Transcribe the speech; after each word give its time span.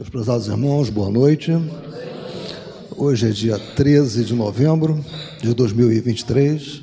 Meus 0.00 0.08
prezados 0.08 0.46
irmãos, 0.46 0.88
boa 0.88 1.10
noite. 1.10 1.52
Hoje 2.96 3.28
é 3.28 3.30
dia 3.32 3.58
13 3.58 4.24
de 4.24 4.34
novembro 4.34 5.04
de 5.42 5.52
2023. 5.52 6.80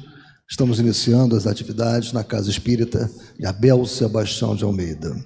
Estamos 0.47 0.79
iniciando 0.79 1.35
as 1.35 1.47
atividades 1.47 2.13
na 2.13 2.23
Casa 2.23 2.51
Espírita 2.51 3.09
de 3.39 3.47
Abel 3.47 3.83
Sebastião 3.87 4.55
de 4.55 4.63
Almeida. 4.63 5.19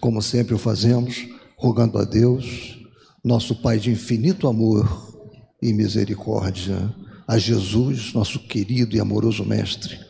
Como 0.00 0.20
sempre 0.20 0.56
o 0.56 0.58
fazemos, 0.58 1.24
rogando 1.56 1.98
a 1.98 2.04
Deus, 2.04 2.84
nosso 3.22 3.54
Pai 3.62 3.78
de 3.78 3.92
infinito 3.92 4.48
amor 4.48 5.16
e 5.62 5.72
misericórdia, 5.72 6.92
a 7.28 7.38
Jesus, 7.38 8.12
nosso 8.12 8.40
querido 8.40 8.96
e 8.96 8.98
amoroso 8.98 9.44
Mestre, 9.44 10.00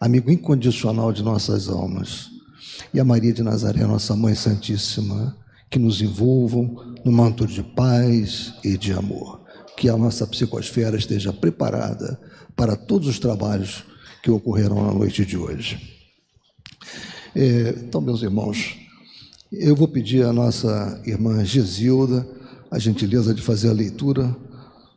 amigo 0.00 0.30
incondicional 0.30 1.12
de 1.12 1.22
nossas 1.22 1.68
almas, 1.68 2.30
e 2.94 2.98
a 2.98 3.04
Maria 3.04 3.34
de 3.34 3.42
Nazaré, 3.42 3.84
nossa 3.84 4.16
Mãe 4.16 4.34
Santíssima, 4.34 5.36
que 5.70 5.78
nos 5.78 6.02
envolvam 6.02 6.94
no 7.04 7.12
manto 7.12 7.46
de 7.46 7.62
paz 7.62 8.52
e 8.64 8.76
de 8.76 8.92
amor. 8.92 9.40
Que 9.76 9.88
a 9.88 9.96
nossa 9.96 10.26
psicosfera 10.26 10.96
esteja 10.96 11.32
preparada 11.32 12.20
para 12.56 12.76
todos 12.76 13.06
os 13.06 13.18
trabalhos 13.18 13.84
que 14.22 14.30
ocorrerão 14.30 14.84
na 14.84 14.92
noite 14.92 15.24
de 15.24 15.38
hoje. 15.38 15.78
É, 17.34 17.74
então, 17.78 18.00
meus 18.00 18.22
irmãos, 18.22 18.76
eu 19.52 19.76
vou 19.76 19.86
pedir 19.86 20.24
à 20.24 20.32
nossa 20.32 21.00
irmã 21.06 21.44
Gesilda 21.44 22.26
a 22.70 22.78
gentileza 22.78 23.32
de 23.32 23.40
fazer 23.40 23.70
a 23.70 23.72
leitura 23.72 24.36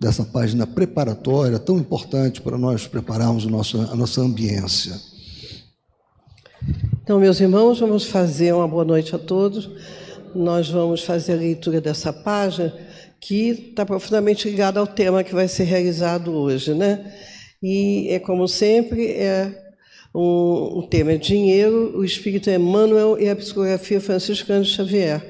dessa 0.02 0.26
página 0.26 0.68
preparatória 0.68 1.60
tão 1.60 1.78
importante 1.78 2.42
para 2.42 2.58
nós 2.58 2.88
prepararmos 2.88 3.46
a 3.48 3.96
nossa 3.96 4.22
ambiência. 4.22 5.00
Então, 7.04 7.20
meus 7.20 7.40
irmãos, 7.40 7.80
vamos 7.80 8.06
fazer 8.06 8.54
uma 8.54 8.68
boa 8.68 8.84
noite 8.84 9.16
a 9.16 9.20
todos 9.20 9.70
nós 10.36 10.70
vamos 10.70 11.04
fazer 11.04 11.34
a 11.34 11.38
leitura 11.38 11.80
dessa 11.80 12.12
página 12.12 12.74
que 13.20 13.50
está 13.70 13.86
profundamente 13.86 14.50
ligada 14.50 14.80
ao 14.80 14.88
tema 14.88 15.24
que 15.24 15.34
vai 15.34 15.48
ser 15.48 15.64
realizado 15.64 16.34
hoje, 16.34 16.74
né? 16.74 17.14
E 17.62 18.08
é 18.10 18.20
como 18.20 18.48
sempre 18.48 19.12
é 19.12 19.64
um, 20.14 20.80
o 20.80 20.88
tema 20.90 21.14
é 21.14 21.18
dinheiro, 21.18 21.98
o 21.98 22.04
espírito 22.04 22.50
é 22.50 22.56
Emmanuel 22.56 23.18
e 23.18 23.30
a 23.30 23.36
psicografia 23.36 24.02
franciscana 24.02 24.62
de 24.62 24.70
Xavier. 24.70 25.22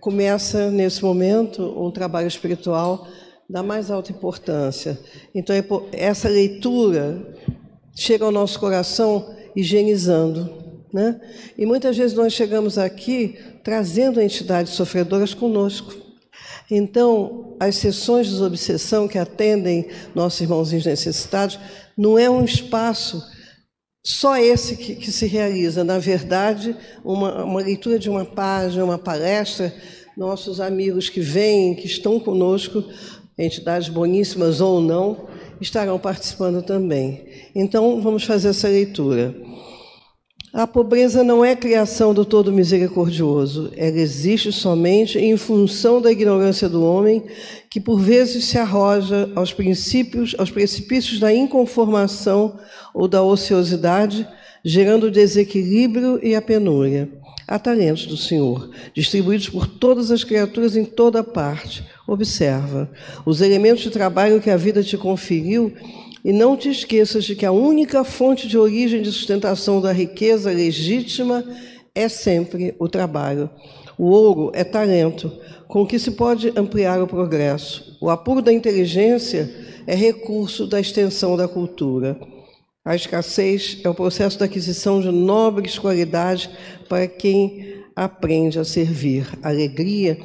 Começa 0.00 0.70
nesse 0.70 1.02
momento 1.02 1.62
um 1.62 1.90
trabalho 1.90 2.26
espiritual 2.26 3.06
da 3.48 3.62
mais 3.62 3.90
alta 3.90 4.10
importância. 4.10 4.98
Então 5.34 5.54
é 5.54 5.62
essa 5.92 6.28
leitura 6.28 7.22
chega 7.94 8.24
ao 8.24 8.32
nosso 8.32 8.58
coração 8.58 9.34
higienizando, 9.54 10.63
né? 10.94 11.20
E 11.58 11.66
muitas 11.66 11.96
vezes 11.96 12.16
nós 12.16 12.32
chegamos 12.32 12.78
aqui 12.78 13.36
trazendo 13.64 14.20
entidades 14.20 14.74
sofredoras 14.74 15.34
conosco. 15.34 15.92
Então, 16.70 17.56
as 17.58 17.74
sessões 17.74 18.26
de 18.28 18.32
desobsessão 18.34 19.08
que 19.08 19.18
atendem 19.18 19.88
nossos 20.14 20.40
irmãozinhos 20.40 20.86
necessitados 20.86 21.58
não 21.98 22.16
é 22.16 22.30
um 22.30 22.44
espaço 22.44 23.20
só 24.06 24.36
esse 24.36 24.76
que, 24.76 24.94
que 24.94 25.10
se 25.10 25.26
realiza. 25.26 25.82
Na 25.82 25.98
verdade, 25.98 26.76
uma, 27.04 27.42
uma 27.44 27.60
leitura 27.60 27.98
de 27.98 28.08
uma 28.08 28.24
página, 28.24 28.84
uma 28.84 28.98
palestra, 28.98 29.74
nossos 30.16 30.60
amigos 30.60 31.08
que 31.08 31.20
vêm, 31.20 31.74
que 31.74 31.86
estão 31.88 32.20
conosco, 32.20 32.84
entidades 33.36 33.88
boníssimas 33.88 34.60
ou 34.60 34.80
não, 34.80 35.26
estarão 35.60 35.98
participando 35.98 36.62
também. 36.62 37.26
Então, 37.52 38.00
vamos 38.00 38.22
fazer 38.22 38.50
essa 38.50 38.68
leitura. 38.68 39.34
A 40.54 40.68
pobreza 40.68 41.24
não 41.24 41.44
é 41.44 41.56
criação 41.56 42.14
do 42.14 42.24
todo 42.24 42.52
misericordioso, 42.52 43.72
ela 43.76 43.98
existe 43.98 44.52
somente 44.52 45.18
em 45.18 45.36
função 45.36 46.00
da 46.00 46.12
ignorância 46.12 46.68
do 46.68 46.80
homem, 46.80 47.24
que 47.68 47.80
por 47.80 47.98
vezes 47.98 48.44
se 48.44 48.56
arroja 48.56 49.28
aos 49.34 49.52
princípios, 49.52 50.32
aos 50.38 50.52
precipícios 50.52 51.18
da 51.18 51.34
inconformação 51.34 52.56
ou 52.94 53.08
da 53.08 53.20
ociosidade, 53.20 54.24
gerando 54.64 55.08
o 55.08 55.10
desequilíbrio 55.10 56.20
e 56.22 56.36
a 56.36 56.40
penúria. 56.40 57.08
Há 57.48 57.58
talentos 57.58 58.06
do 58.06 58.16
Senhor, 58.16 58.70
distribuídos 58.94 59.48
por 59.48 59.66
todas 59.66 60.12
as 60.12 60.22
criaturas 60.22 60.76
em 60.76 60.84
toda 60.84 61.24
parte. 61.24 61.84
Observa, 62.06 62.88
os 63.26 63.40
elementos 63.40 63.82
de 63.82 63.90
trabalho 63.90 64.40
que 64.40 64.50
a 64.50 64.56
vida 64.56 64.84
te 64.84 64.96
conferiu 64.96 65.74
e 66.24 66.32
não 66.32 66.56
te 66.56 66.70
esqueças 66.70 67.24
de 67.24 67.36
que 67.36 67.44
a 67.44 67.52
única 67.52 68.02
fonte 68.02 68.48
de 68.48 68.56
origem 68.56 69.02
de 69.02 69.12
sustentação 69.12 69.80
da 69.80 69.92
riqueza 69.92 70.50
legítima 70.50 71.44
é 71.94 72.08
sempre 72.08 72.74
o 72.78 72.88
trabalho. 72.88 73.50
O 73.98 74.06
ouro 74.06 74.50
é 74.54 74.64
talento, 74.64 75.30
com 75.68 75.86
que 75.86 75.98
se 75.98 76.12
pode 76.12 76.52
ampliar 76.56 77.00
o 77.02 77.06
progresso. 77.06 77.96
O 78.00 78.08
apuro 78.08 78.40
da 78.40 78.52
inteligência 78.52 79.54
é 79.86 79.94
recurso 79.94 80.66
da 80.66 80.80
extensão 80.80 81.36
da 81.36 81.46
cultura. 81.46 82.18
A 82.84 82.96
escassez 82.96 83.80
é 83.84 83.88
o 83.88 83.94
processo 83.94 84.38
da 84.38 84.46
aquisição 84.46 85.00
de 85.00 85.10
nobres 85.10 85.78
qualidades 85.78 86.48
para 86.88 87.06
quem 87.06 87.84
aprende 87.94 88.58
a 88.58 88.64
servir. 88.64 89.26
A 89.42 89.50
alegria 89.50 90.18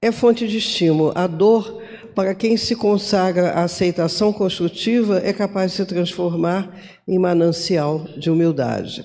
é 0.00 0.12
fonte 0.12 0.46
de 0.46 0.58
estímulo. 0.58 1.12
A 1.14 1.26
dor 1.26 1.82
para 2.14 2.34
quem 2.34 2.56
se 2.56 2.76
consagra 2.76 3.50
à 3.50 3.64
aceitação 3.64 4.32
construtiva, 4.32 5.20
é 5.24 5.32
capaz 5.32 5.72
de 5.72 5.78
se 5.78 5.84
transformar 5.84 6.74
em 7.06 7.18
manancial 7.18 8.04
de 8.16 8.30
humildade. 8.30 9.04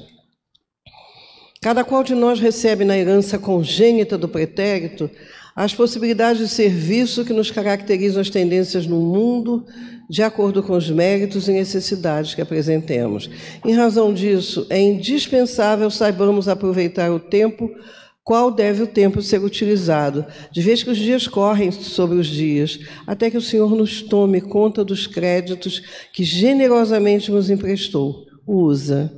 Cada 1.62 1.84
qual 1.84 2.04
de 2.04 2.14
nós 2.14 2.40
recebe 2.40 2.86
na 2.86 2.98
herança 2.98 3.40
congênita 3.40 4.18
do 4.18 4.30
pretérito 4.30 5.10
as 5.56 5.74
possibilidades 5.74 6.40
de 6.40 6.48
serviço 6.50 7.24
que 7.24 7.32
nos 7.32 7.50
caracterizam 7.50 8.22
as 8.22 8.30
tendências 8.30 8.86
no 8.86 9.00
mundo, 9.00 9.66
de 10.10 10.22
acordo 10.22 10.62
com 10.62 10.74
os 10.74 10.92
méritos 10.92 11.48
e 11.48 11.54
necessidades 11.54 12.36
que 12.36 12.42
apresentemos. 12.42 13.30
Em 13.66 13.74
razão 13.74 14.14
disso, 14.14 14.68
é 14.70 14.80
indispensável 14.80 15.90
saibamos 15.90 16.50
aproveitar 16.50 17.10
o 17.10 17.20
tempo 17.20 17.72
qual 18.26 18.50
deve 18.50 18.82
o 18.82 18.88
tempo 18.88 19.22
ser 19.22 19.44
utilizado, 19.44 20.26
de 20.52 20.60
vez 20.60 20.82
que 20.82 20.90
os 20.90 20.98
dias 20.98 21.28
correm 21.28 21.72
sobre 21.72 22.18
os 22.18 22.26
dias, 22.26 22.80
até 23.06 23.30
que 23.30 23.38
o 23.38 23.42
Senhor 23.42 23.76
nos 23.76 24.02
tome 24.02 24.42
conta 24.42 24.84
dos 24.84 25.06
créditos 25.06 25.84
que 26.12 26.24
generosamente 26.24 27.32
nos 27.32 27.52
emprestou. 27.52 28.26
Usa. 28.48 29.14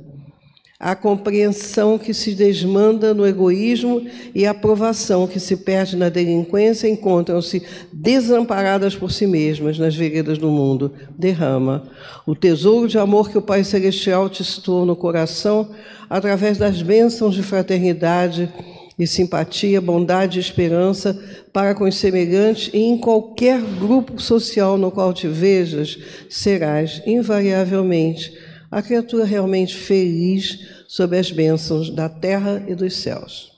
A 0.78 0.94
compreensão 0.94 1.98
que 1.98 2.12
se 2.12 2.34
desmanda 2.34 3.14
no 3.14 3.26
egoísmo 3.26 4.06
e 4.34 4.46
a 4.46 4.50
aprovação 4.50 5.26
que 5.26 5.40
se 5.40 5.56
perde 5.56 5.96
na 5.96 6.08
delinquência 6.08 6.86
encontram-se 6.86 7.62
desamparadas 7.90 8.94
por 8.94 9.10
si 9.10 9.26
mesmas 9.26 9.78
nas 9.78 9.96
veredas 9.96 10.36
do 10.36 10.50
mundo. 10.50 10.92
Derrama 11.18 11.90
o 12.26 12.34
tesouro 12.34 12.86
de 12.86 12.98
amor 12.98 13.30
que 13.30 13.38
o 13.38 13.42
Pai 13.42 13.64
Celestial 13.64 14.28
te 14.28 14.44
situou 14.44 14.84
no 14.84 14.94
coração 14.94 15.70
através 16.08 16.58
das 16.58 16.80
bênçãos 16.80 17.34
de 17.34 17.42
fraternidade 17.42 18.52
e 18.98 19.06
simpatia, 19.06 19.80
bondade 19.80 20.38
e 20.38 20.40
esperança 20.40 21.14
para 21.52 21.74
com 21.74 21.84
os 21.84 21.94
semelhantes 21.94 22.70
e 22.74 22.78
em 22.78 22.98
qualquer 22.98 23.60
grupo 23.60 24.20
social 24.20 24.76
no 24.76 24.90
qual 24.90 25.14
te 25.14 25.28
vejas, 25.28 25.98
serás 26.28 27.00
invariavelmente 27.06 28.36
a 28.70 28.82
criatura 28.82 29.24
realmente 29.24 29.74
feliz 29.76 30.84
sob 30.88 31.16
as 31.16 31.30
bênçãos 31.30 31.90
da 31.90 32.08
terra 32.08 32.64
e 32.66 32.74
dos 32.74 32.96
céus. 32.96 33.52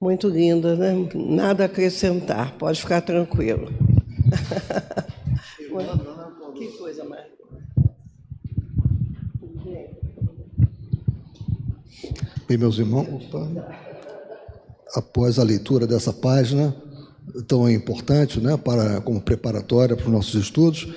Muito 0.00 0.28
linda, 0.28 0.76
né? 0.76 0.94
Nada 1.14 1.62
a 1.62 1.66
acrescentar, 1.66 2.52
pode 2.58 2.80
ficar 2.80 3.00
tranquilo. 3.00 3.72
que 6.54 6.66
coisa 6.76 7.04
mais. 7.04 7.32
Bem, 12.46 12.58
meus 12.58 12.78
irmãos. 12.78 13.08
Opa 13.08 13.91
após 14.94 15.38
a 15.38 15.42
leitura 15.42 15.86
dessa 15.86 16.12
página 16.12 16.74
tão 17.46 17.70
importante, 17.70 18.40
né, 18.40 18.56
para 18.56 19.00
como 19.00 19.20
preparatória 19.20 19.96
para 19.96 20.06
os 20.06 20.12
nossos 20.12 20.34
estudos, 20.34 20.88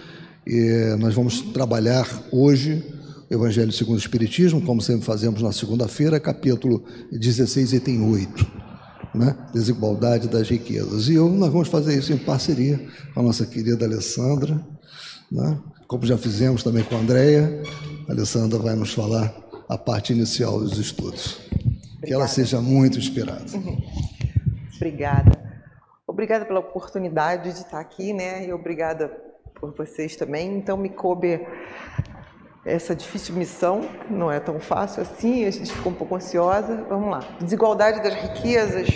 e 0.46 0.96
nós 1.00 1.14
vamos 1.14 1.42
trabalhar 1.42 2.08
hoje 2.32 2.84
o 3.30 3.34
Evangelho 3.34 3.72
segundo 3.72 3.96
o 3.96 4.00
Espiritismo, 4.00 4.62
como 4.62 4.82
sempre 4.82 5.06
fazemos 5.06 5.42
na 5.42 5.52
segunda-feira, 5.52 6.20
capítulo 6.20 6.84
16, 7.12 7.74
item 7.74 8.02
8, 8.04 8.48
né, 9.16 9.36
desigualdade 9.54 10.28
das 10.28 10.50
riquezas. 10.50 11.08
E 11.08 11.16
eu, 11.16 11.30
nós 11.30 11.52
vamos 11.52 11.68
fazer 11.68 11.98
isso 11.98 12.14
em 12.14 12.18
parceria 12.18 12.80
com 13.14 13.20
a 13.20 13.24
nossa 13.24 13.46
querida 13.46 13.86
Alessandra, 13.86 14.64
né, 15.32 15.58
como 15.88 16.06
já 16.06 16.18
fizemos 16.18 16.64
também 16.64 16.84
com 16.84 16.96
a 16.96 17.00
Andréia. 17.00 17.64
A 18.08 18.12
Alessandra 18.12 18.60
vai 18.60 18.76
nos 18.76 18.94
falar 18.94 19.34
a 19.68 19.78
parte 19.78 20.14
inicial 20.14 20.60
dos 20.60 20.78
estudos. 20.78 21.38
Que 22.06 22.14
ela 22.14 22.28
seja 22.28 22.62
muito 22.62 22.98
inspirada. 22.98 23.46
Obrigada. 24.76 25.32
Obrigada 26.08 26.46
pela 26.46 26.60
oportunidade 26.60 27.52
de 27.54 27.60
estar 27.60 27.80
aqui, 27.80 28.14
né? 28.14 28.46
E 28.46 28.54
obrigada 28.54 29.10
por 29.60 29.74
vocês 29.74 30.16
também. 30.16 30.58
Então, 30.58 30.78
me 30.78 30.90
coube 30.90 31.46
essa 32.66 32.96
difícil 32.96 33.36
missão, 33.36 33.88
não 34.10 34.32
é 34.32 34.40
tão 34.40 34.60
fácil 34.60 35.04
assim, 35.04 35.46
a 35.46 35.52
gente 35.52 35.72
ficou 35.72 35.92
um 35.92 35.96
pouco 35.96 36.16
ansiosa. 36.16 36.86
Vamos 36.90 37.10
lá. 37.10 37.20
Desigualdade 37.40 38.02
das 38.02 38.14
riquezas, 38.16 38.88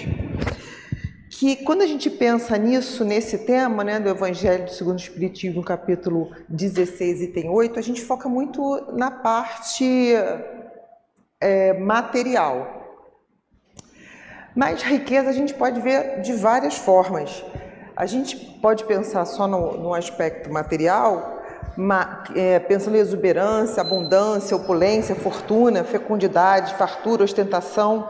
que 1.30 1.56
quando 1.58 1.84
a 1.84 1.88
gente 1.88 2.10
pensa 2.10 2.58
nisso, 2.58 3.06
nesse 3.06 3.38
tema, 3.40 3.84
né, 3.84 4.00
do 4.00 4.10
Evangelho 4.10 4.68
segundo 4.70 4.98
o 4.98 5.02
Espiritismo, 5.02 5.64
capítulo 5.64 6.32
16, 6.50 7.22
item 7.22 7.50
8, 7.50 7.78
a 7.80 7.82
gente 7.82 8.02
foca 8.02 8.28
muito 8.28 8.62
na 8.94 9.12
parte 9.12 10.14
é, 11.40 11.74
material. 11.74 12.79
Mas 14.56 14.82
riqueza 14.82 15.30
a 15.30 15.34
gente 15.34 15.54
pode 15.54 15.80
ver 15.82 16.22
de 16.22 16.34
várias 16.34 16.76
formas. 16.76 17.44
A 17.96 18.06
gente 18.06 18.36
pode 18.62 18.84
pensar 18.86 19.26
só 19.26 19.48
no, 19.48 19.78
no 19.78 19.94
aspecto 19.94 20.52
material, 20.52 21.42
ma, 21.76 22.24
é, 22.36 22.60
pensando 22.60 22.96
em 22.98 23.00
exuberância, 23.00 23.82
abundância, 23.82 24.56
opulência, 24.56 25.16
fortuna, 25.16 25.84
fecundidade, 25.84 26.76
fartura, 26.76 27.24
ostentação, 27.24 28.08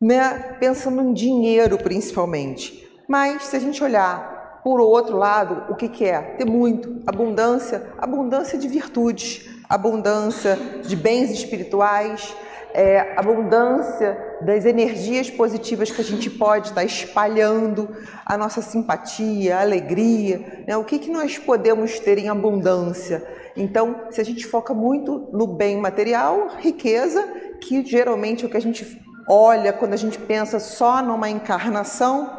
né? 0.00 0.56
pensando 0.58 1.00
em 1.02 1.12
dinheiro 1.12 1.78
principalmente. 1.78 2.88
Mas 3.08 3.44
se 3.44 3.56
a 3.56 3.60
gente 3.60 3.82
olhar 3.82 4.60
por 4.62 4.80
outro 4.80 5.16
lado, 5.16 5.72
o 5.72 5.74
que, 5.74 5.88
que 5.88 6.04
é? 6.04 6.20
Ter 6.20 6.44
muito, 6.44 7.02
abundância, 7.06 7.88
abundância 7.98 8.58
de 8.58 8.68
virtudes, 8.68 9.48
abundância 9.68 10.58
de 10.82 10.94
bens 10.94 11.30
espirituais, 11.30 12.34
é, 12.74 13.14
abundância 13.16 14.29
das 14.42 14.64
energias 14.64 15.30
positivas 15.30 15.90
que 15.90 16.00
a 16.00 16.04
gente 16.04 16.30
pode 16.30 16.68
estar 16.68 16.84
espalhando, 16.84 17.88
a 18.24 18.36
nossa 18.36 18.62
simpatia, 18.62 19.56
a 19.56 19.60
alegria, 19.60 20.64
né? 20.66 20.76
o 20.76 20.84
que, 20.84 20.98
que 20.98 21.10
nós 21.10 21.38
podemos 21.38 21.98
ter 21.98 22.18
em 22.18 22.28
abundância. 22.28 23.26
Então, 23.56 24.02
se 24.10 24.20
a 24.20 24.24
gente 24.24 24.46
foca 24.46 24.72
muito 24.72 25.28
no 25.32 25.46
bem 25.46 25.76
material, 25.76 26.48
riqueza, 26.58 27.22
que 27.60 27.84
geralmente 27.84 28.44
é 28.44 28.46
o 28.46 28.50
que 28.50 28.56
a 28.56 28.62
gente 28.62 29.00
olha 29.28 29.72
quando 29.72 29.92
a 29.92 29.98
gente 29.98 30.18
pensa 30.18 30.58
só 30.58 31.02
numa 31.02 31.28
encarnação, 31.28 32.38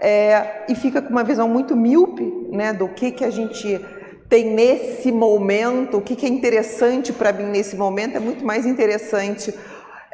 é, 0.00 0.64
e 0.66 0.74
fica 0.74 1.02
com 1.02 1.10
uma 1.10 1.22
visão 1.22 1.46
muito 1.46 1.76
míope 1.76 2.24
né, 2.50 2.72
do 2.72 2.88
que, 2.88 3.10
que 3.10 3.24
a 3.24 3.30
gente 3.30 3.78
tem 4.30 4.48
nesse 4.48 5.12
momento, 5.12 5.98
o 5.98 6.00
que, 6.00 6.16
que 6.16 6.24
é 6.24 6.28
interessante 6.28 7.12
para 7.12 7.32
mim 7.32 7.44
nesse 7.44 7.76
momento, 7.76 8.16
é 8.16 8.20
muito 8.20 8.44
mais 8.44 8.64
interessante 8.64 9.52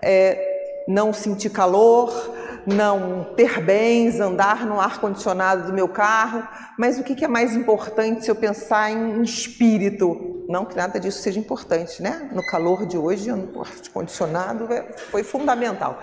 é, 0.02 0.55
não 0.86 1.12
sentir 1.12 1.50
calor, 1.50 2.34
não 2.66 3.24
ter 3.36 3.60
bens, 3.60 4.18
andar 4.18 4.66
no 4.66 4.80
ar-condicionado 4.80 5.68
do 5.68 5.72
meu 5.72 5.88
carro, 5.88 6.46
mas 6.76 6.98
o 6.98 7.04
que, 7.04 7.24
é 7.24 7.28
mais 7.28 7.54
importante 7.54 8.24
se 8.24 8.30
eu 8.30 8.34
pensar 8.34 8.90
em 8.90 9.22
espírito? 9.22 10.44
Não 10.48 10.64
que 10.64 10.76
nada 10.76 10.98
disso 11.00 11.22
seja 11.22 11.38
importante, 11.40 12.02
né? 12.02 12.28
No 12.32 12.44
calor 12.46 12.86
de 12.86 12.96
hoje, 12.96 13.30
no 13.32 13.60
ar-condicionado 13.60 14.72
é, 14.72 14.82
foi 15.10 15.22
fundamental. 15.22 16.00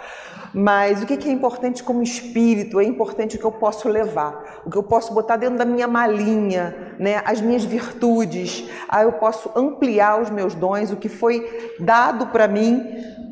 Mas 0.53 1.01
o 1.01 1.06
que 1.06 1.27
é 1.27 1.31
importante 1.31 1.81
como 1.81 2.03
espírito? 2.03 2.79
É 2.79 2.83
importante 2.83 3.36
o 3.36 3.39
que 3.39 3.45
eu 3.45 3.51
posso 3.51 3.89
levar, 3.89 4.62
o 4.65 4.69
que 4.69 4.77
eu 4.77 4.83
posso 4.83 5.13
botar 5.13 5.38
dentro 5.38 5.57
da 5.57 5.65
minha 5.65 5.88
malinha, 5.88 6.95
né? 7.00 7.21
as 7.25 7.41
minhas 7.41 7.63
virtudes. 7.63 8.65
Aí 8.88 9.01
ah, 9.01 9.03
eu 9.03 9.13
posso 9.13 9.50
ampliar 9.56 10.21
os 10.21 10.29
meus 10.29 10.53
dons, 10.53 10.91
o 10.91 10.97
que 10.97 11.09
foi 11.09 11.75
dado 11.79 12.27
para 12.27 12.47
mim 12.47 13.22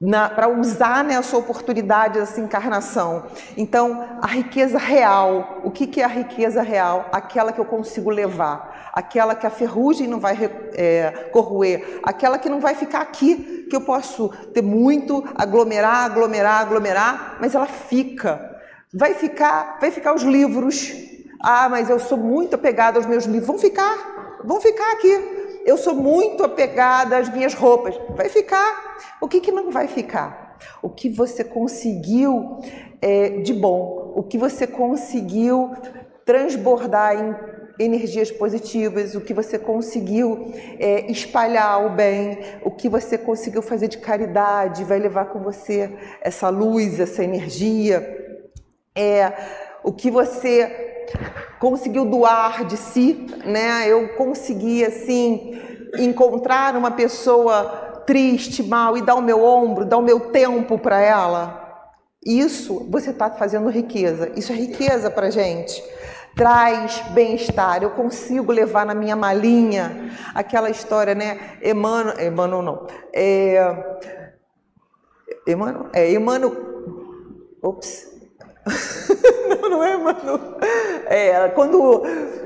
para 0.00 0.48
usar 0.48 1.02
nessa 1.02 1.36
né, 1.36 1.38
oportunidade, 1.42 2.20
essa 2.20 2.40
encarnação. 2.40 3.24
Então, 3.56 4.18
a 4.22 4.28
riqueza 4.28 4.78
real, 4.78 5.60
o 5.64 5.72
que, 5.72 5.88
que 5.88 6.00
é 6.00 6.04
a 6.04 6.08
riqueza 6.08 6.62
real? 6.62 7.08
Aquela 7.10 7.52
que 7.52 7.58
eu 7.60 7.64
consigo 7.64 8.08
levar, 8.08 8.90
aquela 8.92 9.34
que 9.34 9.44
a 9.44 9.50
ferrugem 9.50 10.06
não 10.06 10.20
vai 10.20 10.38
é, 10.74 11.28
corroer, 11.32 11.98
aquela 12.04 12.38
que 12.38 12.48
não 12.48 12.60
vai 12.60 12.76
ficar 12.76 13.00
aqui, 13.00 13.66
que 13.68 13.74
eu 13.74 13.80
posso 13.80 14.28
ter 14.54 14.62
muito, 14.62 15.24
aglomerar, 15.34 16.04
aglomerar, 16.04 16.60
aglomerar, 16.60 17.36
mas 17.40 17.56
ela 17.56 17.66
fica. 17.66 18.56
Vai 18.94 19.14
ficar, 19.14 19.78
vai 19.80 19.90
ficar 19.90 20.14
os 20.14 20.22
livros. 20.22 20.92
Ah, 21.42 21.68
mas 21.68 21.90
eu 21.90 21.98
sou 21.98 22.16
muito 22.16 22.54
apegada 22.54 22.98
aos 22.98 23.06
meus 23.06 23.24
livros. 23.24 23.48
Vão 23.48 23.58
ficar, 23.58 24.38
vão 24.44 24.60
ficar 24.60 24.92
aqui 24.92 25.37
eu 25.68 25.76
sou 25.76 25.94
muito 25.94 26.42
apegada 26.42 27.18
às 27.18 27.28
minhas 27.28 27.52
roupas. 27.52 27.94
Vai 28.16 28.30
ficar. 28.30 28.96
O 29.20 29.28
que, 29.28 29.38
que 29.38 29.52
não 29.52 29.70
vai 29.70 29.86
ficar? 29.86 30.56
O 30.80 30.88
que 30.88 31.10
você 31.10 31.44
conseguiu 31.44 32.58
é, 33.02 33.40
de 33.40 33.52
bom, 33.52 34.14
o 34.16 34.22
que 34.22 34.38
você 34.38 34.66
conseguiu 34.66 35.70
transbordar 36.24 37.14
em 37.14 37.84
energias 37.84 38.30
positivas, 38.30 39.14
o 39.14 39.20
que 39.20 39.34
você 39.34 39.58
conseguiu 39.58 40.52
é, 40.78 41.10
espalhar 41.12 41.84
o 41.86 41.90
bem, 41.90 42.38
o 42.64 42.70
que 42.70 42.88
você 42.88 43.18
conseguiu 43.18 43.60
fazer 43.60 43.88
de 43.88 43.98
caridade, 43.98 44.84
vai 44.84 44.98
levar 44.98 45.26
com 45.26 45.40
você 45.40 45.96
essa 46.22 46.48
luz, 46.48 46.98
essa 46.98 47.22
energia, 47.22 48.02
é, 48.94 49.32
o 49.88 49.92
que 49.92 50.10
você 50.10 51.06
conseguiu 51.58 52.04
doar 52.04 52.66
de 52.66 52.76
si, 52.76 53.26
né? 53.46 53.88
Eu 53.88 54.10
consegui 54.16 54.84
assim 54.84 55.58
encontrar 55.98 56.76
uma 56.76 56.90
pessoa 56.90 58.02
triste, 58.06 58.62
mal 58.62 58.98
e 58.98 59.02
dar 59.02 59.14
o 59.14 59.22
meu 59.22 59.42
ombro, 59.42 59.86
dar 59.86 59.96
o 59.96 60.02
meu 60.02 60.28
tempo 60.28 60.78
para 60.78 61.00
ela. 61.00 61.88
Isso 62.22 62.86
você 62.90 63.10
está 63.10 63.30
fazendo 63.30 63.70
riqueza. 63.70 64.30
Isso 64.36 64.52
é 64.52 64.56
riqueza 64.56 65.10
para 65.10 65.30
gente. 65.30 65.82
Traz 66.36 67.02
bem-estar. 67.12 67.82
Eu 67.82 67.90
consigo 67.92 68.52
levar 68.52 68.84
na 68.84 68.94
minha 68.94 69.16
malinha 69.16 70.10
aquela 70.34 70.68
história, 70.68 71.14
né? 71.14 71.56
Emmanuel, 71.64 72.20
Emmanuel 72.20 72.62
não. 72.62 72.86
É, 73.14 73.56
é, 75.94 76.12
Emmanuel, 76.12 76.52
ops, 77.62 78.17
não, 79.48 79.70
não 79.70 79.84
é, 79.84 79.96
mano. 79.96 80.40
É, 81.06 81.48
quando 81.48 82.02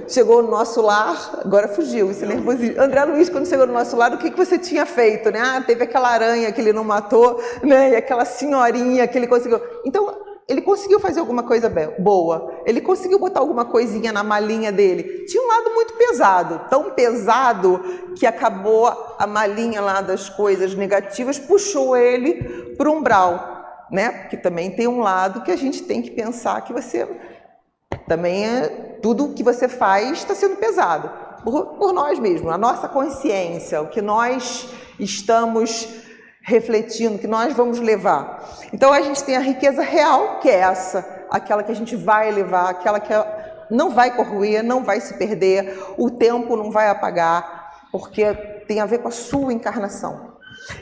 chegou 0.08 0.42
no 0.42 0.50
nosso 0.50 0.80
lar, 0.80 1.40
agora 1.44 1.68
fugiu, 1.68 2.10
esse 2.10 2.24
nervosismo. 2.24 2.80
André 2.80 3.04
Luiz, 3.04 3.28
quando 3.28 3.46
chegou 3.46 3.66
no 3.66 3.72
nosso 3.72 3.96
lar, 3.96 4.12
o 4.12 4.18
que, 4.18 4.30
que 4.30 4.36
você 4.36 4.58
tinha 4.58 4.86
feito? 4.86 5.30
Né? 5.30 5.40
Ah, 5.40 5.60
teve 5.60 5.84
aquela 5.84 6.08
aranha 6.08 6.50
que 6.52 6.60
ele 6.60 6.72
não 6.72 6.84
matou, 6.84 7.42
né? 7.62 7.90
E 7.90 7.96
aquela 7.96 8.24
senhorinha 8.24 9.06
que 9.06 9.18
ele 9.18 9.26
conseguiu. 9.26 9.60
Então, 9.84 10.14
ele 10.48 10.60
conseguiu 10.60 10.98
fazer 10.98 11.20
alguma 11.20 11.44
coisa 11.44 11.72
boa, 11.98 12.62
ele 12.66 12.80
conseguiu 12.80 13.18
botar 13.18 13.40
alguma 13.40 13.64
coisinha 13.64 14.12
na 14.12 14.24
malinha 14.24 14.72
dele. 14.72 15.24
Tinha 15.26 15.42
um 15.42 15.46
lado 15.46 15.70
muito 15.70 15.94
pesado, 15.94 16.60
tão 16.68 16.90
pesado 16.90 17.80
que 18.16 18.26
acabou 18.26 18.86
a 19.18 19.26
malinha 19.26 19.80
lá 19.80 20.00
das 20.00 20.28
coisas 20.28 20.74
negativas, 20.74 21.38
puxou 21.38 21.96
ele 21.96 22.74
para 22.76 22.90
o 22.90 22.92
umbral 22.92 23.51
né? 23.92 24.10
Porque 24.10 24.38
também 24.38 24.70
tem 24.70 24.88
um 24.88 25.00
lado 25.00 25.42
que 25.42 25.50
a 25.50 25.56
gente 25.56 25.82
tem 25.82 26.00
que 26.00 26.10
pensar 26.10 26.62
que 26.62 26.72
você 26.72 27.06
também 28.08 28.46
é 28.46 28.68
tudo 29.02 29.34
que 29.34 29.42
você 29.42 29.68
faz 29.68 30.18
está 30.18 30.34
sendo 30.34 30.56
pesado 30.56 31.10
por, 31.44 31.74
por 31.74 31.92
nós 31.92 32.18
mesmos, 32.18 32.50
a 32.50 32.56
nossa 32.56 32.88
consciência, 32.88 33.82
o 33.82 33.88
que 33.88 34.00
nós 34.00 34.68
estamos 34.98 35.88
refletindo, 36.40 37.18
que 37.18 37.26
nós 37.26 37.52
vamos 37.52 37.78
levar. 37.78 38.48
Então 38.72 38.92
a 38.92 39.00
gente 39.02 39.22
tem 39.22 39.36
a 39.36 39.40
riqueza 39.40 39.82
real, 39.82 40.40
que 40.40 40.48
é 40.48 40.60
essa, 40.60 41.26
aquela 41.30 41.62
que 41.62 41.70
a 41.70 41.76
gente 41.76 41.94
vai 41.94 42.30
levar, 42.32 42.70
aquela 42.70 42.98
que 42.98 43.12
não 43.70 43.90
vai 43.90 44.16
corroer, 44.16 44.62
não 44.62 44.82
vai 44.82 45.00
se 45.00 45.14
perder, 45.14 45.78
o 45.98 46.10
tempo 46.10 46.56
não 46.56 46.70
vai 46.70 46.88
apagar, 46.88 47.86
porque 47.92 48.32
tem 48.66 48.80
a 48.80 48.86
ver 48.86 48.98
com 48.98 49.08
a 49.08 49.12
sua 49.12 49.52
encarnação 49.52 50.31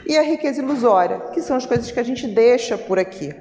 e 0.05 0.17
a 0.17 0.21
riqueza 0.21 0.61
ilusória, 0.61 1.19
que 1.33 1.41
são 1.41 1.55
as 1.55 1.65
coisas 1.65 1.91
que 1.91 1.99
a 1.99 2.03
gente 2.03 2.27
deixa 2.27 2.77
por 2.77 2.99
aqui. 2.99 3.33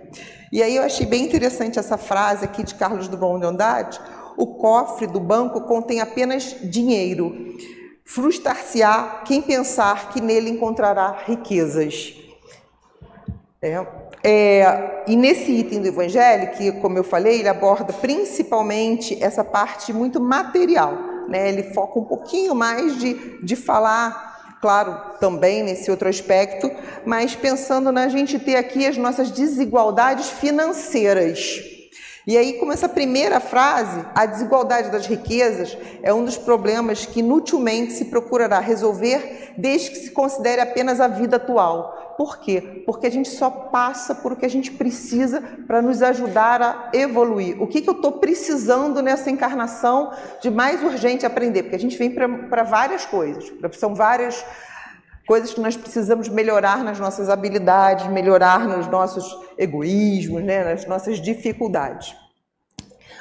E 0.52 0.62
aí 0.62 0.76
eu 0.76 0.82
achei 0.82 1.06
bem 1.06 1.25
interessante 1.25 1.78
essa 1.78 1.97
frase 1.97 2.44
aqui 2.44 2.62
de 2.62 2.75
Carlos 2.75 3.09
Drummond 3.09 3.40
de 3.40 3.47
Andrade: 3.47 4.00
o 4.37 4.47
cofre 4.47 5.06
do 5.06 5.20
banco 5.20 5.61
contém 5.62 6.00
apenas 6.00 6.56
dinheiro. 6.62 7.56
Frustrar-se-á 8.04 9.23
quem 9.25 9.40
pensar 9.40 10.11
que 10.11 10.20
nele 10.20 10.50
encontrará 10.50 11.23
riquezas. 11.26 12.14
É, 13.62 13.87
é, 14.25 15.04
e 15.06 15.14
nesse 15.14 15.52
item 15.52 15.80
do 15.80 15.88
Evangelho, 15.88 16.50
que, 16.52 16.73
como 16.73 16.99
eu 16.99 17.04
falei, 17.04 17.40
ele 17.40 17.49
aborda 17.49 17.92
principalmente 17.92 19.23
essa 19.23 19.44
parte 19.44 19.92
muito 19.92 20.20
material. 20.20 20.94
Né? 21.28 21.49
Ele 21.50 21.62
foca 21.75 21.99
um 21.99 22.04
pouquinho 22.04 22.54
mais 22.54 22.99
de, 22.99 23.38
de 23.44 23.54
falar 23.54 24.30
claro, 24.61 25.17
também 25.19 25.62
nesse 25.62 25.90
outro 25.90 26.09
aspecto, 26.09 26.71
mas 27.05 27.35
pensando 27.35 27.90
na 27.90 28.09
gente 28.09 28.38
ter 28.38 28.57
aqui 28.57 28.87
as 28.87 28.97
nossas 28.97 29.31
desigualdades 29.31 30.29
financeiras. 30.29 31.70
E 32.31 32.39
aí, 32.39 32.53
como 32.61 32.73
essa 32.73 32.89
primeira 32.89 33.41
frase, 33.41 34.07
a 34.15 34.25
desigualdade 34.25 34.89
das 34.89 35.05
riquezas 35.05 35.77
é 36.01 36.15
um 36.15 36.25
dos 36.25 36.39
problemas 36.39 37.05
que 37.05 37.19
inutilmente 37.19 37.93
se 37.93 38.05
procurará 38.05 38.61
resolver 38.61 39.53
desde 39.57 39.91
que 39.91 39.97
se 39.97 40.11
considere 40.13 40.61
apenas 40.61 41.01
a 41.01 41.09
vida 41.09 41.39
atual. 41.39 42.15
Por 42.17 42.39
quê? 42.39 42.85
Porque 42.87 43.09
a 43.09 43.11
gente 43.11 43.29
só 43.31 43.51
passa 43.51 44.15
por 44.15 44.31
o 44.31 44.37
que 44.37 44.47
a 44.47 44.49
gente 44.49 44.71
precisa 44.71 45.43
para 45.67 45.83
nos 45.83 46.03
ajudar 46.03 46.63
a 46.63 46.91
evoluir. 46.93 47.61
O 47.61 47.67
que, 47.67 47.81
que 47.81 47.91
eu 47.91 47.95
estou 47.95 48.13
precisando 48.13 49.03
nessa 49.03 49.29
encarnação 49.29 50.13
de 50.41 50.53
mais 50.53 50.85
urgente 50.85 51.27
aprender? 51.27 51.65
Porque 51.65 51.75
a 51.75 51.81
gente 51.81 51.99
vem 51.99 52.13
para 52.13 52.63
várias 52.63 53.05
coisas, 53.05 53.53
são 53.73 53.93
várias 53.93 54.45
coisas 55.27 55.53
que 55.53 55.61
nós 55.61 55.77
precisamos 55.77 56.29
melhorar 56.29 56.85
nas 56.85 57.01
nossas 57.01 57.29
habilidades, 57.29 58.07
melhorar 58.07 58.69
nos 58.69 58.87
nossos 58.87 59.37
egoísmos, 59.59 60.45
né, 60.45 60.63
nas 60.63 60.87
nossas 60.87 61.21
dificuldades. 61.21 62.20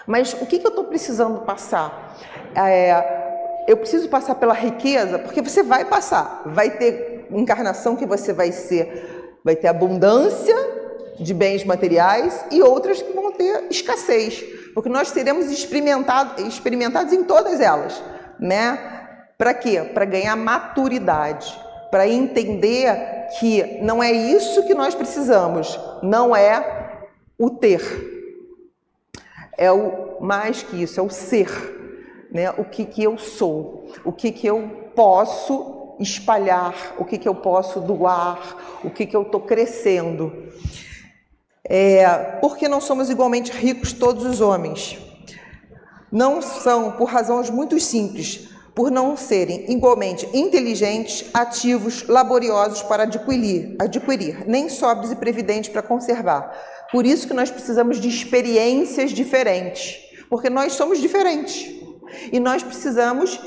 Mas 0.09 0.33
o 0.33 0.47
que, 0.47 0.57
que 0.57 0.65
eu 0.65 0.71
estou 0.71 0.85
precisando 0.85 1.41
passar? 1.41 2.17
É, 2.55 3.63
eu 3.67 3.77
preciso 3.77 4.09
passar 4.09 4.33
pela 4.33 4.55
riqueza, 4.55 5.19
porque 5.19 5.39
você 5.39 5.61
vai 5.61 5.85
passar. 5.85 6.41
Vai 6.47 6.71
ter 6.71 7.27
encarnação 7.29 7.95
que 7.95 8.07
você 8.07 8.33
vai 8.33 8.51
ser, 8.51 9.37
vai 9.45 9.55
ter 9.55 9.67
abundância 9.67 10.55
de 11.19 11.31
bens 11.31 11.63
materiais 11.63 12.43
e 12.49 12.59
outras 12.59 13.03
que 13.03 13.13
vão 13.13 13.31
ter 13.33 13.67
escassez, 13.69 14.43
porque 14.73 14.89
nós 14.89 15.09
seremos 15.09 15.51
experimentados, 15.51 16.43
experimentados 16.43 17.13
em 17.13 17.23
todas 17.23 17.59
elas, 17.59 18.01
né? 18.39 18.79
Para 19.37 19.53
quê? 19.53 19.91
Para 19.93 20.05
ganhar 20.05 20.35
maturidade, 20.35 21.55
para 21.91 22.07
entender 22.07 23.27
que 23.39 23.77
não 23.83 24.01
é 24.01 24.11
isso 24.11 24.63
que 24.63 24.73
nós 24.73 24.95
precisamos, 24.95 25.79
não 26.01 26.35
é 26.35 27.05
o 27.37 27.51
ter, 27.51 28.18
é 29.59 29.69
o 29.69 30.21
mais 30.21 30.63
que 30.63 30.81
isso, 30.81 31.01
é 31.01 31.03
o 31.03 31.09
ser, 31.09 31.49
né? 32.31 32.49
O 32.51 32.63
que 32.63 32.85
que 32.85 33.03
eu 33.03 33.17
sou, 33.17 33.91
o 34.05 34.11
que 34.13 34.31
que 34.31 34.47
eu 34.47 34.91
posso 34.95 35.97
espalhar, 35.99 36.95
o 36.97 37.03
que 37.03 37.17
que 37.17 37.27
eu 37.27 37.35
posso 37.35 37.81
doar, 37.81 38.79
o 38.85 38.89
que 38.89 39.05
que 39.05 39.15
eu 39.15 39.23
estou 39.23 39.41
crescendo. 39.41 40.31
É, 41.61 42.07
porque 42.39 42.69
não 42.69 42.79
somos 42.79 43.09
igualmente 43.09 43.51
ricos 43.51 43.91
todos 43.91 44.25
os 44.25 44.39
homens? 44.39 44.97
Não 46.09 46.41
são 46.41 46.93
por 46.93 47.09
razões 47.09 47.49
muito 47.49 47.77
simples, 47.81 48.47
por 48.73 48.89
não 48.89 49.17
serem 49.17 49.69
igualmente 49.69 50.25
inteligentes, 50.33 51.29
ativos, 51.33 52.07
laboriosos 52.07 52.81
para 52.81 53.03
adquirir, 53.03 53.75
adquirir 53.77 54.47
nem 54.47 54.69
sóbrios 54.69 55.11
e 55.11 55.17
previdentes 55.17 55.69
para 55.69 55.81
conservar 55.81 56.55
por 56.91 57.05
isso 57.05 57.27
que 57.27 57.33
nós 57.33 57.51
precisamos 57.51 57.99
de 57.99 58.07
experiências 58.07 59.11
diferentes, 59.11 59.99
porque 60.29 60.49
nós 60.49 60.73
somos 60.73 60.99
diferentes. 60.99 61.79
E 62.31 62.39
nós 62.39 62.63
precisamos 62.63 63.39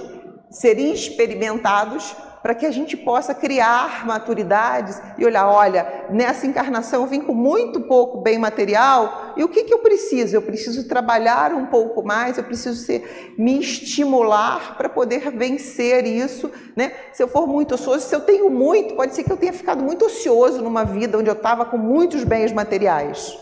ser 0.51 0.79
experimentados 0.79 2.15
para 2.43 2.55
que 2.55 2.67
a 2.67 2.71
gente 2.73 2.97
possa 2.97 3.33
criar 3.33 4.05
maturidades 4.05 5.01
e 5.17 5.25
olhar, 5.25 5.49
olha, 5.49 6.07
nessa 6.11 6.47
encarnação 6.47 7.03
eu 7.03 7.07
vim 7.07 7.21
com 7.21 7.33
muito 7.33 7.83
pouco 7.83 8.21
bem 8.21 8.37
material, 8.37 9.35
e 9.37 9.45
o 9.45 9.49
que, 9.49 9.63
que 9.63 9.73
eu 9.73 9.79
preciso? 9.79 10.35
Eu 10.35 10.43
preciso 10.43 10.89
trabalhar 10.89 11.53
um 11.53 11.67
pouco 11.67 12.03
mais, 12.03 12.37
eu 12.37 12.45
preciso 12.45 12.83
ser, 12.83 13.35
me 13.39 13.61
estimular 13.61 14.77
para 14.77 14.89
poder 14.89 15.31
vencer 15.31 16.05
isso. 16.05 16.51
Né? 16.77 16.93
Se 17.13 17.23
eu 17.23 17.29
for 17.29 17.47
muito 17.47 17.75
ocioso, 17.75 18.07
se 18.07 18.15
eu 18.15 18.21
tenho 18.21 18.51
muito, 18.51 18.95
pode 18.95 19.15
ser 19.15 19.23
que 19.23 19.33
eu 19.33 19.37
tenha 19.37 19.53
ficado 19.53 19.83
muito 19.83 20.05
ocioso 20.05 20.61
numa 20.61 20.85
vida 20.85 21.17
onde 21.17 21.31
eu 21.31 21.35
estava 21.35 21.65
com 21.65 21.79
muitos 21.79 22.25
bens 22.25 22.53
materiais. 22.53 23.39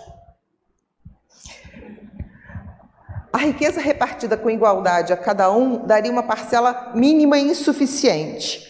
A 3.32 3.38
riqueza 3.38 3.80
repartida 3.80 4.36
com 4.36 4.50
igualdade 4.50 5.12
a 5.12 5.16
cada 5.16 5.50
um 5.50 5.86
daria 5.86 6.10
uma 6.10 6.22
parcela 6.22 6.92
mínima 6.94 7.38
e 7.38 7.50
insuficiente. 7.50 8.69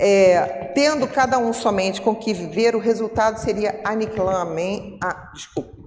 É, 0.00 0.70
tendo 0.76 1.08
cada 1.08 1.38
um 1.38 1.52
somente 1.52 2.00
com 2.00 2.14
que 2.14 2.32
viver, 2.32 2.76
o 2.76 2.78
resultado 2.78 3.38
seria 3.38 3.80
aniquilamento, 3.82 4.96
ah, 5.02 5.32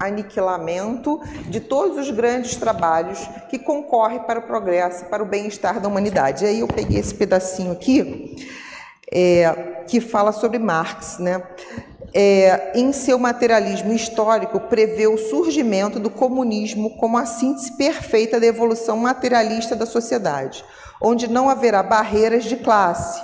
aniquilamento 0.02 1.22
de 1.48 1.62
todos 1.62 1.98
os 1.98 2.12
grandes 2.12 2.58
trabalhos 2.58 3.20
que 3.50 3.58
concorrem 3.58 4.20
para 4.20 4.40
o 4.40 4.44
progresso, 4.44 5.06
para 5.06 5.24
o 5.24 5.26
bem-estar 5.26 5.80
da 5.80 5.88
humanidade. 5.88 6.44
E 6.44 6.48
aí 6.50 6.60
eu 6.60 6.68
peguei 6.68 7.00
esse 7.00 7.16
pedacinho 7.16 7.72
aqui, 7.72 8.36
é, 9.10 9.84
que 9.88 10.02
fala 10.02 10.34
sobre 10.34 10.60
Marx, 10.60 11.18
né? 11.18 11.42
É, 12.14 12.78
em 12.78 12.92
seu 12.92 13.18
materialismo 13.18 13.94
histórico, 13.94 14.60
prevê 14.60 15.08
o 15.08 15.18
surgimento 15.18 15.98
do 15.98 16.10
comunismo 16.10 16.98
como 16.98 17.18
a 17.18 17.26
síntese 17.26 17.78
perfeita 17.78 18.38
da 18.38 18.46
evolução 18.46 18.98
materialista 18.98 19.74
da 19.74 19.86
sociedade, 19.86 20.66
onde 21.02 21.30
não 21.30 21.50
haverá 21.50 21.82
barreiras 21.82 22.44
de 22.44 22.58
classe, 22.58 23.24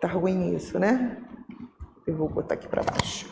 Tá 0.00 0.08
ruim 0.08 0.56
isso, 0.56 0.78
né? 0.78 1.18
Eu 2.06 2.16
vou 2.16 2.28
botar 2.28 2.54
aqui 2.54 2.66
para 2.66 2.82
baixo. 2.82 3.28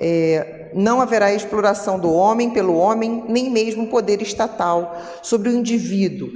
É, 0.00 0.70
não 0.74 1.00
haverá 1.00 1.32
exploração 1.32 1.98
do 1.98 2.12
homem 2.12 2.50
pelo 2.50 2.76
homem, 2.76 3.24
nem 3.28 3.48
mesmo 3.50 3.86
poder 3.86 4.20
estatal 4.20 4.96
sobre 5.22 5.48
o 5.48 5.52
indivíduo, 5.52 6.30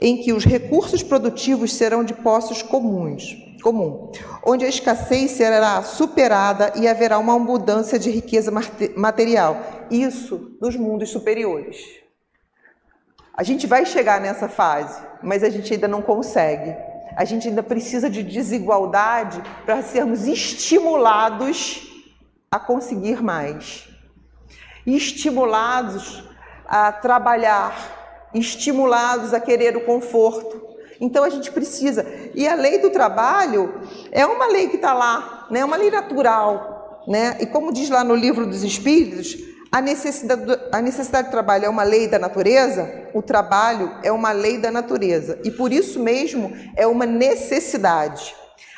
em 0.00 0.18
que 0.18 0.32
os 0.32 0.44
recursos 0.44 1.02
produtivos 1.02 1.74
serão 1.74 2.04
de 2.04 2.14
posses 2.14 2.62
comuns, 2.62 3.36
comum, 3.62 4.10
onde 4.44 4.64
a 4.64 4.68
escassez 4.68 5.32
será 5.32 5.82
superada 5.82 6.72
e 6.76 6.88
haverá 6.88 7.18
uma 7.18 7.34
abundância 7.34 7.98
de 7.98 8.10
riqueza 8.10 8.52
material. 8.96 9.60
Isso 9.90 10.56
nos 10.60 10.76
mundos 10.76 11.10
superiores. 11.10 11.76
A 13.34 13.42
gente 13.42 13.66
vai 13.66 13.84
chegar 13.84 14.20
nessa 14.20 14.48
fase, 14.48 15.00
mas 15.22 15.42
a 15.42 15.50
gente 15.50 15.72
ainda 15.72 15.88
não 15.88 16.02
consegue 16.02 16.89
a 17.20 17.24
gente 17.26 17.48
ainda 17.48 17.62
precisa 17.62 18.08
de 18.08 18.22
desigualdade 18.22 19.42
para 19.66 19.82
sermos 19.82 20.26
estimulados 20.26 21.86
a 22.50 22.58
conseguir 22.58 23.22
mais. 23.22 23.86
Estimulados 24.86 26.24
a 26.66 26.90
trabalhar, 26.90 28.30
estimulados 28.32 29.34
a 29.34 29.38
querer 29.38 29.76
o 29.76 29.84
conforto. 29.84 30.66
Então 30.98 31.22
a 31.22 31.28
gente 31.28 31.52
precisa. 31.52 32.06
E 32.34 32.48
a 32.48 32.54
lei 32.54 32.78
do 32.78 32.88
trabalho 32.88 33.82
é 34.10 34.24
uma 34.24 34.46
lei 34.46 34.70
que 34.70 34.76
está 34.76 34.94
lá, 34.94 35.46
né? 35.50 35.60
é 35.60 35.64
uma 35.66 35.76
lei 35.76 35.90
natural. 35.90 37.04
Né? 37.06 37.36
E 37.38 37.44
como 37.44 37.70
diz 37.70 37.90
lá 37.90 38.02
no 38.02 38.14
livro 38.14 38.46
dos 38.46 38.64
Espíritos, 38.64 39.36
a 39.72 39.80
necessidade, 39.80 40.60
a 40.72 40.82
necessidade 40.82 41.28
de 41.28 41.30
trabalho 41.30 41.66
é 41.66 41.68
uma 41.68 41.84
lei 41.84 42.08
da 42.08 42.18
natureza? 42.18 43.08
O 43.14 43.22
trabalho 43.22 43.94
é 44.02 44.10
uma 44.10 44.32
lei 44.32 44.58
da 44.58 44.70
natureza 44.70 45.38
e 45.44 45.50
por 45.50 45.72
isso 45.72 46.00
mesmo 46.00 46.52
é 46.76 46.86
uma 46.86 47.06
necessidade. 47.06 48.34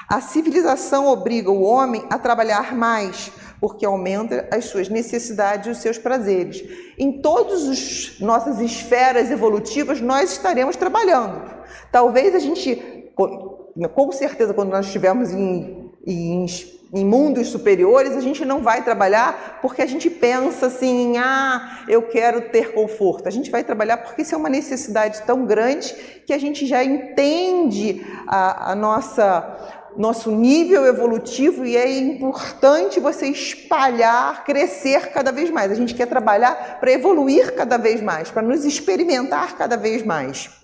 A 0.07 0.21
civilização 0.21 1.07
obriga 1.07 1.51
o 1.51 1.63
homem 1.63 2.05
a 2.11 2.19
trabalhar 2.19 2.75
mais, 2.75 3.33
porque 3.59 3.87
aumenta 3.87 4.47
as 4.53 4.67
suas 4.67 4.91
necessidades 4.91 5.67
e 5.67 5.71
os 5.71 5.79
seus 5.79 5.97
prazeres. 5.97 6.63
Em 6.99 7.23
todas 7.23 7.67
as 7.67 8.21
nossas 8.21 8.61
esferas 8.61 9.31
evolutivas, 9.31 10.01
nós 10.01 10.33
estaremos 10.33 10.77
trabalhando. 10.77 11.43
Talvez 11.91 12.35
a 12.35 12.39
gente, 12.39 12.77
com 13.15 14.13
certeza, 14.13 14.53
quando 14.53 14.71
nós 14.71 14.85
estivermos 14.85 15.31
em, 15.31 15.91
em 16.07 16.45
em 16.93 17.05
mundos 17.07 17.49
superiores, 17.49 18.15
a 18.15 18.21
gente 18.21 18.45
não 18.45 18.61
vai 18.61 18.85
trabalhar 18.85 19.59
porque 19.63 19.81
a 19.81 19.87
gente 19.87 20.11
pensa 20.11 20.67
assim, 20.67 21.17
ah, 21.17 21.85
eu 21.89 22.03
quero 22.03 22.43
ter 22.51 22.73
conforto. 22.73 23.27
A 23.27 23.31
gente 23.31 23.51
vai 23.51 23.65
trabalhar 23.65 23.97
porque 23.97 24.21
isso 24.23 24.35
é 24.35 24.39
uma 24.39 24.51
necessidade 24.51 25.23
tão 25.23 25.47
grande 25.47 25.95
que 26.27 26.35
a 26.35 26.39
gente 26.39 26.67
já 26.67 26.85
entende 26.85 28.05
a, 28.27 28.73
a 28.73 28.75
nossa 28.75 29.81
nosso 29.95 30.31
nível 30.31 30.87
evolutivo 30.87 31.67
e 31.67 31.77
é 31.77 31.99
importante 31.99 32.99
você 32.99 33.27
espalhar, 33.27 34.43
crescer 34.43 35.13
cada 35.13 35.31
vez 35.31 35.51
mais. 35.51 35.71
A 35.71 35.75
gente 35.75 35.95
quer 35.95 36.07
trabalhar 36.07 36.79
para 36.81 36.91
evoluir 36.91 37.55
cada 37.55 37.77
vez 37.77 38.01
mais, 38.01 38.31
para 38.31 38.41
nos 38.41 38.65
experimentar 38.65 39.55
cada 39.55 39.77
vez 39.77 40.03
mais. 40.03 40.62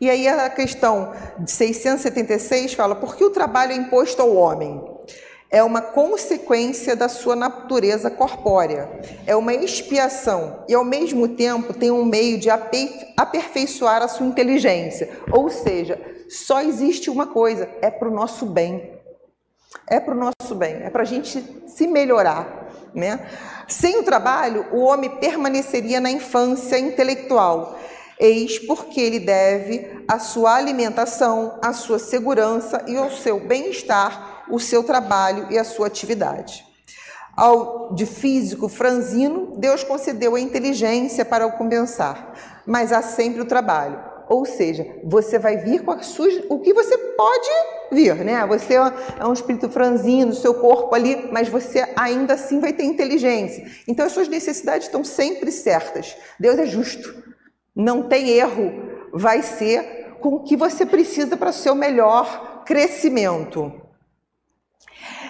E 0.00 0.08
aí 0.08 0.26
a 0.26 0.48
questão 0.48 1.12
de 1.38 1.50
676 1.50 2.72
fala: 2.72 2.94
por 2.94 3.16
que 3.16 3.24
o 3.24 3.30
trabalho 3.30 3.72
é 3.72 3.76
imposto 3.76 4.22
ao 4.22 4.34
homem? 4.34 4.82
É 5.50 5.62
uma 5.62 5.82
consequência 5.82 6.96
da 6.96 7.08
sua 7.08 7.34
natureza 7.36 8.08
corpórea, 8.08 8.88
é 9.26 9.34
uma 9.34 9.52
expiação 9.52 10.64
e, 10.68 10.74
ao 10.74 10.84
mesmo 10.84 11.26
tempo, 11.28 11.74
tem 11.74 11.90
um 11.90 12.04
meio 12.04 12.38
de 12.38 12.48
aperfeiçoar 12.48 14.00
a 14.00 14.08
sua 14.08 14.26
inteligência. 14.26 15.10
Ou 15.32 15.50
seja, 15.50 16.00
só 16.30 16.62
existe 16.62 17.10
uma 17.10 17.26
coisa: 17.26 17.68
é 17.82 17.90
para 17.90 18.08
o 18.08 18.14
nosso 18.14 18.46
bem. 18.46 18.98
É 19.86 20.00
para 20.00 20.14
o 20.14 20.16
nosso 20.16 20.54
bem, 20.54 20.76
é 20.82 20.90
para 20.90 21.02
a 21.02 21.06
gente 21.06 21.44
se 21.66 21.86
melhorar. 21.86 22.68
Né? 22.94 23.20
Sem 23.68 23.98
o 23.98 24.02
trabalho, 24.02 24.66
o 24.72 24.80
homem 24.80 25.10
permaneceria 25.18 26.00
na 26.00 26.10
infância 26.10 26.78
intelectual 26.78 27.78
Eis 28.20 28.58
porque 28.58 29.00
ele 29.00 29.18
deve 29.18 30.04
a 30.06 30.18
sua 30.18 30.54
alimentação, 30.54 31.58
a 31.62 31.72
sua 31.72 31.98
segurança 31.98 32.84
e 32.86 32.94
ao 32.94 33.10
seu 33.10 33.40
bem-estar, 33.40 34.44
o 34.50 34.60
seu 34.60 34.84
trabalho 34.84 35.46
e 35.50 35.58
a 35.58 35.64
sua 35.64 35.86
atividade. 35.86 36.66
Ao 37.34 37.94
de 37.94 38.04
físico 38.04 38.68
franzino, 38.68 39.54
Deus 39.56 39.82
concedeu 39.82 40.34
a 40.34 40.40
inteligência 40.40 41.24
para 41.24 41.46
o 41.46 41.52
compensar, 41.52 42.34
mas 42.66 42.92
há 42.92 43.00
sempre 43.00 43.40
o 43.40 43.46
trabalho. 43.46 44.10
Ou 44.28 44.44
seja, 44.44 44.86
você 45.02 45.38
vai 45.38 45.56
vir 45.56 45.82
com 45.82 45.92
o 45.92 46.60
que 46.60 46.74
você 46.74 46.98
pode 46.98 47.48
vir, 47.90 48.16
né? 48.16 48.46
Você 48.46 48.74
é 48.74 49.26
um 49.26 49.32
espírito 49.32 49.70
franzino, 49.70 50.34
seu 50.34 50.54
corpo 50.54 50.94
ali, 50.94 51.28
mas 51.32 51.48
você 51.48 51.88
ainda 51.96 52.34
assim 52.34 52.60
vai 52.60 52.72
ter 52.72 52.84
inteligência. 52.84 53.66
Então 53.88 54.04
as 54.04 54.12
suas 54.12 54.28
necessidades 54.28 54.86
estão 54.86 55.02
sempre 55.02 55.50
certas. 55.50 56.16
Deus 56.38 56.58
é 56.58 56.66
justo 56.66 57.29
não 57.80 58.02
tem 58.02 58.28
erro, 58.28 58.72
vai 59.12 59.42
ser 59.42 60.16
com 60.20 60.34
o 60.34 60.44
que 60.44 60.56
você 60.56 60.84
precisa 60.84 61.36
para 61.36 61.50
o 61.50 61.52
seu 61.52 61.74
melhor 61.74 62.62
crescimento. 62.64 63.72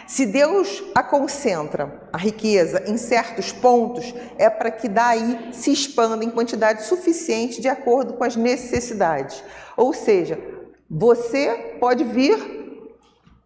Se 0.06 0.26
Deus 0.26 0.82
a 0.92 1.04
concentra, 1.04 2.08
a 2.12 2.18
riqueza, 2.18 2.82
em 2.88 2.96
certos 2.96 3.52
pontos, 3.52 4.12
é 4.36 4.50
para 4.50 4.70
que 4.70 4.88
daí 4.88 5.50
se 5.52 5.70
expanda 5.70 6.24
em 6.24 6.30
quantidade 6.30 6.82
suficiente 6.82 7.60
de 7.60 7.68
acordo 7.68 8.14
com 8.14 8.24
as 8.24 8.34
necessidades. 8.34 9.44
Ou 9.76 9.94
seja, 9.94 10.36
você 10.90 11.76
pode 11.78 12.02
vir 12.02 12.59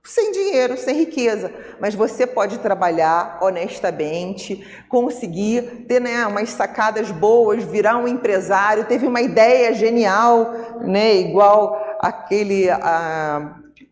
sem 0.06 0.32
dinheiro, 0.32 0.76
sem 0.76 0.94
riqueza, 0.96 1.50
mas 1.80 1.94
você 1.94 2.26
pode 2.26 2.58
trabalhar 2.58 3.38
honestamente, 3.40 4.84
conseguir 4.87 5.87
ter 5.88 5.99
né, 5.99 6.26
umas 6.26 6.50
sacadas 6.50 7.11
boas, 7.11 7.64
virar 7.64 7.96
um 7.96 8.06
empresário, 8.06 8.84
teve 8.84 9.06
uma 9.06 9.23
ideia 9.23 9.73
genial, 9.73 10.52
né, 10.82 11.14
igual 11.14 11.96
aquele. 12.00 12.66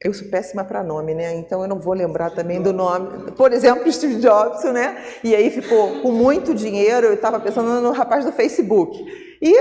Eu 0.04 0.12
sou 0.12 0.28
péssima 0.28 0.64
para 0.64 0.82
nome, 0.82 1.14
né? 1.14 1.32
Então 1.34 1.62
eu 1.62 1.68
não 1.68 1.78
vou 1.78 1.94
lembrar 1.94 2.30
também 2.30 2.60
do 2.60 2.72
nome. 2.72 3.30
Por 3.32 3.52
exemplo, 3.52 3.90
Steve 3.90 4.16
Jobs, 4.16 4.64
né? 4.64 5.00
E 5.22 5.32
aí 5.34 5.48
ficou 5.48 6.00
com 6.00 6.10
muito 6.10 6.52
dinheiro. 6.52 7.06
Eu 7.06 7.14
estava 7.14 7.38
pensando 7.38 7.80
no 7.80 7.92
rapaz 7.92 8.24
do 8.24 8.32
Facebook. 8.32 8.98
E 9.40 9.54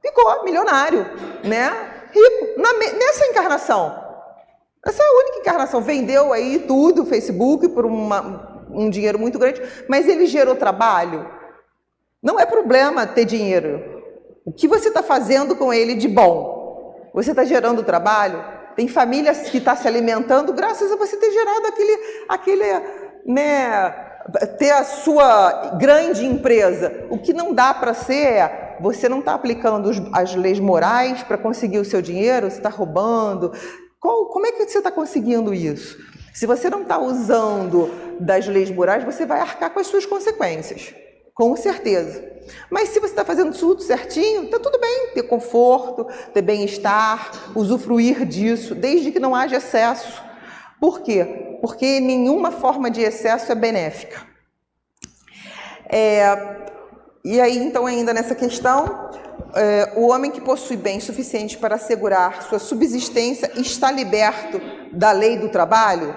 ficou 0.00 0.44
milionário, 0.44 1.04
né? 1.42 1.72
Rico. 2.12 2.60
Na, 2.60 2.72
nessa 2.74 3.26
encarnação. 3.26 4.09
Essa 4.86 5.02
é 5.02 5.06
a 5.06 5.24
única 5.24 5.38
encarnação. 5.40 5.80
Vendeu 5.82 6.32
aí 6.32 6.60
tudo, 6.60 7.02
o 7.02 7.06
Facebook, 7.06 7.68
por 7.68 7.84
uma, 7.84 8.64
um 8.70 8.88
dinheiro 8.88 9.18
muito 9.18 9.38
grande. 9.38 9.62
Mas 9.88 10.08
ele 10.08 10.26
gerou 10.26 10.56
trabalho. 10.56 11.26
Não 12.22 12.38
é 12.38 12.46
problema 12.46 13.06
ter 13.06 13.24
dinheiro. 13.24 14.02
O 14.44 14.52
que 14.52 14.66
você 14.66 14.88
está 14.88 15.02
fazendo 15.02 15.54
com 15.54 15.72
ele 15.72 15.94
de 15.94 16.08
bom? 16.08 17.10
Você 17.12 17.30
está 17.30 17.44
gerando 17.44 17.82
trabalho? 17.82 18.42
Tem 18.76 18.88
famílias 18.88 19.50
que 19.50 19.58
estão 19.58 19.74
tá 19.74 19.80
se 19.80 19.86
alimentando 19.86 20.52
graças 20.52 20.90
a 20.90 20.96
você 20.96 21.16
ter 21.16 21.30
gerado 21.32 21.66
aquele, 21.66 21.98
aquele, 22.28 22.64
né, 23.26 23.90
ter 24.58 24.70
a 24.70 24.84
sua 24.84 25.76
grande 25.78 26.24
empresa. 26.24 27.06
O 27.10 27.18
que 27.18 27.32
não 27.32 27.52
dá 27.52 27.74
para 27.74 27.94
ser 27.94 28.14
é 28.14 28.76
você 28.80 29.08
não 29.08 29.18
está 29.18 29.34
aplicando 29.34 29.90
as 30.12 30.34
leis 30.34 30.58
morais 30.58 31.22
para 31.22 31.36
conseguir 31.36 31.78
o 31.78 31.84
seu 31.84 32.00
dinheiro, 32.00 32.50
você 32.50 32.56
está 32.56 32.70
roubando. 32.70 33.52
Qual, 34.00 34.26
como 34.26 34.46
é 34.46 34.52
que 34.52 34.66
você 34.66 34.78
está 34.78 34.90
conseguindo 34.90 35.52
isso? 35.52 35.98
Se 36.32 36.46
você 36.46 36.70
não 36.70 36.82
está 36.82 36.98
usando 36.98 37.90
das 38.18 38.46
leis 38.46 38.70
morais, 38.70 39.04
você 39.04 39.26
vai 39.26 39.40
arcar 39.40 39.70
com 39.70 39.78
as 39.78 39.88
suas 39.88 40.06
consequências, 40.06 40.94
com 41.34 41.54
certeza. 41.54 42.30
Mas 42.70 42.88
se 42.88 42.98
você 42.98 43.12
está 43.12 43.24
fazendo 43.24 43.56
tudo 43.56 43.82
certinho, 43.82 44.44
está 44.44 44.58
tudo 44.58 44.80
bem, 44.80 45.10
ter 45.12 45.24
conforto, 45.24 46.06
ter 46.32 46.40
bem-estar, 46.40 47.52
usufruir 47.54 48.24
disso, 48.24 48.74
desde 48.74 49.12
que 49.12 49.20
não 49.20 49.34
haja 49.34 49.58
excesso. 49.58 50.22
Por 50.80 51.02
quê? 51.02 51.58
Porque 51.60 52.00
nenhuma 52.00 52.50
forma 52.50 52.90
de 52.90 53.02
excesso 53.02 53.52
é 53.52 53.54
benéfica. 53.54 54.26
É, 55.86 56.60
e 57.24 57.40
aí, 57.40 57.58
então, 57.58 57.86
ainda 57.86 58.14
nessa 58.14 58.34
questão, 58.34 59.10
é, 59.54 59.92
o 59.96 60.08
homem 60.08 60.30
que 60.30 60.40
possui 60.40 60.76
bens 60.76 61.04
suficientes 61.04 61.56
para 61.56 61.74
assegurar 61.74 62.42
sua 62.42 62.58
subsistência 62.58 63.50
está 63.56 63.90
liberto 63.90 64.60
da 64.92 65.12
lei 65.12 65.36
do 65.36 65.48
trabalho? 65.48 66.14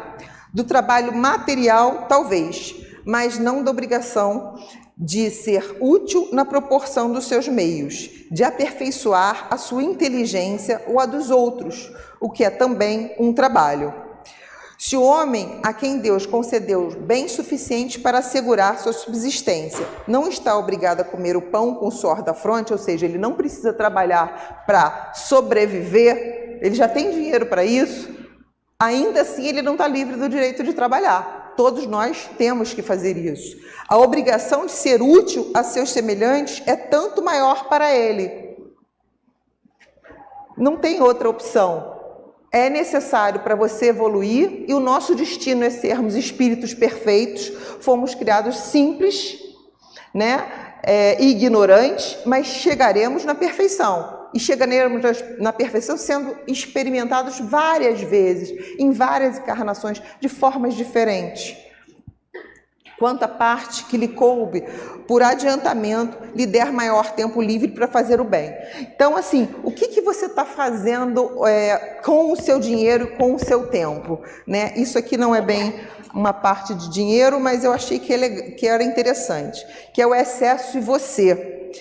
Do 0.53 0.63
trabalho 0.63 1.13
material, 1.13 2.05
talvez, 2.07 2.75
mas 3.05 3.37
não 3.37 3.63
da 3.63 3.71
obrigação 3.71 4.55
de 4.97 5.29
ser 5.29 5.77
útil 5.81 6.29
na 6.31 6.45
proporção 6.45 7.11
dos 7.11 7.25
seus 7.25 7.47
meios, 7.47 8.09
de 8.31 8.43
aperfeiçoar 8.43 9.47
a 9.49 9.57
sua 9.57 9.83
inteligência 9.83 10.81
ou 10.87 10.99
a 10.99 11.05
dos 11.05 11.31
outros, 11.31 11.91
o 12.21 12.29
que 12.29 12.43
é 12.43 12.49
também 12.49 13.13
um 13.19 13.33
trabalho. 13.33 13.93
Se 14.85 14.97
o 14.97 15.01
homem 15.01 15.61
a 15.63 15.71
quem 15.71 15.97
Deus 15.97 16.25
concedeu 16.25 16.91
bem 16.99 17.29
suficiente 17.29 17.97
para 17.97 18.17
assegurar 18.17 18.79
sua 18.79 18.91
subsistência 18.91 19.87
não 20.05 20.27
está 20.27 20.57
obrigado 20.57 20.99
a 20.99 21.05
comer 21.05 21.37
o 21.37 21.41
pão 21.41 21.75
com 21.75 21.87
o 21.87 21.91
suor 21.91 22.21
da 22.21 22.33
fronte, 22.33 22.73
ou 22.73 22.77
seja, 22.77 23.05
ele 23.05 23.17
não 23.17 23.31
precisa 23.31 23.71
trabalhar 23.71 24.65
para 24.67 25.13
sobreviver, 25.13 26.59
ele 26.61 26.75
já 26.75 26.89
tem 26.89 27.11
dinheiro 27.11 27.45
para 27.45 27.63
isso, 27.63 28.13
ainda 28.77 29.21
assim 29.21 29.47
ele 29.47 29.61
não 29.61 29.71
está 29.71 29.87
livre 29.87 30.17
do 30.17 30.27
direito 30.27 30.61
de 30.65 30.73
trabalhar. 30.73 31.53
Todos 31.55 31.87
nós 31.87 32.29
temos 32.37 32.73
que 32.73 32.81
fazer 32.81 33.15
isso. 33.15 33.57
A 33.87 33.97
obrigação 33.97 34.65
de 34.65 34.73
ser 34.73 35.01
útil 35.01 35.49
a 35.53 35.63
seus 35.63 35.91
semelhantes 35.91 36.61
é 36.67 36.75
tanto 36.75 37.23
maior 37.23 37.69
para 37.69 37.95
ele. 37.95 38.57
Não 40.57 40.75
tem 40.75 41.01
outra 41.01 41.29
opção. 41.29 41.92
É 42.53 42.69
necessário 42.69 43.39
para 43.39 43.55
você 43.55 43.87
evoluir 43.87 44.65
e 44.67 44.75
o 44.75 44.79
nosso 44.79 45.15
destino 45.15 45.63
é 45.63 45.71
sermos 45.71 46.15
espíritos 46.15 46.71
perfeitos. 46.71 47.51
Fomos 47.81 48.13
criados 48.13 48.55
simples, 48.57 49.39
né? 50.13 50.47
É, 50.83 51.19
ignorantes, 51.23 52.19
mas 52.25 52.45
chegaremos 52.45 53.25
na 53.25 53.33
perfeição 53.33 54.27
e 54.35 54.39
chegaremos 54.39 55.01
na 55.39 55.51
perfeição 55.51 55.97
sendo 55.97 56.37
experimentados 56.45 57.39
várias 57.39 58.01
vezes, 58.01 58.77
em 58.77 58.91
várias 58.91 59.39
encarnações, 59.39 59.99
de 60.19 60.29
formas 60.29 60.75
diferentes. 60.75 61.57
Quanta 63.03 63.27
parte 63.27 63.83
que 63.83 63.97
lhe 63.97 64.07
coube, 64.07 64.61
por 65.05 65.21
adiantamento, 65.21 66.17
lhe 66.33 66.45
der 66.45 66.71
maior 66.71 67.11
tempo 67.11 67.41
livre 67.41 67.67
para 67.67 67.85
fazer 67.85 68.21
o 68.21 68.23
bem. 68.23 68.55
Então, 68.79 69.17
assim, 69.17 69.49
o 69.61 69.71
que, 69.71 69.89
que 69.89 69.99
você 69.99 70.27
está 70.27 70.45
fazendo 70.45 71.45
é, 71.45 71.99
com 72.01 72.31
o 72.31 72.37
seu 72.37 72.61
dinheiro 72.61 73.17
com 73.17 73.35
o 73.35 73.39
seu 73.39 73.67
tempo? 73.67 74.21
Né? 74.47 74.71
Isso 74.77 74.97
aqui 74.97 75.17
não 75.17 75.35
é 75.35 75.41
bem 75.41 75.81
uma 76.13 76.31
parte 76.31 76.73
de 76.73 76.89
dinheiro, 76.89 77.41
mas 77.41 77.65
eu 77.65 77.73
achei 77.73 77.99
que, 77.99 78.13
ele, 78.13 78.51
que 78.51 78.65
era 78.65 78.81
interessante, 78.81 79.67
que 79.93 80.01
é 80.01 80.07
o 80.07 80.15
excesso 80.15 80.71
de 80.71 80.79
você. 80.79 81.73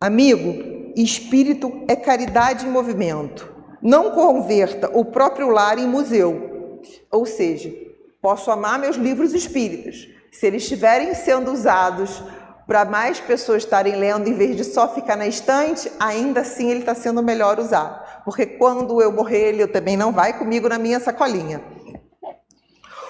Amigo, 0.00 0.90
espírito 0.96 1.84
é 1.86 1.94
caridade 1.94 2.66
em 2.66 2.70
movimento. 2.70 3.54
Não 3.80 4.10
converta 4.10 4.90
o 4.92 5.04
próprio 5.04 5.48
lar 5.50 5.78
em 5.78 5.86
museu. 5.86 6.80
Ou 7.08 7.24
seja, 7.24 7.72
posso 8.20 8.50
amar 8.50 8.80
meus 8.80 8.96
livros 8.96 9.32
espíritas. 9.32 10.12
Se 10.34 10.46
eles 10.48 10.64
estiverem 10.64 11.14
sendo 11.14 11.52
usados 11.52 12.20
para 12.66 12.84
mais 12.84 13.20
pessoas 13.20 13.62
estarem 13.62 13.94
lendo 13.94 14.28
em 14.28 14.34
vez 14.34 14.56
de 14.56 14.64
só 14.64 14.92
ficar 14.92 15.16
na 15.16 15.28
estante, 15.28 15.90
ainda 16.00 16.40
assim 16.40 16.70
ele 16.70 16.80
está 16.80 16.92
sendo 16.92 17.22
melhor 17.22 17.60
usado. 17.60 18.02
Porque 18.24 18.44
quando 18.44 19.00
eu 19.00 19.12
morrer, 19.12 19.50
ele 19.50 19.66
também 19.68 19.96
não 19.96 20.12
vai 20.12 20.36
comigo 20.36 20.68
na 20.68 20.76
minha 20.76 20.98
sacolinha. 20.98 21.62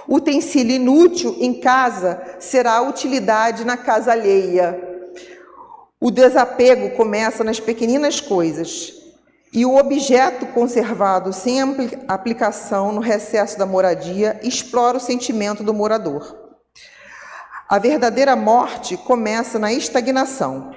Utensílio 0.07 0.77
inútil 0.77 1.35
em 1.41 1.55
casa 1.55 2.21
será 2.39 2.83
utilidade 2.83 3.65
na 3.65 3.79
casa 3.79 4.13
alheia. 4.13 4.79
O 5.99 6.11
desapego 6.11 6.91
começa 6.91 7.43
nas 7.43 7.59
pequeninas 7.59 8.21
coisas 8.21 8.93
e 9.51 9.65
o 9.65 9.77
objeto 9.77 10.45
conservado 10.49 11.33
sem 11.33 11.59
aplicação 12.07 12.93
no 12.93 13.01
recesso 13.01 13.59
da 13.59 13.65
moradia 13.65 14.39
explora 14.43 14.99
o 14.99 15.01
sentimento 15.01 15.63
do 15.63 15.73
morador. 15.73 16.44
A 17.67 17.79
verdadeira 17.79 18.37
morte 18.37 18.95
começa 18.95 19.59
na 19.59 19.73
estagnação. 19.73 20.75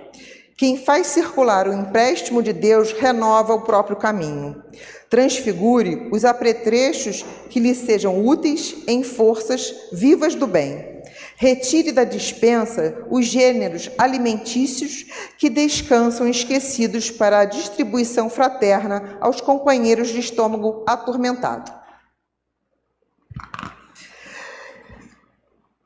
Quem 0.56 0.78
faz 0.78 1.08
circular 1.08 1.68
o 1.68 1.74
empréstimo 1.74 2.42
de 2.42 2.54
Deus 2.54 2.94
renova 2.94 3.54
o 3.54 3.62
próprio 3.62 3.98
caminho. 3.98 4.64
Transfigure 5.10 6.08
os 6.14 6.24
apetrechos 6.24 7.26
que 7.50 7.60
lhe 7.60 7.76
sejam 7.76 8.26
úteis 8.26 8.76
em 8.88 9.04
forças 9.04 9.90
vivas 9.92 10.34
do 10.34 10.48
bem. 10.48 11.04
Retire 11.36 11.92
da 11.92 12.06
dispensa 12.06 13.06
os 13.12 13.26
gêneros 13.26 13.92
alimentícios 13.98 15.06
que 15.38 15.50
descansam 15.50 16.28
esquecidos 16.28 17.12
para 17.12 17.40
a 17.40 17.46
distribuição 17.46 18.30
fraterna 18.30 19.18
aos 19.20 19.42
companheiros 19.42 20.08
de 20.08 20.20
estômago 20.20 20.86
atormentado. 20.88 21.72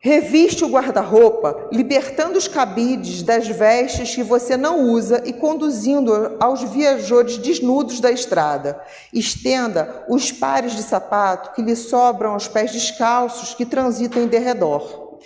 Reviste 0.03 0.65
o 0.65 0.67
guarda-roupa, 0.67 1.69
libertando 1.71 2.35
os 2.35 2.47
cabides 2.47 3.21
das 3.21 3.47
vestes 3.47 4.15
que 4.15 4.23
você 4.23 4.57
não 4.57 4.89
usa 4.89 5.21
e 5.27 5.31
conduzindo 5.31 6.37
aos 6.39 6.63
viajores 6.63 7.37
desnudos 7.37 7.99
da 7.99 8.11
estrada. 8.11 8.81
Estenda 9.13 10.03
os 10.09 10.31
pares 10.31 10.75
de 10.75 10.81
sapato 10.81 11.53
que 11.53 11.61
lhe 11.61 11.75
sobram 11.75 12.33
aos 12.33 12.47
pés 12.47 12.71
descalços 12.71 13.53
que 13.53 13.63
transitam 13.63 14.23
em 14.23 14.27
derredor. 14.27 15.19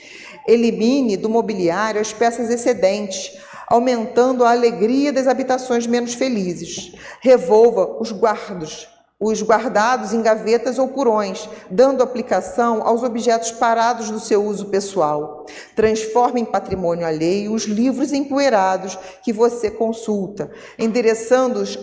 Elimine 0.46 1.16
do 1.16 1.30
mobiliário 1.30 2.02
as 2.02 2.12
peças 2.12 2.50
excedentes, 2.50 3.32
aumentando 3.70 4.44
a 4.44 4.52
alegria 4.52 5.14
das 5.14 5.26
habitações 5.26 5.88
menos 5.88 6.16
felizes. 6.16 6.92
Revolva 7.22 7.96
os 8.02 8.12
guardos, 8.12 8.90
os 9.18 9.42
guardados 9.42 10.12
em 10.12 10.22
gavetas 10.22 10.78
ou 10.78 10.90
porões, 10.90 11.48
dando 11.72 12.04
aplicação 12.04 12.86
aos 12.86 13.02
objetos 13.02 13.50
parados 13.50 14.12
do 14.12 14.20
seu 14.20 14.44
uso 14.44 14.66
pessoal. 14.66 15.46
Transforme 15.74 16.42
em 16.42 16.46
patrimônio 16.46 17.08
alheio 17.08 17.54
os 17.54 17.64
livros 17.64 18.12
empoeirados 18.12 19.00
que 19.24 19.32
você 19.32 19.72
consulta, 19.72 20.52
endereçando-os 20.78 21.80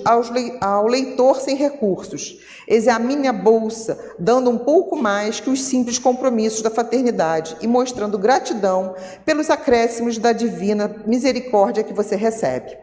ao 0.60 0.86
leitor 0.86 1.40
sem 1.40 1.56
recursos. 1.56 2.38
Examine 2.68 3.28
a 3.28 3.32
bolsa, 3.32 4.14
dando 4.18 4.50
um 4.50 4.58
pouco 4.58 4.94
mais 4.94 5.40
que 5.40 5.48
os 5.48 5.62
simples 5.62 5.98
compromissos 5.98 6.60
da 6.60 6.70
fraternidade 6.70 7.56
e 7.62 7.66
mostrando 7.66 8.18
gratidão 8.18 8.94
pelos 9.24 9.48
acréscimos 9.48 10.18
da 10.18 10.32
divina 10.32 11.02
misericórdia 11.06 11.82
que 11.82 11.94
você 11.94 12.14
recebe. 12.14 12.76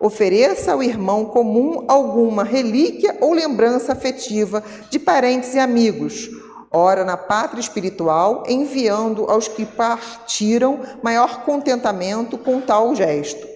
Ofereça 0.00 0.72
ao 0.72 0.82
irmão 0.82 1.26
comum 1.26 1.84
alguma 1.86 2.42
relíquia 2.42 3.18
ou 3.20 3.34
lembrança 3.34 3.92
afetiva 3.92 4.64
de 4.88 4.98
parentes 4.98 5.54
e 5.54 5.58
amigos. 5.58 6.30
Ora 6.72 7.04
na 7.04 7.18
pátria 7.18 7.60
espiritual, 7.60 8.44
enviando 8.48 9.30
aos 9.30 9.46
que 9.46 9.66
partiram 9.66 10.80
maior 11.02 11.44
contentamento 11.44 12.38
com 12.38 12.62
tal 12.62 12.94
gesto. 12.94 13.46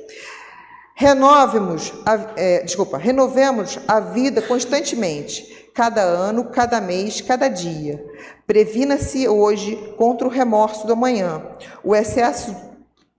Renovemos, 0.95 1.95
a, 2.05 2.19
é, 2.37 2.63
desculpa, 2.63 2.99
renovemos 2.99 3.79
a 3.89 3.99
vida 3.99 4.43
constantemente, 4.43 5.71
cada 5.73 6.03
ano, 6.03 6.45
cada 6.45 6.81
mês, 6.81 7.21
cada 7.21 7.49
dia. 7.49 8.05
Previna-se 8.47 9.27
hoje 9.27 9.77
contra 9.97 10.27
o 10.27 10.31
remorso 10.31 10.87
do 10.87 10.93
amanhã. 10.93 11.43
O 11.83 11.97
excesso 11.97 12.55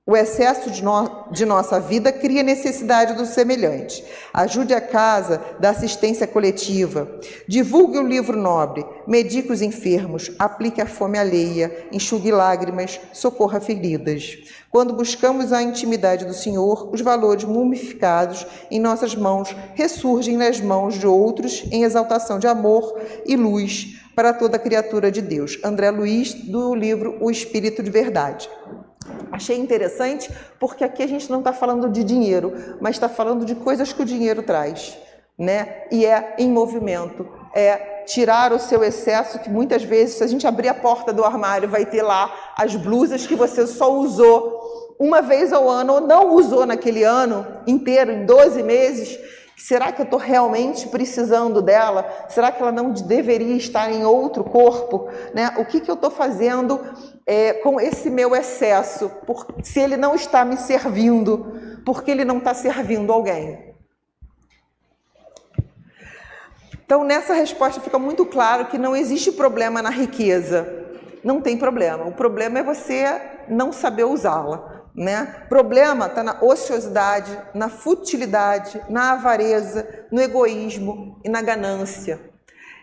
o 0.07 0.15
excesso 0.15 0.69
de, 0.69 0.83
no, 0.83 1.31
de, 1.31 1.45
nossa 1.45 1.79
vida 1.79 2.11
cria 2.11 2.43
necessidade 2.43 3.15
do 3.15 3.25
semelhante. 3.25 4.05
Ajude 4.31 4.71
a 4.71 4.79
casa 4.79 5.41
da 5.59 5.71
assistência 5.71 6.27
coletiva. 6.27 7.09
Divulgue 7.47 7.97
o 7.97 8.07
livro 8.07 8.37
nobre. 8.37 8.85
Medique 9.07 9.51
os 9.51 9.63
enfermos. 9.63 10.31
Aplique 10.37 10.79
a 10.79 10.85
fome 10.85 11.17
alheia. 11.17 11.87
Enxugue 11.91 12.31
lágrimas. 12.31 13.01
Socorra 13.13 13.59
feridas. 13.59 14.37
Quando 14.69 14.93
buscamos 14.93 15.51
a 15.51 15.63
intimidade 15.63 16.23
do 16.23 16.35
Senhor, 16.35 16.93
os 16.93 17.01
valores 17.01 17.43
mumificados 17.43 18.45
em 18.69 18.79
nossas 18.79 19.15
mãos 19.15 19.55
ressurgem 19.73 20.37
nas 20.37 20.61
mãos 20.61 20.99
de 20.99 21.07
outros 21.07 21.63
em 21.71 21.81
exaltação 21.81 22.37
de 22.37 22.45
amor 22.45 23.01
e 23.25 23.35
luz 23.35 23.99
para 24.15 24.33
toda 24.33 24.59
criatura 24.59 25.11
de 25.11 25.21
Deus. 25.21 25.57
André 25.63 25.89
Luiz, 25.89 26.35
do 26.35 26.75
livro 26.75 27.17
O 27.19 27.31
Espírito 27.31 27.81
de 27.81 27.89
Verdade. 27.89 28.47
Achei 29.31 29.57
interessante 29.57 30.31
porque 30.59 30.83
aqui 30.83 31.03
a 31.03 31.07
gente 31.07 31.29
não 31.31 31.39
está 31.39 31.53
falando 31.53 31.89
de 31.89 32.03
dinheiro, 32.03 32.77
mas 32.79 32.95
está 32.95 33.09
falando 33.09 33.45
de 33.45 33.55
coisas 33.55 33.91
que 33.91 34.01
o 34.01 34.05
dinheiro 34.05 34.43
traz, 34.43 34.97
né? 35.37 35.83
E 35.91 36.05
é 36.05 36.35
em 36.37 36.49
movimento, 36.49 37.27
é 37.53 38.03
tirar 38.05 38.53
o 38.53 38.59
seu 38.59 38.83
excesso, 38.83 39.39
que 39.39 39.49
muitas 39.49 39.83
vezes, 39.83 40.15
se 40.15 40.23
a 40.23 40.27
gente 40.27 40.45
abrir 40.47 40.69
a 40.69 40.73
porta 40.73 41.11
do 41.11 41.23
armário, 41.23 41.67
vai 41.67 41.85
ter 41.85 42.01
lá 42.01 42.33
as 42.57 42.75
blusas 42.75 43.25
que 43.27 43.35
você 43.35 43.67
só 43.67 43.91
usou 43.91 44.95
uma 44.99 45.21
vez 45.21 45.51
ao 45.51 45.69
ano 45.69 45.93
ou 45.93 46.01
não 46.01 46.33
usou 46.35 46.65
naquele 46.65 47.03
ano 47.03 47.45
inteiro, 47.67 48.11
em 48.11 48.25
12 48.25 48.63
meses. 48.63 49.19
Será 49.57 49.91
que 49.91 50.01
eu 50.01 50.05
estou 50.05 50.19
realmente 50.19 50.87
precisando 50.87 51.61
dela? 51.61 52.07
Será 52.29 52.51
que 52.51 52.61
ela 52.61 52.71
não 52.71 52.91
deveria 52.91 53.55
estar 53.55 53.91
em 53.91 54.05
outro 54.05 54.43
corpo? 54.43 55.09
Né? 55.33 55.53
O 55.57 55.65
que, 55.65 55.79
que 55.79 55.89
eu 55.89 55.95
estou 55.95 56.11
fazendo 56.11 56.79
é, 57.25 57.53
com 57.53 57.79
esse 57.81 58.09
meu 58.09 58.35
excesso, 58.35 59.09
por, 59.25 59.47
se 59.63 59.79
ele 59.79 59.97
não 59.97 60.13
está 60.13 60.45
me 60.45 60.57
servindo, 60.57 61.81
porque 61.83 62.11
ele 62.11 62.23
não 62.23 62.37
está 62.37 62.53
servindo 62.53 63.11
alguém. 63.11 63.73
Então, 66.85 67.03
nessa 67.03 67.33
resposta 67.33 67.81
fica 67.81 67.97
muito 67.97 68.25
claro 68.27 68.67
que 68.67 68.77
não 68.77 68.95
existe 68.95 69.31
problema 69.31 69.81
na 69.81 69.89
riqueza. 69.89 70.85
Não 71.23 71.41
tem 71.41 71.57
problema. 71.57 72.05
O 72.05 72.11
problema 72.11 72.59
é 72.59 72.63
você 72.63 73.19
não 73.49 73.73
saber 73.73 74.03
usá-la. 74.03 74.83
Né? 74.93 75.45
Problema 75.49 76.05
está 76.05 76.23
na 76.23 76.37
ociosidade, 76.41 77.37
na 77.55 77.69
futilidade, 77.69 78.79
na 78.87 79.13
avareza, 79.13 80.05
no 80.11 80.21
egoísmo 80.21 81.19
e 81.23 81.29
na 81.29 81.41
ganância. 81.41 82.19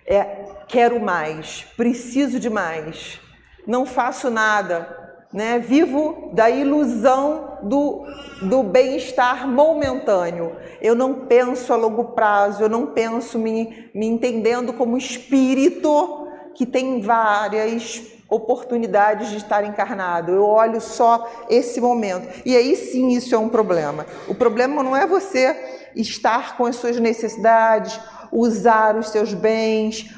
É, 0.04 0.46
quero 0.66 1.00
mais, 1.00 1.64
preciso 1.76 2.40
de 2.40 2.50
mais, 2.50 3.21
não 3.66 3.86
faço 3.86 4.30
nada, 4.30 5.02
né? 5.32 5.58
Vivo 5.58 6.30
da 6.32 6.50
ilusão 6.50 7.58
do, 7.62 8.04
do 8.42 8.62
bem-estar 8.62 9.48
momentâneo. 9.48 10.56
Eu 10.80 10.94
não 10.94 11.26
penso 11.26 11.72
a 11.72 11.76
longo 11.76 12.04
prazo, 12.06 12.64
eu 12.64 12.68
não 12.68 12.86
penso 12.86 13.38
me, 13.38 13.90
me 13.94 14.06
entendendo 14.06 14.72
como 14.72 14.96
espírito 14.96 16.28
que 16.54 16.66
tem 16.66 17.00
várias 17.00 18.02
oportunidades 18.28 19.30
de 19.30 19.36
estar 19.36 19.64
encarnado. 19.64 20.32
Eu 20.32 20.44
olho 20.44 20.80
só 20.80 21.30
esse 21.48 21.80
momento. 21.80 22.42
E 22.44 22.56
aí 22.56 22.74
sim 22.74 23.08
isso 23.08 23.34
é 23.34 23.38
um 23.38 23.48
problema. 23.48 24.06
O 24.26 24.34
problema 24.34 24.82
não 24.82 24.96
é 24.96 25.06
você 25.06 25.90
estar 25.94 26.56
com 26.56 26.64
as 26.64 26.76
suas 26.76 26.98
necessidades, 26.98 28.00
usar 28.32 28.96
os 28.96 29.10
seus 29.10 29.34
bens, 29.34 30.10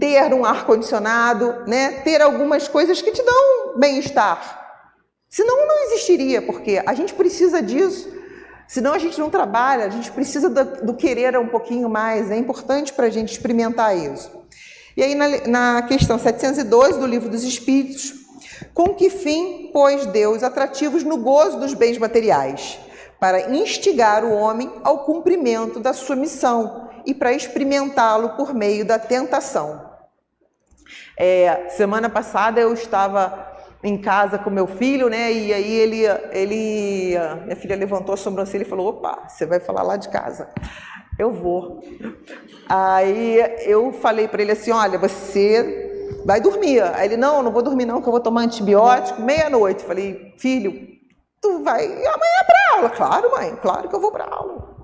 ter 0.00 0.34
um 0.34 0.44
ar-condicionado, 0.44 1.64
né? 1.66 2.00
ter 2.02 2.20
algumas 2.20 2.66
coisas 2.68 3.00
que 3.00 3.12
te 3.12 3.22
dão 3.22 3.78
bem-estar. 3.78 4.64
Senão 5.28 5.66
não 5.66 5.84
existiria, 5.84 6.42
porque 6.42 6.82
a 6.84 6.94
gente 6.94 7.14
precisa 7.14 7.62
disso. 7.62 8.14
Senão 8.66 8.92
a 8.92 8.98
gente 8.98 9.18
não 9.20 9.30
trabalha, 9.30 9.84
a 9.84 9.88
gente 9.88 10.10
precisa 10.10 10.50
do, 10.50 10.86
do 10.86 10.94
querer 10.94 11.38
um 11.38 11.48
pouquinho 11.48 11.88
mais. 11.88 12.30
É 12.30 12.36
importante 12.36 12.92
para 12.92 13.06
a 13.06 13.10
gente 13.10 13.32
experimentar 13.32 13.96
isso. 13.96 14.30
E 14.96 15.02
aí, 15.02 15.14
na, 15.14 15.28
na 15.46 15.82
questão 15.82 16.18
702 16.18 16.96
do 16.96 17.06
Livro 17.06 17.28
dos 17.28 17.44
Espíritos, 17.44 18.14
com 18.72 18.94
que 18.94 19.10
fim 19.10 19.70
pôs 19.72 20.06
Deus 20.06 20.42
atrativos 20.42 21.04
no 21.04 21.18
gozo 21.18 21.60
dos 21.60 21.74
bens 21.74 21.98
materiais? 21.98 22.78
Para 23.20 23.54
instigar 23.54 24.24
o 24.24 24.32
homem 24.32 24.70
ao 24.82 25.04
cumprimento 25.04 25.78
da 25.78 25.92
sua 25.92 26.16
missão, 26.16 26.85
e 27.06 27.14
para 27.14 27.32
experimentá-lo 27.32 28.30
por 28.30 28.52
meio 28.52 28.84
da 28.84 28.98
tentação. 28.98 29.88
É, 31.16 31.68
semana 31.70 32.10
passada 32.10 32.60
eu 32.60 32.74
estava 32.74 33.56
em 33.82 33.96
casa 33.96 34.38
com 34.38 34.50
meu 34.50 34.66
filho, 34.66 35.08
né? 35.08 35.32
E 35.32 35.52
aí 35.52 35.74
ele, 35.74 36.02
ele, 36.32 37.16
minha 37.44 37.56
filha 37.56 37.76
levantou 37.76 38.12
a 38.14 38.16
sobrancelha 38.16 38.62
e 38.62 38.66
falou: 38.66 38.88
"Opa, 38.88 39.28
você 39.28 39.46
vai 39.46 39.60
falar 39.60 39.82
lá 39.82 39.96
de 39.96 40.08
casa?" 40.08 40.48
Eu 41.18 41.32
vou. 41.32 41.82
Aí 42.68 43.38
eu 43.60 43.92
falei 43.92 44.28
para 44.28 44.42
ele 44.42 44.52
assim: 44.52 44.72
"Olha, 44.72 44.98
você 44.98 46.18
vai 46.24 46.40
dormir". 46.40 46.82
Aí 46.82 47.06
ele: 47.06 47.16
"Não, 47.16 47.42
não 47.42 47.52
vou 47.52 47.62
dormir 47.62 47.86
não, 47.86 48.02
que 48.02 48.08
eu 48.08 48.12
vou 48.12 48.20
tomar 48.20 48.42
antibiótico 48.42 49.22
meia-noite". 49.22 49.84
Falei: 49.84 50.34
"Filho, 50.36 50.72
tu 51.40 51.62
vai 51.62 51.84
amanhã 51.86 52.44
para 52.46 52.76
aula?". 52.76 52.90
"Claro, 52.90 53.30
mãe, 53.30 53.56
claro 53.62 53.88
que 53.88 53.94
eu 53.94 54.00
vou 54.00 54.12
para 54.12 54.24
aula". 54.24 54.75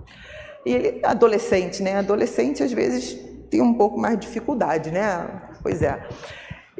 E 0.64 0.72
ele, 0.72 1.00
adolescente, 1.04 1.82
né? 1.82 1.98
Adolescente 1.98 2.62
às 2.62 2.72
vezes 2.72 3.18
tem 3.50 3.60
um 3.60 3.74
pouco 3.74 3.98
mais 3.98 4.18
de 4.18 4.26
dificuldade, 4.26 4.90
né? 4.90 5.28
Pois 5.62 5.82
é. 5.82 6.06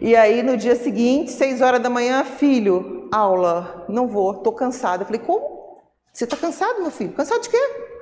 E 0.00 0.16
aí 0.16 0.42
no 0.42 0.56
dia 0.56 0.74
seguinte, 0.76 1.30
seis 1.30 1.60
horas 1.60 1.80
da 1.80 1.90
manhã, 1.90 2.24
filho, 2.24 3.08
aula, 3.12 3.84
não 3.88 4.08
vou, 4.08 4.34
tô 4.34 4.52
cansado. 4.52 5.02
Eu 5.02 5.06
falei, 5.06 5.20
como? 5.20 5.80
Você 6.12 6.26
tá 6.26 6.36
cansado, 6.36 6.80
meu 6.80 6.90
filho? 6.90 7.12
Cansado 7.12 7.42
de 7.42 7.48
quê? 7.48 7.92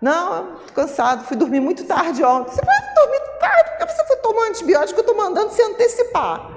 Não, 0.00 0.56
tô 0.66 0.72
cansado, 0.74 1.24
fui 1.24 1.36
dormir 1.36 1.60
muito 1.60 1.84
tarde 1.84 2.22
ontem. 2.22 2.52
Você 2.52 2.62
vai 2.64 2.94
dormir 2.94 3.20
tarde, 3.40 3.70
porque 3.70 3.92
você 3.92 4.04
foi 4.06 4.16
tomar 4.16 4.48
antibiótico, 4.48 5.00
eu 5.00 5.04
tô 5.04 5.14
mandando 5.14 5.50
se 5.50 5.62
antecipar. 5.62 6.55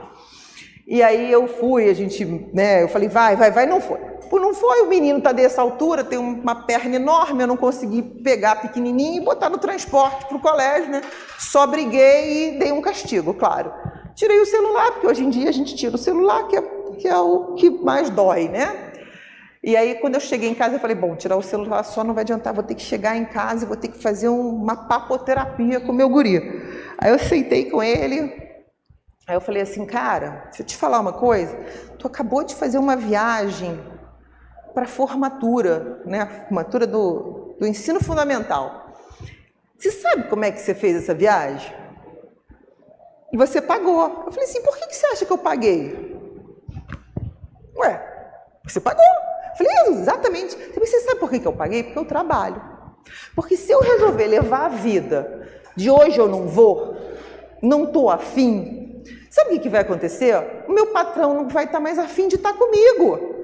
E 0.89 1.04
aí 1.04 1.32
eu 1.32 1.47
fui, 1.47 1.88
a 1.88 1.93
gente, 1.93 2.25
né, 2.52 2.82
eu 2.82 2.88
falei, 2.88 3.08
vai, 3.08 3.36
vai, 3.36 3.52
vai, 3.52 3.67
não 3.67 3.80
foi. 3.80 3.99
Por 4.28 4.41
não 4.41 4.56
foi, 4.56 4.82
o 4.82 4.88
menino 4.88 5.19
está 5.19 5.32
dessa 5.32 5.62
altura, 5.62 6.04
tem 6.04 6.17
uma 6.17 6.65
perna 6.65 6.95
enorme, 6.95 7.43
eu 7.43 7.47
não 7.47 7.56
consegui 7.56 8.02
pegar 8.02 8.56
pequenininho 8.56 9.21
e 9.21 9.23
botar 9.23 9.52
no 9.52 9.60
transporte 9.60 10.25
para 10.25 10.36
o 10.36 10.39
colégio, 10.39 10.89
né? 10.89 11.02
Só 11.38 11.67
briguei 11.67 12.56
e 12.56 12.60
dei 12.60 12.71
um 12.71 12.82
castigo, 12.82 13.36
claro. 13.36 13.71
Tirei 14.15 14.39
o 14.39 14.45
celular, 14.47 14.93
porque 14.93 15.06
hoje 15.06 15.23
em 15.23 15.30
dia 15.30 15.49
a 15.49 15.52
gente 15.52 15.75
tira 15.75 15.93
o 15.93 15.97
celular, 15.97 16.47
que 16.47 16.58
é, 16.58 16.62
que 16.97 17.08
é 17.08 17.17
o 17.17 17.54
que 17.54 17.69
mais 17.69 18.10
dói, 18.10 18.47
né? 18.47 18.91
E 19.63 19.78
aí, 19.78 19.95
quando 19.95 20.15
eu 20.15 20.21
cheguei 20.21 20.49
em 20.49 20.56
casa, 20.56 20.75
eu 20.75 20.80
falei: 20.80 20.95
bom, 20.95 21.15
tirar 21.15 21.36
o 21.36 21.43
celular 21.43 21.84
só 21.84 22.04
não 22.04 22.15
vai 22.15 22.23
adiantar, 22.23 22.52
vou 22.52 22.63
ter 22.63 22.73
que 22.73 22.82
chegar 22.82 23.15
em 23.15 23.25
casa 23.25 23.63
e 23.63 23.67
vou 23.67 23.78
ter 23.78 23.89
que 23.89 24.02
fazer 24.02 24.30
uma 24.30 24.88
papoterapia 24.88 25.80
com 25.80 25.91
o 25.91 25.95
meu 25.95 26.10
guri. 26.10 26.38
Aí 26.97 27.12
eu 27.12 27.19
sentei 27.19 27.65
com 27.65 27.84
ele, 27.84 28.48
aí 29.30 29.36
eu 29.36 29.42
falei 29.42 29.62
assim: 29.62 29.86
cara, 29.86 30.46
deixa 30.46 30.63
eu 30.63 30.65
te 30.65 30.76
falar 30.76 31.00
uma 31.00 31.13
coisa, 31.13 31.56
tu 32.00 32.08
acabou 32.08 32.44
de 32.44 32.56
fazer 32.56 32.80
uma 32.80 32.96
viagem 32.96 33.80
para 34.74 34.88
formatura, 34.88 36.02
né? 36.06 36.46
Formatura 36.48 36.88
do, 36.88 37.56
do 37.60 37.68
ensino 37.68 38.04
fundamental. 38.04 38.96
Você 39.78 39.92
sabe 39.92 40.24
como 40.24 40.44
é 40.44 40.52
que 40.52 40.60
você 40.60 40.74
fez 40.74 40.96
essa 40.98 41.13
viagem? 41.13 41.74
E 43.32 43.38
você 43.38 43.62
pagou. 43.62 44.24
Eu 44.26 44.32
falei 44.32 44.50
assim, 44.50 44.62
por 44.63 44.76
que, 44.76 44.88
que 44.88 44.96
você 44.96 45.06
acha 45.06 45.26
que 45.26 45.32
eu 45.32 45.38
paguei? 45.38 46.18
Ué, 47.78 48.32
você 48.63 48.80
pagou. 48.80 49.04
Eu 49.04 49.58
falei, 49.58 50.00
exatamente. 50.00 50.56
Você 50.78 51.00
sabe 51.02 51.20
por 51.20 51.30
que, 51.30 51.39
que 51.39 51.48
eu 51.48 51.54
paguei? 51.54 51.84
Porque 51.84 52.00
eu 52.00 52.06
trabalho. 52.06 52.62
Porque 53.36 53.56
se 53.56 53.72
eu 53.72 53.80
resolver 53.80 54.28
levar 54.28 54.65
a 54.65 54.70
vida 54.70 55.48
de 55.76 55.89
hoje 55.89 56.18
eu 56.18 56.28
não 56.28 56.48
vou, 56.48 56.98
não 57.62 57.86
estou 57.86 58.10
afim, 58.10 58.79
sabe 59.30 59.56
o 59.56 59.60
que 59.60 59.70
vai 59.70 59.82
acontecer? 59.82 60.36
O 60.68 60.72
meu 60.72 60.88
patrão 60.88 61.34
não 61.34 61.48
vai 61.48 61.65
estar 61.65 61.80
mais 61.80 62.00
afim 62.00 62.28
de 62.28 62.36
estar 62.36 62.54
comigo. 62.54 63.38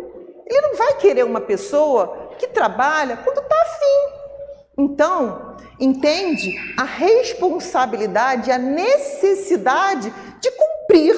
Ele 0.46 0.62
não 0.62 0.76
vai 0.76 0.98
querer 0.98 1.24
uma 1.24 1.42
pessoa 1.42 2.30
que 2.38 2.48
trabalha 2.48 3.18
quando 3.18 3.40
está 3.40 3.56
afim. 3.62 4.16
Então, 4.78 5.56
entende 5.80 6.56
a 6.78 6.84
responsabilidade, 6.84 8.52
a 8.52 8.58
necessidade 8.58 10.14
de 10.40 10.52
cumprir 10.52 11.16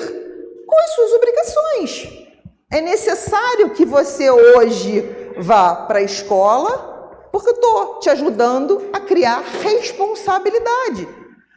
com 0.65 0.79
as 0.79 0.91
suas 0.91 1.11
obrigações. 1.13 2.27
É 2.71 2.81
necessário 2.81 3.71
que 3.71 3.85
você 3.85 4.29
hoje 4.29 5.33
vá 5.37 5.73
para 5.73 5.99
a 5.99 6.03
escola, 6.03 7.29
porque 7.31 7.49
eu 7.49 7.53
estou 7.53 7.99
te 7.99 8.09
ajudando 8.09 8.89
a 8.91 8.99
criar 8.99 9.41
responsabilidade. 9.61 11.07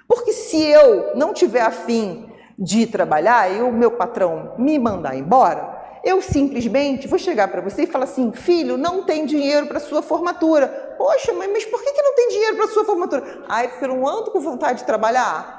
Porque 0.07 0.33
se 0.33 0.61
eu 0.61 1.17
não 1.17 1.33
tiver 1.33 1.63
afim 1.63 2.30
de 2.61 2.87
trabalhar 2.87 3.51
e 3.51 3.63
o 3.63 3.73
meu 3.73 3.93
patrão 3.93 4.55
me 4.59 4.79
mandar 4.79 5.17
embora, 5.17 5.81
eu 6.05 6.21
simplesmente 6.21 7.09
vou 7.09 7.19
chegar 7.19 7.49
para 7.49 7.63
você 7.63 7.85
e 7.85 7.87
falar 7.87 8.05
assim: 8.05 8.31
filho, 8.33 8.77
não 8.77 9.03
tem 9.05 9.25
dinheiro 9.25 9.67
para 9.67 9.81
sua 9.81 10.03
formatura. 10.03 10.69
Poxa, 10.99 11.33
mãe, 11.33 11.49
mas 11.49 11.65
por 11.65 11.83
que, 11.83 11.93
que 11.93 12.03
não 12.03 12.15
tem 12.15 12.29
dinheiro 12.29 12.57
para 12.57 12.69
sua 12.69 12.85
formatura? 12.85 13.45
Ai, 13.49 13.69
porque 13.69 13.85
eu 13.85 13.89
não 13.89 14.07
ando 14.07 14.31
com 14.31 14.41
vontade 14.41 14.81
de 14.81 14.85
trabalhar. 14.85 15.59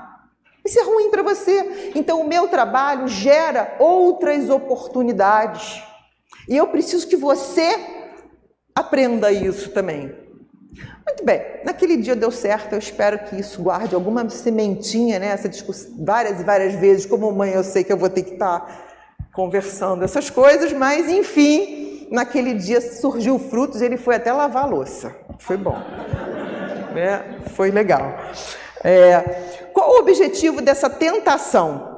Isso 0.64 0.80
é 0.80 0.84
ruim 0.84 1.10
para 1.10 1.24
você. 1.24 1.92
Então, 1.96 2.22
o 2.22 2.28
meu 2.28 2.48
trabalho 2.48 3.08
gera 3.08 3.76
outras 3.80 4.48
oportunidades. 4.50 5.82
E 6.48 6.56
eu 6.56 6.68
preciso 6.68 7.08
que 7.08 7.16
você 7.16 7.76
aprenda 8.76 9.32
isso 9.32 9.72
também. 9.72 10.21
Muito 11.06 11.26
bem, 11.26 11.42
naquele 11.64 11.98
dia 11.98 12.16
deu 12.16 12.32
certo, 12.32 12.74
eu 12.74 12.80
espero 12.80 13.20
que 13.20 13.40
isso 13.40 13.62
guarde 13.62 13.96
alguma 13.96 14.28
sementinha, 14.30 15.20
né? 15.20 15.28
Essa 15.28 15.50
discussão, 15.50 15.92
várias 16.00 16.40
e 16.40 16.44
várias 16.44 16.74
vezes, 16.76 17.06
como 17.06 17.32
mãe, 17.32 17.52
eu 17.52 17.64
sei 17.64 17.84
que 17.84 17.92
eu 17.92 17.98
vou 17.98 18.10
ter 18.10 18.24
que 18.24 18.34
estar 18.34 18.60
tá 18.60 18.68
conversando 19.34 20.04
essas 20.04 20.30
coisas, 20.30 20.74
mas 20.74 21.08
enfim, 21.10 22.08
naquele 22.12 22.54
dia 22.54 22.82
surgiu 22.82 23.40
frutos 23.40 23.82
e 23.82 23.86
ele 23.86 23.98
foi 23.98 24.16
até 24.16 24.32
lavar 24.32 24.64
a 24.64 24.68
louça. 24.68 25.16
Foi 25.40 25.58
bom. 25.58 25.78
Né? 26.94 27.40
Foi 27.56 27.72
legal. 27.72 28.14
É, 28.84 29.22
qual 29.74 29.96
o 29.96 30.00
objetivo 30.00 30.62
dessa 30.62 30.90
tentação? 30.90 31.91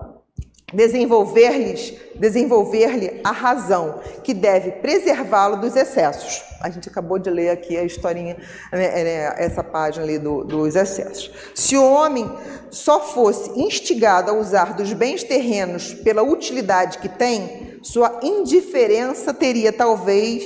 Desenvolver-lhes, 0.73 1.93
desenvolver-lhe 2.15 3.21
a 3.23 3.31
razão 3.31 3.99
que 4.23 4.33
deve 4.33 4.71
preservá-lo 4.73 5.57
dos 5.57 5.75
excessos. 5.75 6.43
A 6.61 6.69
gente 6.69 6.89
acabou 6.89 7.19
de 7.19 7.29
ler 7.29 7.49
aqui 7.49 7.77
a 7.77 7.83
historinha, 7.83 8.37
né, 8.71 9.03
né, 9.03 9.35
essa 9.37 9.63
página 9.63 10.03
ali 10.03 10.17
do, 10.17 10.43
dos 10.43 10.75
excessos. 10.75 11.31
Se 11.53 11.77
o 11.77 11.83
homem 11.83 12.31
só 12.69 12.99
fosse 13.01 13.51
instigado 13.59 14.31
a 14.31 14.33
usar 14.33 14.73
dos 14.73 14.91
bens 14.93 15.23
terrenos 15.23 15.93
pela 15.93 16.23
utilidade 16.23 16.97
que 16.97 17.09
tem, 17.09 17.79
sua 17.83 18.19
indiferença 18.23 19.33
teria 19.33 19.71
talvez, 19.71 20.43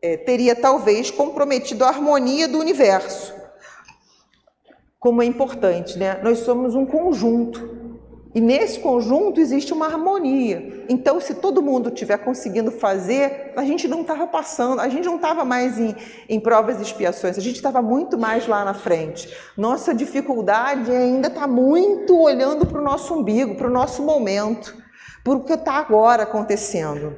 é, 0.00 0.16
teria 0.16 0.54
talvez 0.54 1.10
comprometido 1.10 1.84
a 1.84 1.88
harmonia 1.88 2.46
do 2.46 2.58
universo 2.58 3.38
como 4.98 5.22
é 5.22 5.24
importante, 5.24 5.98
né? 5.98 6.20
Nós 6.22 6.40
somos 6.40 6.74
um 6.74 6.84
conjunto. 6.84 7.77
E 8.34 8.40
nesse 8.40 8.80
conjunto 8.80 9.40
existe 9.40 9.72
uma 9.72 9.86
harmonia. 9.86 10.84
Então, 10.88 11.18
se 11.18 11.34
todo 11.34 11.62
mundo 11.62 11.88
estiver 11.88 12.18
conseguindo 12.18 12.70
fazer, 12.70 13.52
a 13.56 13.64
gente 13.64 13.88
não 13.88 14.02
estava 14.02 14.26
passando, 14.26 14.80
a 14.80 14.88
gente 14.88 15.06
não 15.06 15.16
estava 15.16 15.44
mais 15.44 15.78
em, 15.78 15.96
em 16.28 16.38
provas 16.38 16.78
e 16.78 16.82
expiações, 16.82 17.38
a 17.38 17.40
gente 17.40 17.56
estava 17.56 17.80
muito 17.80 18.18
mais 18.18 18.46
lá 18.46 18.64
na 18.64 18.74
frente. 18.74 19.34
Nossa 19.56 19.94
dificuldade 19.94 20.90
ainda 20.90 21.28
está 21.28 21.46
muito 21.46 22.18
olhando 22.18 22.66
para 22.66 22.80
o 22.80 22.84
nosso 22.84 23.14
umbigo, 23.14 23.54
para 23.54 23.66
o 23.66 23.72
nosso 23.72 24.02
momento, 24.02 24.76
para 25.24 25.32
o 25.32 25.44
que 25.44 25.54
está 25.54 25.74
agora 25.74 26.24
acontecendo. 26.24 27.14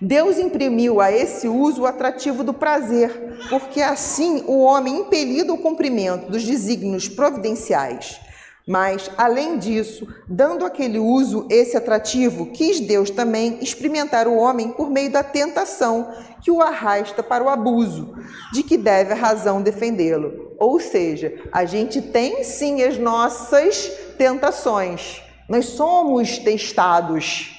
Deus 0.00 0.38
imprimiu 0.38 1.00
a 1.00 1.12
esse 1.12 1.46
uso 1.46 1.82
o 1.82 1.86
atrativo 1.86 2.42
do 2.42 2.54
prazer, 2.54 3.38
porque 3.50 3.82
assim 3.82 4.44
o 4.46 4.60
homem 4.60 5.00
impelido 5.00 5.52
ao 5.52 5.58
cumprimento 5.58 6.30
dos 6.30 6.42
desígnios 6.42 7.06
providenciais. 7.06 8.18
Mas, 8.66 9.10
além 9.16 9.58
disso, 9.58 10.06
dando 10.28 10.64
aquele 10.64 10.98
uso 10.98 11.46
esse 11.50 11.76
atrativo, 11.76 12.46
quis 12.52 12.78
Deus 12.78 13.10
também 13.10 13.58
experimentar 13.60 14.28
o 14.28 14.36
homem 14.36 14.70
por 14.70 14.90
meio 14.90 15.10
da 15.10 15.22
tentação 15.22 16.12
que 16.42 16.50
o 16.50 16.60
arrasta 16.60 17.22
para 17.22 17.42
o 17.42 17.48
abuso, 17.48 18.14
de 18.52 18.62
que 18.62 18.76
deve 18.76 19.12
a 19.12 19.16
razão 19.16 19.62
defendê-lo. 19.62 20.54
Ou 20.58 20.78
seja, 20.78 21.42
a 21.52 21.64
gente 21.64 22.00
tem 22.00 22.44
sim 22.44 22.82
as 22.82 22.98
nossas 22.98 23.90
tentações, 24.16 25.22
nós 25.48 25.66
somos 25.66 26.38
testados. 26.38 27.56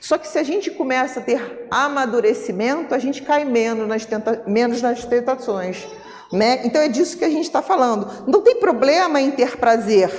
Só 0.00 0.18
que 0.18 0.28
se 0.28 0.38
a 0.38 0.42
gente 0.42 0.70
começa 0.70 1.20
a 1.20 1.22
ter 1.22 1.66
amadurecimento, 1.70 2.94
a 2.94 2.98
gente 2.98 3.22
cai 3.22 3.44
menos 3.44 3.88
nas, 3.88 4.04
tenta 4.04 4.42
menos 4.46 4.82
nas 4.82 5.04
tentações. 5.04 5.86
Né? 6.34 6.62
Então 6.64 6.82
é 6.82 6.88
disso 6.88 7.16
que 7.16 7.24
a 7.24 7.30
gente 7.30 7.44
está 7.44 7.62
falando. 7.62 8.24
Não 8.26 8.42
tem 8.42 8.56
problema 8.56 9.20
em 9.20 9.30
ter 9.30 9.56
prazer, 9.56 10.10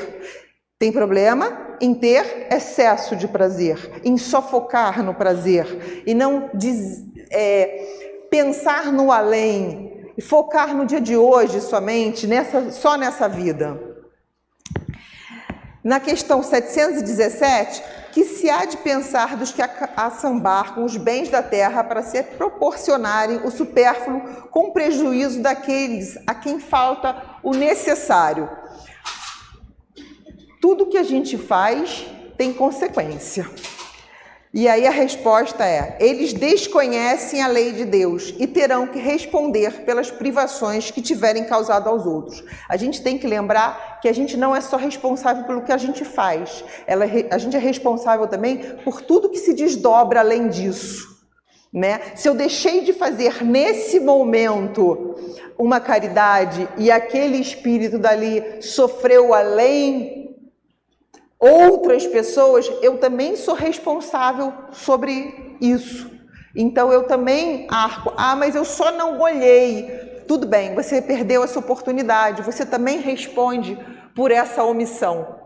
tem 0.79 0.89
problema 0.89 1.75
em 1.81 1.93
ter 1.93 2.47
excesso 2.49 3.17
de 3.17 3.27
prazer, 3.27 3.99
em 4.01 4.17
sofocar 4.17 5.03
no 5.03 5.13
prazer 5.13 6.03
e 6.07 6.13
não 6.13 6.49
é, 7.29 8.27
pensar 8.31 8.93
no 8.93 9.11
além 9.11 10.13
focar 10.21 10.73
no 10.73 10.85
dia 10.85 11.01
de 11.01 11.17
hoje 11.17 11.59
somente, 11.59 12.25
nessa, 12.25 12.71
só 12.71 12.97
nessa 12.97 13.27
vida. 13.27 13.94
Na 15.85 15.99
questão 15.99 16.41
717, 16.41 17.83
que 18.11 18.25
se 18.25 18.49
há 18.49 18.65
de 18.65 18.77
pensar 18.77 19.37
dos 19.37 19.51
que 19.51 19.61
assambarcam 19.95 20.83
os 20.83 20.97
bens 20.97 21.29
da 21.29 21.43
terra 21.43 21.83
para 21.83 22.01
se 22.01 22.23
proporcionarem 22.23 23.41
o 23.45 23.51
supérfluo 23.51 24.19
com 24.49 24.71
prejuízo 24.71 25.43
daqueles 25.43 26.17
a 26.25 26.33
quem 26.33 26.59
falta 26.59 27.15
o 27.43 27.51
necessário. 27.51 28.49
Tudo 30.59 30.87
que 30.87 30.97
a 30.97 31.03
gente 31.03 31.37
faz 31.37 32.07
tem 32.35 32.51
consequência. 32.51 33.47
E 34.55 34.69
aí 34.69 34.87
a 34.87 34.91
resposta 34.91 35.65
é: 35.65 35.97
eles 35.99 36.31
desconhecem 36.31 37.41
a 37.41 37.47
lei 37.47 37.73
de 37.73 37.83
Deus 37.83 38.33
e 38.39 38.47
terão 38.47 38.87
que 38.87 38.97
responder 38.97 39.83
pelas 39.83 40.09
privações 40.09 40.89
que 40.89 41.01
tiverem 41.01 41.43
causado 41.43 41.89
aos 41.89 42.05
outros. 42.05 42.41
A 42.69 42.77
gente 42.77 43.01
tem 43.01 43.17
que 43.17 43.27
lembrar 43.27 43.99
que 44.01 44.07
a 44.07 44.13
gente 44.13 44.37
não 44.37 44.55
é 44.55 44.61
só 44.61 44.77
responsável 44.77 45.43
pelo 45.43 45.63
que 45.63 45.73
a 45.73 45.77
gente 45.77 46.05
faz, 46.05 46.63
ela, 46.87 47.03
a 47.29 47.37
gente 47.37 47.57
é 47.57 47.59
responsável 47.59 48.27
também 48.27 48.59
por 48.85 49.01
tudo 49.01 49.29
que 49.29 49.39
se 49.39 49.53
desdobra 49.53 50.21
além 50.21 50.47
disso. 50.47 51.13
Né? 51.73 51.99
Se 52.15 52.29
eu 52.29 52.33
deixei 52.33 52.85
de 52.85 52.93
fazer 52.93 53.43
nesse 53.43 53.99
momento 53.99 55.15
uma 55.57 55.81
caridade 55.81 56.65
e 56.77 56.89
aquele 56.89 57.37
espírito 57.37 57.99
dali 57.99 58.61
sofreu 58.61 59.33
além 59.33 60.24
outras 61.39 62.07
pessoas, 62.07 62.71
eu 62.81 62.97
também 62.97 63.35
sou 63.35 63.53
responsável 63.53 64.53
sobre 64.71 65.57
isso. 65.61 66.11
Então 66.55 66.91
eu 66.91 67.03
também 67.03 67.67
arco. 67.69 68.13
Ah, 68.15 68.35
mas 68.35 68.55
eu 68.55 68.63
só 68.63 68.91
não 68.91 69.19
olhei. 69.19 70.23
Tudo 70.27 70.47
bem, 70.47 70.73
você 70.73 71.01
perdeu 71.01 71.43
essa 71.43 71.59
oportunidade, 71.59 72.41
você 72.41 72.65
também 72.65 72.99
responde 72.99 73.77
por 74.15 74.31
essa 74.31 74.63
omissão. 74.63 75.39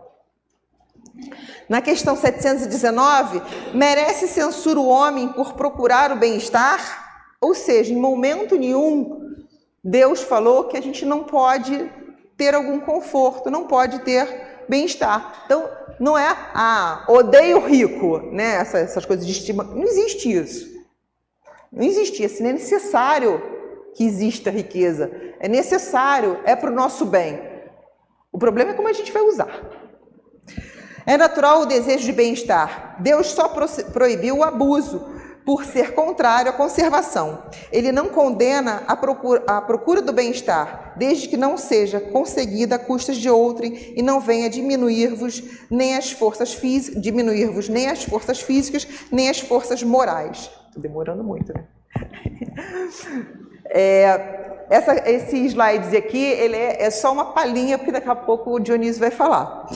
Na 1.68 1.82
questão 1.82 2.16
719, 2.16 3.42
merece 3.74 4.26
censura 4.26 4.80
o 4.80 4.88
homem 4.88 5.28
por 5.28 5.52
procurar 5.52 6.12
o 6.12 6.16
bem-estar? 6.16 7.34
Ou 7.40 7.54
seja, 7.54 7.92
em 7.92 7.96
momento 7.96 8.56
nenhum, 8.56 9.20
Deus 9.82 10.22
falou 10.22 10.64
que 10.64 10.76
a 10.76 10.82
gente 10.82 11.04
não 11.04 11.24
pode 11.24 11.90
ter 12.36 12.54
algum 12.54 12.80
conforto, 12.80 13.50
não 13.50 13.66
pode 13.66 14.00
ter 14.00 14.49
bem-estar. 14.68 15.42
Então, 15.44 15.68
não 15.98 16.16
é, 16.16 16.28
ah, 16.54 17.04
odeio 17.08 17.60
rico, 17.60 18.18
né? 18.32 18.56
Essas, 18.56 18.82
essas 18.82 19.04
coisas 19.04 19.26
de 19.26 19.32
estima. 19.32 19.64
Não 19.64 19.82
existe 19.82 20.32
isso. 20.32 20.68
Não 21.72 21.84
existe 21.84 22.24
isso. 22.24 22.42
Não 22.42 22.50
é 22.50 22.54
necessário 22.54 23.42
que 23.94 24.04
exista 24.04 24.50
riqueza. 24.50 25.10
É 25.38 25.48
necessário, 25.48 26.40
é 26.44 26.56
para 26.56 26.70
o 26.70 26.74
nosso 26.74 27.04
bem. 27.04 27.40
O 28.32 28.38
problema 28.38 28.70
é 28.70 28.74
como 28.74 28.88
a 28.88 28.92
gente 28.92 29.12
vai 29.12 29.22
usar. 29.22 29.48
É 31.06 31.16
natural 31.16 31.62
o 31.62 31.66
desejo 31.66 32.04
de 32.04 32.12
bem-estar. 32.12 32.96
Deus 33.00 33.28
só 33.28 33.48
proibiu 33.92 34.38
o 34.38 34.44
abuso 34.44 35.19
por 35.44 35.64
ser 35.64 35.94
contrário 35.94 36.50
à 36.50 36.54
conservação. 36.54 37.42
Ele 37.72 37.92
não 37.92 38.08
condena 38.08 38.82
a 38.86 38.96
procura, 38.96 39.42
a 39.46 39.60
procura 39.60 40.02
do 40.02 40.12
bem-estar, 40.12 40.94
desde 40.96 41.28
que 41.28 41.36
não 41.36 41.56
seja 41.56 42.00
conseguida 42.00 42.76
a 42.76 42.78
custas 42.78 43.16
de 43.16 43.28
outrem 43.28 43.94
e 43.96 44.02
não 44.02 44.20
venha 44.20 44.48
diminuir-vos 44.48 45.42
nem 45.70 45.96
as 45.96 46.12
forças 46.12 46.54
físicas, 46.54 47.00
diminuir-vos 47.02 47.68
nem 47.68 47.88
as 47.88 48.04
forças 48.04 48.40
físicas, 48.40 48.86
nem 49.10 49.28
as 49.28 49.40
forças 49.40 49.82
morais. 49.82 50.50
Estou 50.68 50.82
demorando 50.82 51.24
muito, 51.24 51.52
né? 51.52 51.64
É, 53.70 54.40
essa, 54.70 55.10
esse 55.10 55.36
slide 55.46 55.96
aqui, 55.96 56.22
ele 56.22 56.54
é, 56.54 56.84
é, 56.84 56.90
só 56.92 57.12
uma 57.12 57.32
palhinha, 57.32 57.76
porque 57.76 57.90
daqui 57.90 58.08
a 58.08 58.14
pouco 58.14 58.54
o 58.54 58.60
Dionísio 58.60 59.00
vai 59.00 59.10
falar. 59.10 59.66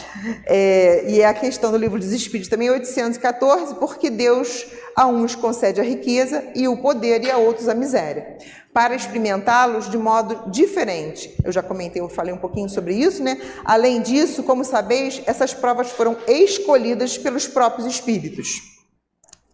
É, 0.46 1.04
e 1.08 1.20
é 1.20 1.26
a 1.26 1.34
questão 1.34 1.72
do 1.72 1.76
livro 1.76 1.98
dos 1.98 2.12
Espíritos 2.12 2.48
também, 2.48 2.70
814, 2.70 3.74
porque 3.74 4.08
Deus 4.08 4.64
a 4.94 5.08
uns 5.08 5.34
concede 5.34 5.80
a 5.80 5.84
riqueza 5.84 6.44
e 6.54 6.68
o 6.68 6.76
poder 6.76 7.24
e 7.24 7.30
a 7.30 7.36
outros 7.36 7.68
a 7.68 7.74
miséria, 7.74 8.38
para 8.72 8.94
experimentá-los 8.94 9.90
de 9.90 9.98
modo 9.98 10.48
diferente. 10.48 11.36
Eu 11.42 11.50
já 11.50 11.62
comentei, 11.62 12.00
eu 12.00 12.08
falei 12.08 12.32
um 12.32 12.38
pouquinho 12.38 12.68
sobre 12.68 12.94
isso, 12.94 13.20
né? 13.20 13.40
Além 13.64 14.00
disso, 14.00 14.44
como 14.44 14.64
sabeis, 14.64 15.20
essas 15.26 15.52
provas 15.52 15.90
foram 15.90 16.16
escolhidas 16.28 17.18
pelos 17.18 17.48
próprios 17.48 17.88
espíritos. 17.88 18.73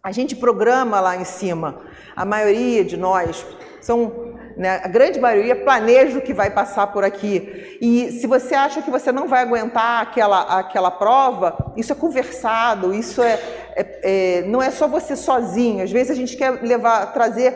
A 0.03 0.11
gente 0.11 0.35
programa 0.35 0.99
lá 0.99 1.15
em 1.15 1.23
cima, 1.23 1.81
a 2.15 2.25
maioria 2.25 2.83
de 2.83 2.97
nós 2.97 3.45
são 3.79 4.31
né? 4.57 4.81
A 4.83 4.87
grande 4.87 5.19
maioria 5.19 5.55
planeja 5.55 6.17
o 6.17 6.21
que 6.21 6.33
vai 6.33 6.49
passar 6.49 6.87
por 6.87 7.03
aqui. 7.03 7.77
E 7.81 8.11
se 8.19 8.27
você 8.27 8.53
acha 8.53 8.81
que 8.81 8.91
você 8.91 9.11
não 9.11 9.27
vai 9.27 9.41
aguentar 9.41 10.01
aquela, 10.01 10.59
aquela 10.59 10.91
prova, 10.91 11.73
isso 11.77 11.91
é 11.91 11.95
conversado, 11.95 12.93
isso 12.93 13.21
é, 13.21 13.39
é, 13.75 13.99
é 14.03 14.41
não 14.43 14.61
é 14.61 14.69
só 14.69 14.87
você 14.87 15.15
sozinho. 15.15 15.83
Às 15.83 15.91
vezes 15.91 16.11
a 16.11 16.15
gente 16.15 16.35
quer 16.35 16.61
levar, 16.61 17.13
trazer 17.13 17.53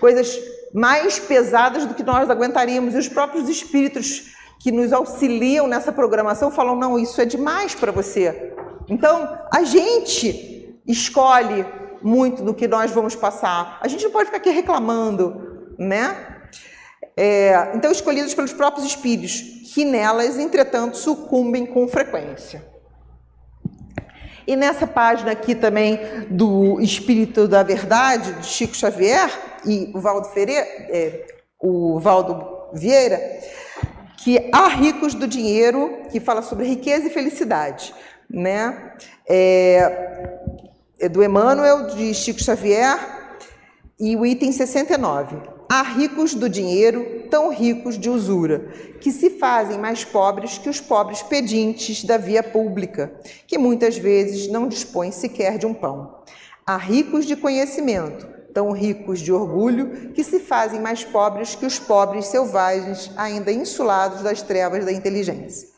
coisas 0.00 0.38
mais 0.72 1.18
pesadas 1.18 1.84
do 1.86 1.94
que 1.94 2.02
nós 2.02 2.30
aguentaríamos. 2.30 2.94
E 2.94 2.98
os 2.98 3.08
próprios 3.08 3.48
espíritos 3.48 4.34
que 4.58 4.72
nos 4.72 4.92
auxiliam 4.92 5.66
nessa 5.66 5.92
programação 5.92 6.50
falam: 6.50 6.74
não, 6.74 6.98
isso 6.98 7.20
é 7.20 7.24
demais 7.24 7.74
para 7.74 7.92
você. 7.92 8.54
Então, 8.88 9.38
a 9.52 9.62
gente 9.62 10.59
escolhe 10.86 11.64
muito 12.02 12.42
do 12.42 12.54
que 12.54 12.66
nós 12.66 12.90
vamos 12.90 13.14
passar. 13.14 13.78
A 13.80 13.88
gente 13.88 14.04
não 14.04 14.10
pode 14.10 14.26
ficar 14.26 14.38
aqui 14.38 14.50
reclamando, 14.50 15.74
né? 15.78 16.38
É, 17.16 17.72
então, 17.74 17.90
escolhidas 17.90 18.34
pelos 18.34 18.52
próprios 18.52 18.86
espíritos, 18.86 19.40
que 19.74 19.84
nelas, 19.84 20.38
entretanto, 20.38 20.96
sucumbem 20.96 21.66
com 21.66 21.86
frequência. 21.86 22.64
E 24.46 24.56
nessa 24.56 24.86
página 24.86 25.30
aqui 25.30 25.54
também 25.54 26.00
do 26.30 26.80
Espírito 26.80 27.46
da 27.46 27.62
Verdade, 27.62 28.32
de 28.34 28.46
Chico 28.46 28.74
Xavier 28.74 29.30
e 29.64 29.92
o 29.94 30.00
Valdo, 30.00 30.28
Ferreira, 30.28 30.66
é, 30.88 31.26
o 31.60 32.00
Valdo 32.00 32.70
Vieira, 32.72 33.20
que 34.16 34.50
há 34.52 34.68
ricos 34.68 35.14
do 35.14 35.28
dinheiro, 35.28 36.02
que 36.10 36.20
fala 36.20 36.42
sobre 36.42 36.66
riqueza 36.66 37.06
e 37.06 37.10
felicidade, 37.10 37.94
né? 38.28 38.94
É, 39.28 40.38
do 41.08 41.22
Emmanuel, 41.22 41.86
de 41.94 42.12
Chico 42.12 42.42
Xavier, 42.42 42.98
e 43.98 44.16
o 44.16 44.24
item 44.24 44.52
69. 44.52 45.36
Há 45.68 45.82
ricos 45.82 46.34
do 46.34 46.48
dinheiro, 46.48 47.26
tão 47.30 47.48
ricos 47.50 47.98
de 47.98 48.10
usura, 48.10 48.72
que 49.00 49.12
se 49.12 49.30
fazem 49.30 49.78
mais 49.78 50.04
pobres 50.04 50.58
que 50.58 50.68
os 50.68 50.80
pobres 50.80 51.22
pedintes 51.22 52.02
da 52.02 52.16
via 52.16 52.42
pública, 52.42 53.12
que 53.46 53.56
muitas 53.56 53.96
vezes 53.96 54.48
não 54.48 54.66
dispõem 54.66 55.12
sequer 55.12 55.58
de 55.58 55.66
um 55.66 55.74
pão. 55.74 56.24
Há 56.66 56.76
ricos 56.76 57.24
de 57.24 57.36
conhecimento, 57.36 58.26
tão 58.52 58.72
ricos 58.72 59.20
de 59.20 59.32
orgulho, 59.32 60.12
que 60.12 60.24
se 60.24 60.40
fazem 60.40 60.80
mais 60.80 61.04
pobres 61.04 61.54
que 61.54 61.66
os 61.66 61.78
pobres 61.78 62.26
selvagens, 62.26 63.10
ainda 63.16 63.52
insulados 63.52 64.22
das 64.22 64.42
trevas 64.42 64.84
da 64.84 64.92
inteligência. 64.92 65.68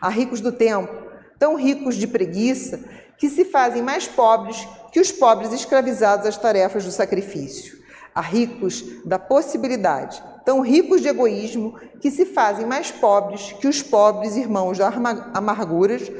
Há 0.00 0.08
ricos 0.08 0.40
do 0.40 0.50
tempo, 0.50 0.92
tão 1.38 1.56
ricos 1.56 1.96
de 1.96 2.06
preguiça, 2.06 2.82
que 3.22 3.30
se 3.30 3.44
fazem 3.44 3.82
mais 3.82 4.08
pobres 4.08 4.66
que 4.90 4.98
os 4.98 5.12
pobres 5.12 5.52
escravizados 5.52 6.26
às 6.26 6.36
tarefas 6.36 6.84
do 6.84 6.90
sacrifício 6.90 7.80
a 8.12 8.20
ricos 8.20 8.84
da 9.04 9.16
possibilidade, 9.16 10.20
tão 10.44 10.60
ricos 10.60 11.00
de 11.00 11.06
egoísmo 11.06 11.78
que 12.00 12.10
se 12.10 12.26
fazem 12.26 12.66
mais 12.66 12.90
pobres 12.90 13.52
que 13.60 13.68
os 13.68 13.80
pobres 13.80 14.34
irmãos 14.34 14.78
da 14.78 14.92
amarguras, 15.32 16.10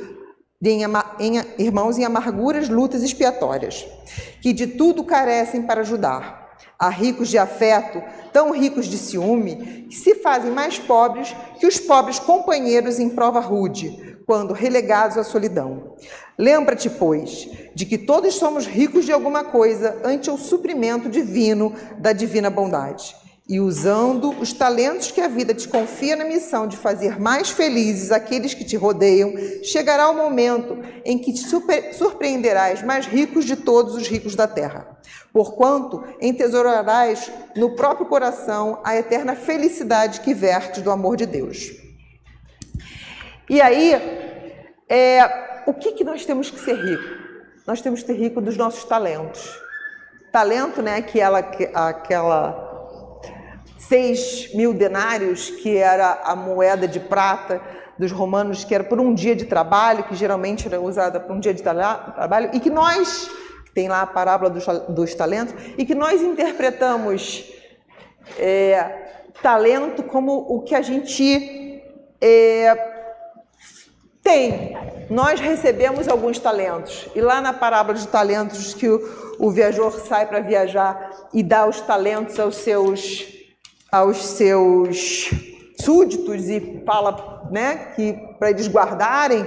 em, 0.62 0.82
em, 1.18 1.42
irmãos 1.58 1.98
em 1.98 2.04
amarguras, 2.04 2.68
lutas 2.68 3.02
expiatórias, 3.02 3.84
que 4.40 4.52
de 4.52 4.68
tudo 4.68 5.02
carecem 5.02 5.62
para 5.62 5.80
ajudar. 5.80 6.56
Há 6.78 6.88
ricos 6.88 7.28
de 7.28 7.36
afeto, 7.36 8.00
tão 8.32 8.52
ricos 8.52 8.86
de 8.86 8.96
ciúme, 8.96 9.88
que 9.90 9.96
se 9.96 10.14
fazem 10.14 10.52
mais 10.52 10.78
pobres 10.78 11.34
que 11.58 11.66
os 11.66 11.80
pobres 11.80 12.20
companheiros 12.20 13.00
em 13.00 13.08
prova 13.08 13.40
rude, 13.40 14.11
quando 14.26 14.54
relegados 14.54 15.16
à 15.16 15.24
solidão. 15.24 15.94
Lembra-te, 16.38 16.88
pois, 16.88 17.48
de 17.74 17.86
que 17.86 17.98
todos 17.98 18.34
somos 18.34 18.66
ricos 18.66 19.04
de 19.04 19.12
alguma 19.12 19.44
coisa 19.44 20.00
ante 20.04 20.30
o 20.30 20.38
suprimento 20.38 21.08
divino 21.08 21.74
da 21.98 22.12
divina 22.12 22.50
bondade. 22.50 23.14
E 23.48 23.58
usando 23.58 24.30
os 24.40 24.52
talentos 24.52 25.10
que 25.10 25.20
a 25.20 25.26
vida 25.26 25.52
te 25.52 25.66
confia 25.66 26.14
na 26.14 26.24
missão 26.24 26.66
de 26.66 26.76
fazer 26.76 27.20
mais 27.20 27.50
felizes 27.50 28.12
aqueles 28.12 28.54
que 28.54 28.64
te 28.64 28.76
rodeiam, 28.76 29.34
chegará 29.64 30.08
o 30.08 30.16
momento 30.16 30.78
em 31.04 31.18
que 31.18 31.32
te 31.32 31.44
surpreenderás 31.92 32.82
mais 32.82 33.04
ricos 33.04 33.44
de 33.44 33.56
todos 33.56 33.94
os 33.94 34.06
ricos 34.06 34.36
da 34.36 34.46
terra. 34.46 34.96
Porquanto 35.32 36.04
entesourarás 36.20 37.30
no 37.56 37.74
próprio 37.74 38.06
coração 38.06 38.80
a 38.84 38.96
eterna 38.96 39.34
felicidade 39.34 40.20
que 40.20 40.32
verte 40.32 40.80
do 40.80 40.90
amor 40.90 41.16
de 41.16 41.26
Deus. 41.26 41.81
E 43.52 43.60
aí, 43.60 43.92
é, 44.88 45.62
o 45.66 45.74
que, 45.74 45.92
que 45.92 46.02
nós 46.02 46.24
temos 46.24 46.50
que 46.50 46.58
ser 46.58 46.74
rico? 46.74 47.02
Nós 47.66 47.82
temos 47.82 48.00
que 48.00 48.06
ser 48.06 48.18
rico 48.18 48.40
dos 48.40 48.56
nossos 48.56 48.82
talentos. 48.84 49.60
Talento, 50.32 50.80
né? 50.80 50.96
Aquela, 50.96 51.40
aquela 51.74 53.20
seis 53.78 54.54
mil 54.54 54.72
denários, 54.72 55.50
que 55.50 55.76
era 55.76 56.22
a 56.24 56.34
moeda 56.34 56.88
de 56.88 56.98
prata 56.98 57.60
dos 57.98 58.10
romanos, 58.10 58.64
que 58.64 58.74
era 58.74 58.84
por 58.84 58.98
um 58.98 59.12
dia 59.12 59.36
de 59.36 59.44
trabalho, 59.44 60.04
que 60.04 60.14
geralmente 60.14 60.66
era 60.66 60.80
usada 60.80 61.20
por 61.20 61.36
um 61.36 61.38
dia 61.38 61.52
de 61.52 61.62
trabalho, 61.62 62.48
e 62.54 62.58
que 62.58 62.70
nós, 62.70 63.30
tem 63.74 63.86
lá 63.86 64.00
a 64.00 64.06
parábola 64.06 64.48
dos, 64.48 64.64
dos 64.88 65.14
talentos, 65.14 65.54
e 65.76 65.84
que 65.84 65.94
nós 65.94 66.22
interpretamos 66.22 67.52
é, 68.38 69.28
talento 69.42 70.02
como 70.04 70.38
o 70.38 70.62
que 70.62 70.74
a 70.74 70.80
gente 70.80 71.82
é, 72.18 72.91
tem. 74.22 74.76
Nós 75.10 75.40
recebemos 75.40 76.08
alguns 76.08 76.38
talentos. 76.38 77.08
E 77.14 77.20
lá 77.20 77.40
na 77.40 77.52
parábola 77.52 77.98
de 77.98 78.06
talentos, 78.08 78.72
que 78.72 78.88
o, 78.88 79.36
o 79.38 79.50
viajor 79.50 79.92
sai 80.06 80.26
para 80.26 80.40
viajar 80.40 81.28
e 81.34 81.42
dá 81.42 81.66
os 81.66 81.80
talentos 81.80 82.38
aos 82.38 82.56
seus, 82.56 83.26
aos 83.90 84.24
seus 84.24 85.30
súditos 85.80 86.48
e 86.48 86.82
fala 86.86 87.48
né, 87.50 87.92
que 87.96 88.12
para 88.38 88.50
eles 88.50 88.68
guardarem. 88.68 89.44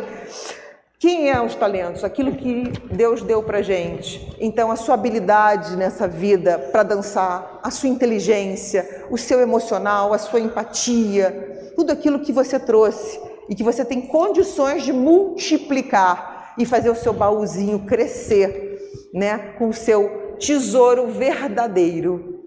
Quem 0.99 1.29
é 1.29 1.41
os 1.41 1.55
talentos? 1.55 2.03
Aquilo 2.03 2.35
que 2.35 2.71
Deus 2.91 3.21
deu 3.21 3.43
para 3.43 3.61
gente. 3.61 4.35
Então, 4.39 4.71
a 4.71 4.75
sua 4.75 4.95
habilidade 4.95 5.75
nessa 5.75 6.07
vida 6.07 6.57
para 6.71 6.83
dançar, 6.83 7.59
a 7.61 7.69
sua 7.69 7.89
inteligência, 7.89 9.05
o 9.09 9.17
seu 9.17 9.39
emocional, 9.39 10.13
a 10.13 10.17
sua 10.17 10.39
empatia, 10.39 11.71
tudo 11.75 11.91
aquilo 11.91 12.19
que 12.19 12.31
você 12.31 12.59
trouxe 12.59 13.24
e 13.49 13.55
que 13.55 13.63
você 13.63 13.83
tem 13.83 14.01
condições 14.01 14.83
de 14.83 14.93
multiplicar 14.93 16.53
e 16.57 16.65
fazer 16.65 16.89
o 16.89 16.95
seu 16.95 17.13
baúzinho 17.13 17.79
crescer, 17.79 18.79
né, 19.13 19.53
com 19.57 19.69
o 19.69 19.73
seu 19.73 20.35
tesouro 20.39 21.07
verdadeiro. 21.07 22.43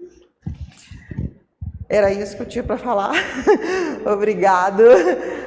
Era 1.89 2.13
isso 2.13 2.37
que 2.37 2.43
eu 2.43 2.49
tinha 2.49 2.65
para 2.65 2.77
falar. 2.77 3.15
Obrigado. 4.05 4.83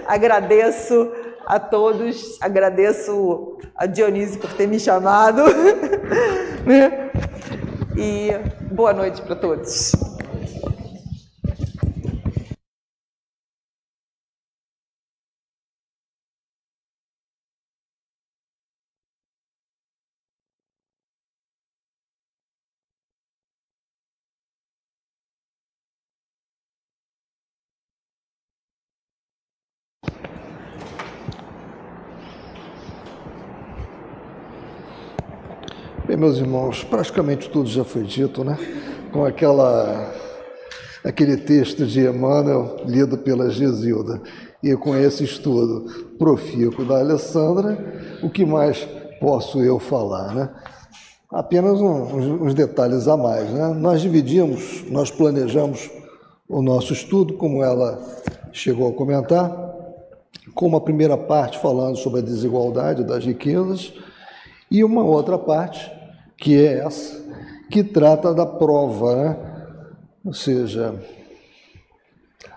Agradeço 0.08 1.12
a 1.46 1.60
todos, 1.60 2.38
agradeço 2.42 3.58
a 3.76 3.86
Dionísio 3.86 4.40
por 4.40 4.54
ter 4.54 4.68
me 4.68 4.80
chamado. 4.80 5.44
Né? 6.62 7.10
e 7.98 8.32
boa 8.72 8.94
noite 8.94 9.22
para 9.22 9.36
todos. 9.36 9.92
Meus 36.22 36.38
irmãos, 36.38 36.84
praticamente 36.84 37.50
tudo 37.50 37.68
já 37.68 37.84
foi 37.84 38.04
dito, 38.04 38.44
né? 38.44 38.56
Com 39.12 39.26
aquela, 39.26 40.14
aquele 41.04 41.36
texto 41.36 41.84
de 41.84 42.02
Emmanuel 42.02 42.78
lido 42.86 43.18
pela 43.18 43.50
Gesilda 43.50 44.22
e 44.62 44.76
com 44.76 44.96
esse 44.96 45.24
estudo 45.24 46.14
profícuo 46.20 46.86
da 46.86 47.00
Alessandra, 47.00 47.76
o 48.22 48.30
que 48.30 48.46
mais 48.46 48.88
posso 49.20 49.64
eu 49.64 49.80
falar, 49.80 50.36
né? 50.36 50.50
Apenas 51.32 51.82
um, 51.82 52.44
uns 52.44 52.54
detalhes 52.54 53.08
a 53.08 53.18
mais, 53.18 53.50
né? 53.50 53.70
Nós 53.70 54.00
dividimos, 54.00 54.84
nós 54.92 55.10
planejamos 55.10 55.90
o 56.48 56.62
nosso 56.62 56.94
estudo, 56.94 57.34
como 57.34 57.64
ela 57.64 58.00
chegou 58.52 58.88
a 58.90 58.94
comentar, 58.94 59.52
com 60.54 60.68
uma 60.68 60.82
primeira 60.82 61.18
parte 61.18 61.58
falando 61.58 61.96
sobre 61.96 62.20
a 62.20 62.24
desigualdade 62.24 63.04
das 63.04 63.26
riquezas 63.26 63.92
e 64.70 64.84
uma 64.84 65.04
outra 65.04 65.40
parte, 65.40 66.00
que 66.42 66.58
é 66.58 66.80
essa, 66.80 67.24
que 67.70 67.84
trata 67.84 68.34
da 68.34 68.48
prova, 68.48 69.16
né? 69.16 69.38
ou 70.26 70.34
seja, 70.34 70.96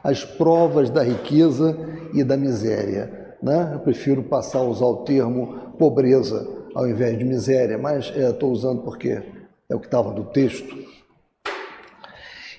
as 0.03 0.25
provas 0.25 0.89
da 0.89 1.03
riqueza 1.03 1.77
e 2.15 2.25
da 2.25 2.35
miséria. 2.35 3.37
Né? 3.43 3.73
Eu 3.75 3.81
prefiro 3.81 4.23
passar 4.23 4.61
a 4.61 4.63
usar 4.63 4.87
o 4.87 5.05
termo 5.05 5.73
pobreza 5.79 6.49
ao 6.75 6.89
invés 6.89 7.19
de 7.19 7.25
miséria, 7.25 7.77
mas 7.77 8.07
estou 8.07 8.49
é, 8.49 8.53
usando 8.53 8.83
porque 8.83 9.23
é 9.69 9.75
o 9.75 9.79
que 9.79 9.87
estava 9.87 10.15
no 10.15 10.25
texto. 10.25 10.75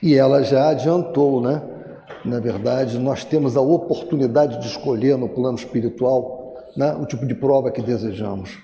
E 0.01 0.15
ela 0.15 0.43
já 0.43 0.69
adiantou, 0.69 1.41
né? 1.41 1.59
Na 2.23 2.39
verdade, 2.39 2.99
nós 2.99 3.25
temos 3.25 3.57
a 3.57 3.61
oportunidade 3.61 4.61
de 4.61 4.67
escolher 4.67 5.17
no 5.17 5.27
plano 5.27 5.57
espiritual 5.57 6.55
né, 6.77 6.93
o 6.93 7.05
tipo 7.05 7.25
de 7.25 7.33
prova 7.33 7.71
que 7.71 7.81
desejamos. 7.81 8.57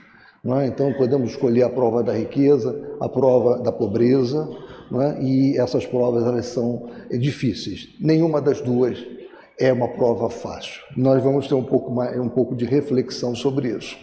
É? 0.43 0.65
Então, 0.65 0.91
podemos 0.93 1.31
escolher 1.31 1.63
a 1.63 1.69
prova 1.69 2.01
da 2.01 2.13
riqueza, 2.13 2.97
a 2.99 3.07
prova 3.07 3.59
da 3.59 3.71
pobreza, 3.71 4.49
é? 4.93 5.23
e 5.23 5.57
essas 5.57 5.85
provas 5.85 6.25
elas 6.25 6.47
são 6.47 6.89
difíceis. 7.11 7.89
Nenhuma 7.99 8.41
das 8.41 8.59
duas 8.59 8.97
é 9.59 9.71
uma 9.71 9.87
prova 9.89 10.29
fácil. 10.29 10.81
Nós 10.97 11.23
vamos 11.23 11.47
ter 11.47 11.53
um 11.53 11.63
pouco, 11.63 11.91
mais, 11.91 12.19
um 12.19 12.29
pouco 12.29 12.55
de 12.55 12.65
reflexão 12.65 13.35
sobre 13.35 13.69
isso. 13.69 13.95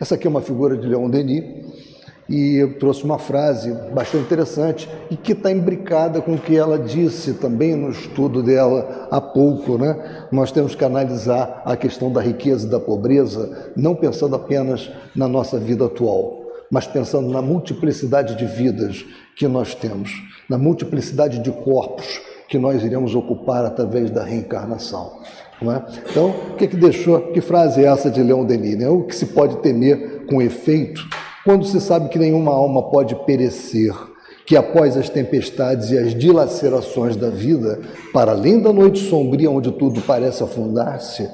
Essa 0.00 0.14
aqui 0.14 0.26
é 0.26 0.30
uma 0.30 0.40
figura 0.40 0.76
de 0.76 0.86
Leon 0.86 1.10
Denis, 1.10 1.95
e 2.28 2.56
eu 2.56 2.76
trouxe 2.78 3.04
uma 3.04 3.18
frase 3.18 3.72
bastante 3.92 4.24
interessante 4.24 4.88
e 5.10 5.16
que 5.16 5.32
está 5.32 5.50
imbricada 5.50 6.20
com 6.20 6.34
o 6.34 6.38
que 6.38 6.56
ela 6.56 6.78
disse 6.78 7.34
também 7.34 7.76
no 7.76 7.90
estudo 7.90 8.42
dela 8.42 9.08
há 9.10 9.20
pouco. 9.20 9.78
Né? 9.78 10.26
Nós 10.32 10.50
temos 10.50 10.74
que 10.74 10.84
analisar 10.84 11.62
a 11.64 11.76
questão 11.76 12.12
da 12.12 12.20
riqueza 12.20 12.66
e 12.66 12.70
da 12.70 12.80
pobreza, 12.80 13.70
não 13.76 13.94
pensando 13.94 14.34
apenas 14.34 14.90
na 15.14 15.28
nossa 15.28 15.58
vida 15.58 15.86
atual, 15.86 16.44
mas 16.70 16.86
pensando 16.86 17.28
na 17.28 17.40
multiplicidade 17.40 18.34
de 18.34 18.44
vidas 18.44 19.04
que 19.36 19.46
nós 19.46 19.74
temos, 19.74 20.10
na 20.48 20.58
multiplicidade 20.58 21.38
de 21.38 21.52
corpos 21.52 22.20
que 22.48 22.58
nós 22.58 22.82
iremos 22.82 23.14
ocupar 23.14 23.64
através 23.64 24.10
da 24.10 24.24
reencarnação. 24.24 25.20
É? 25.62 26.10
Então, 26.10 26.34
o 26.52 26.56
que, 26.56 26.66
que 26.66 26.76
deixou? 26.76 27.32
Que 27.32 27.40
frase 27.40 27.82
é 27.82 27.86
essa 27.86 28.10
de 28.10 28.22
Leon 28.22 28.44
Denis? 28.44 28.76
Né? 28.76 28.88
O 28.88 29.04
que 29.04 29.16
se 29.16 29.26
pode 29.26 29.56
temer 29.58 30.26
com 30.26 30.42
efeito 30.42 31.02
quando 31.46 31.64
se 31.64 31.80
sabe 31.80 32.08
que 32.08 32.18
nenhuma 32.18 32.50
alma 32.50 32.90
pode 32.90 33.14
perecer, 33.24 33.94
que 34.44 34.56
após 34.56 34.96
as 34.96 35.08
tempestades 35.08 35.92
e 35.92 35.96
as 35.96 36.12
dilacerações 36.12 37.14
da 37.14 37.30
vida, 37.30 37.78
para 38.12 38.32
além 38.32 38.60
da 38.60 38.72
noite 38.72 38.98
sombria 39.08 39.48
onde 39.48 39.70
tudo 39.70 40.00
parece 40.00 40.42
afundar-se, 40.42 41.30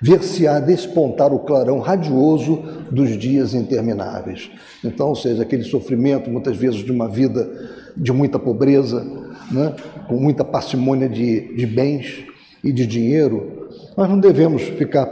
ver-se-á 0.00 0.58
despontar 0.58 1.34
o 1.34 1.40
clarão 1.40 1.80
radioso 1.80 2.62
dos 2.90 3.10
dias 3.18 3.52
intermináveis. 3.52 4.50
Então, 4.82 5.08
ou 5.08 5.14
seja, 5.14 5.42
aquele 5.42 5.64
sofrimento, 5.64 6.30
muitas 6.30 6.56
vezes, 6.56 6.78
de 6.78 6.90
uma 6.90 7.06
vida 7.06 7.46
de 7.94 8.10
muita 8.10 8.38
pobreza, 8.38 9.06
né? 9.50 9.74
com 10.08 10.16
muita 10.16 10.42
parcimônia 10.42 11.10
de, 11.10 11.54
de 11.54 11.66
bens 11.66 12.24
e 12.64 12.72
de 12.72 12.86
dinheiro, 12.86 13.68
nós 13.94 14.08
não 14.08 14.18
devemos 14.18 14.62
ficar 14.62 15.04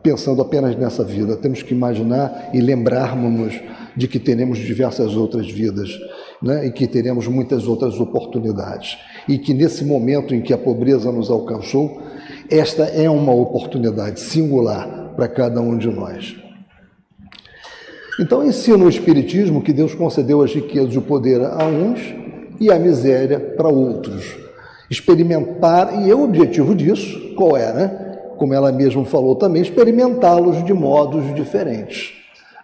pensando 0.00 0.40
apenas 0.40 0.76
nessa 0.76 1.04
vida, 1.04 1.36
temos 1.36 1.62
que 1.62 1.74
imaginar 1.74 2.50
e 2.54 2.60
lembrarmos 2.60 3.60
de 3.96 4.08
que 4.08 4.18
teremos 4.18 4.58
diversas 4.58 5.16
outras 5.16 5.50
vidas 5.50 5.90
né? 6.42 6.66
e 6.66 6.72
que 6.72 6.86
teremos 6.86 7.26
muitas 7.26 7.66
outras 7.66 7.98
oportunidades. 8.00 8.98
E 9.28 9.38
que 9.38 9.52
nesse 9.52 9.84
momento 9.84 10.34
em 10.34 10.40
que 10.40 10.52
a 10.52 10.58
pobreza 10.58 11.12
nos 11.12 11.30
alcançou, 11.30 12.00
esta 12.48 12.84
é 12.84 13.08
uma 13.08 13.32
oportunidade 13.32 14.20
singular 14.20 15.12
para 15.14 15.28
cada 15.28 15.60
um 15.60 15.76
de 15.76 15.88
nós. 15.88 16.36
Então, 18.18 18.44
ensina 18.44 18.84
o 18.84 18.88
Espiritismo 18.88 19.62
que 19.62 19.72
Deus 19.72 19.94
concedeu 19.94 20.42
as 20.42 20.52
riquezas 20.52 20.94
e 20.94 20.98
o 20.98 21.02
poder 21.02 21.40
a 21.40 21.64
uns 21.66 22.00
e 22.60 22.70
a 22.70 22.78
miséria 22.78 23.40
para 23.40 23.68
outros. 23.68 24.36
Experimentar, 24.90 26.02
e 26.02 26.10
é 26.10 26.14
o 26.14 26.24
objetivo 26.24 26.74
disso, 26.74 27.34
qual 27.34 27.56
é, 27.56 27.72
né? 27.72 27.88
Como 28.36 28.52
ela 28.52 28.72
mesma 28.72 29.04
falou 29.04 29.36
também, 29.36 29.62
experimentá-los 29.62 30.64
de 30.64 30.74
modos 30.74 31.34
diferentes. 31.34 32.19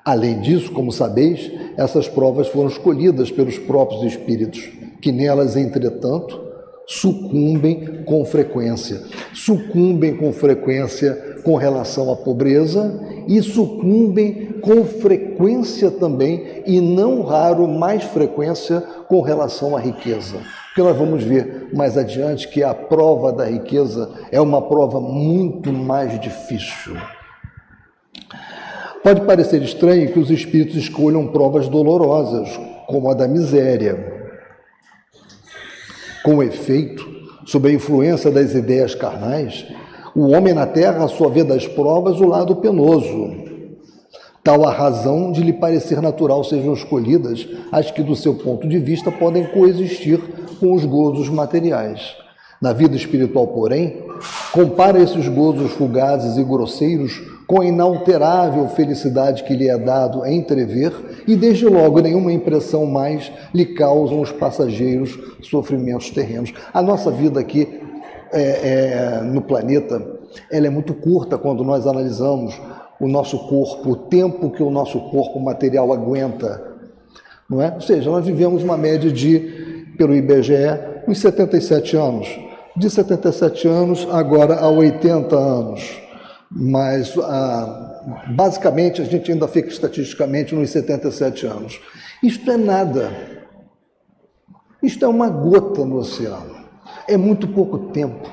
Além 0.07 0.40
disso, 0.40 0.70
como 0.70 0.92
sabeis, 0.92 1.50
essas 1.76 2.09
provas 2.09 2.46
foram 2.46 2.68
escolhidas 2.68 3.28
pelos 3.28 3.59
próprios 3.59 4.04
espíritos, 4.04 4.70
que 5.02 5.11
nelas, 5.11 5.57
entretanto, 5.57 6.40
sucumbem 6.86 8.04
com 8.04 8.24
frequência. 8.24 9.02
Sucumbem 9.34 10.16
com 10.16 10.32
frequência 10.32 11.40
com 11.42 11.57
relação 11.57 12.12
à 12.12 12.14
pobreza 12.14 13.00
e 13.26 13.42
sucumbem 13.42 14.61
com 14.61 14.84
frequência 14.84 15.90
também, 15.90 16.62
e 16.64 16.80
não 16.80 17.22
raro 17.22 17.66
mais 17.66 18.04
frequência, 18.04 18.80
com 19.09 19.20
relação 19.20 19.76
à 19.76 19.80
riqueza. 19.80 20.36
Porque 20.68 20.82
nós 20.82 20.96
vamos 20.96 21.24
ver 21.24 21.68
mais 21.74 21.98
adiante 21.98 22.46
que 22.46 22.62
a 22.62 22.72
prova 22.72 23.32
da 23.32 23.44
riqueza 23.44 24.09
é 24.30 24.40
uma 24.40 24.62
prova 24.62 25.00
muito 25.00 25.72
mais 25.72 26.20
difícil. 26.20 26.96
Pode 29.07 29.20
parecer 29.20 29.62
estranho 29.62 30.11
que 30.11 30.18
os 30.18 30.32
espíritos 30.32 30.74
escolham 30.74 31.28
provas 31.28 31.68
dolorosas, 31.68 32.48
como 32.88 33.09
a 33.09 33.14
da 33.14 33.28
miséria. 33.28 34.32
Com 36.24 36.42
efeito, 36.42 37.09
sob 37.44 37.68
a 37.68 37.72
influência 37.72 38.32
das 38.32 38.52
ideias 38.52 38.96
carnais, 38.96 39.64
o 40.12 40.32
homem 40.32 40.52
na 40.52 40.66
terra 40.66 41.07
só 41.07 41.28
vê 41.28 41.44
das 41.44 41.68
provas 41.68 42.20
o 42.20 42.26
lado 42.26 42.57
penoso. 42.57 43.30
Tal 44.42 44.66
a 44.66 44.72
razão 44.72 45.30
de 45.30 45.40
lhe 45.40 45.52
parecer 45.52 46.02
natural 46.02 46.42
sejam 46.42 46.74
escolhidas 46.74 47.46
as 47.70 47.92
que, 47.92 48.02
do 48.02 48.16
seu 48.16 48.34
ponto 48.34 48.68
de 48.68 48.80
vista, 48.80 49.12
podem 49.12 49.46
coexistir 49.46 50.18
com 50.59 50.72
os 50.72 50.84
gozos 50.84 51.28
materiais. 51.28 52.16
Na 52.61 52.72
vida 52.72 52.96
espiritual, 52.96 53.46
porém, 53.46 54.02
compara 54.50 55.00
esses 55.00 55.28
gozos 55.28 55.70
fugazes 55.74 56.36
e 56.36 56.42
grosseiros 56.42 57.36
com 57.47 57.61
a 57.61 57.66
inalterável 57.66 58.68
felicidade 58.68 59.44
que 59.44 59.55
lhe 59.55 59.68
é 59.68 59.78
dado 59.78 60.22
a 60.22 60.32
entrever, 60.32 60.92
e 61.26 61.36
desde 61.36 61.66
logo 61.66 62.01
nenhuma 62.01 62.32
impressão 62.32 62.86
mais 62.86 63.30
lhe 63.55 63.66
causam 63.66 64.20
os 64.20 64.32
passageiros 64.32 65.18
sofrimentos 65.42 66.11
terrenos. 66.11 66.53
A 66.74 66.82
nossa 66.82 67.11
vida 67.11 67.38
aqui 67.38 67.80
é, 68.32 68.40
é, 68.40 69.20
no 69.22 69.40
planeta, 69.40 70.05
ela 70.51 70.66
é 70.66 70.70
muito 70.70 70.92
curta 70.94 71.38
quando 71.38 71.62
nós 71.62 71.86
analisamos 71.86 72.61
o 72.99 73.07
nosso 73.07 73.38
corpo, 73.47 73.90
o 73.90 73.97
tempo 73.97 74.51
que 74.51 74.62
o 74.62 74.70
nosso 74.70 74.99
corpo 75.11 75.38
material 75.38 75.92
aguenta, 75.92 76.74
não 77.49 77.62
é? 77.62 77.72
Ou 77.72 77.80
seja, 77.80 78.11
nós 78.11 78.26
vivemos 78.26 78.64
uma 78.64 78.76
média 78.76 79.12
de, 79.12 79.86
pelo 79.97 80.14
IBGE, 80.14 80.55
uns 81.07 81.18
77 81.20 81.97
anos 81.97 82.47
de 82.76 82.90
77 82.90 83.66
anos 83.66 84.07
agora 84.11 84.57
a 84.57 84.68
80 84.68 85.34
anos. 85.34 86.05
Mas, 86.59 87.12
ah, 87.18 88.24
basicamente, 88.28 89.02
a 89.02 89.04
gente 89.04 89.30
ainda 89.30 89.46
fica 89.46 89.68
estatisticamente 89.68 90.54
nos 90.54 90.70
77 90.70 91.46
anos. 91.46 91.78
Isto 92.22 92.50
é 92.50 92.57
nada. 92.57 93.12
Isto 94.82 95.04
é 95.04 95.09
uma 95.09 95.28
gota 95.28 95.84
no 95.84 95.96
oceano. 95.96 96.57
É 97.07 97.16
muito 97.16 97.46
pouco 97.48 97.90
tempo. 97.90 98.26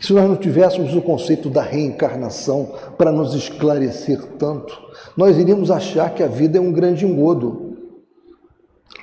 Se 0.00 0.12
nós 0.12 0.28
não 0.28 0.36
tivéssemos 0.36 0.94
o 0.94 1.02
conceito 1.02 1.50
da 1.50 1.62
reencarnação 1.62 2.74
para 2.96 3.10
nos 3.10 3.34
esclarecer 3.34 4.22
tanto, 4.38 4.80
nós 5.16 5.36
iríamos 5.36 5.70
achar 5.70 6.14
que 6.14 6.22
a 6.22 6.28
vida 6.28 6.58
é 6.58 6.60
um 6.60 6.72
grande 6.72 7.04
engodo. 7.04 7.76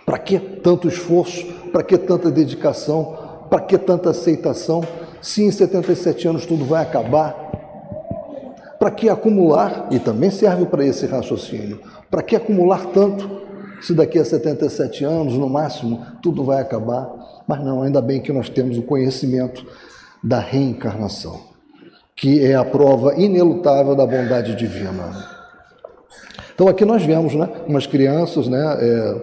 Para 0.05 0.17
que 0.17 0.39
tanto 0.39 0.87
esforço? 0.87 1.45
Para 1.73 1.83
que 1.83 1.97
tanta 1.97 2.31
dedicação? 2.31 3.17
Para 3.49 3.61
que 3.61 3.77
tanta 3.77 4.11
aceitação? 4.11 4.81
Se 5.21 5.43
em 5.43 5.51
77 5.51 6.27
anos 6.27 6.45
tudo 6.45 6.63
vai 6.63 6.81
acabar, 6.81 7.48
para 8.79 8.89
que 8.89 9.09
acumular? 9.09 9.87
E 9.91 9.99
também 9.99 10.31
serve 10.31 10.65
para 10.65 10.85
esse 10.85 11.05
raciocínio. 11.05 11.81
Para 12.09 12.23
que 12.23 12.35
acumular 12.35 12.85
tanto? 12.87 13.41
Se 13.81 13.93
daqui 13.93 14.17
a 14.17 14.25
77 14.25 15.03
anos, 15.03 15.33
no 15.33 15.49
máximo, 15.49 16.05
tudo 16.21 16.43
vai 16.43 16.61
acabar. 16.61 17.09
Mas 17.47 17.63
não, 17.63 17.83
ainda 17.83 18.01
bem 18.01 18.21
que 18.21 18.31
nós 18.31 18.49
temos 18.49 18.77
o 18.77 18.81
conhecimento 18.81 19.65
da 20.23 20.39
reencarnação, 20.39 21.39
que 22.15 22.45
é 22.45 22.55
a 22.55 22.65
prova 22.65 23.15
inelutável 23.15 23.95
da 23.95 24.05
bondade 24.05 24.55
divina. 24.55 25.27
Então 26.53 26.67
aqui 26.67 26.83
nós 26.83 27.03
vemos, 27.05 27.35
né, 27.35 27.49
umas 27.67 27.87
crianças, 27.87 28.47
né, 28.47 28.77
é, 28.81 29.15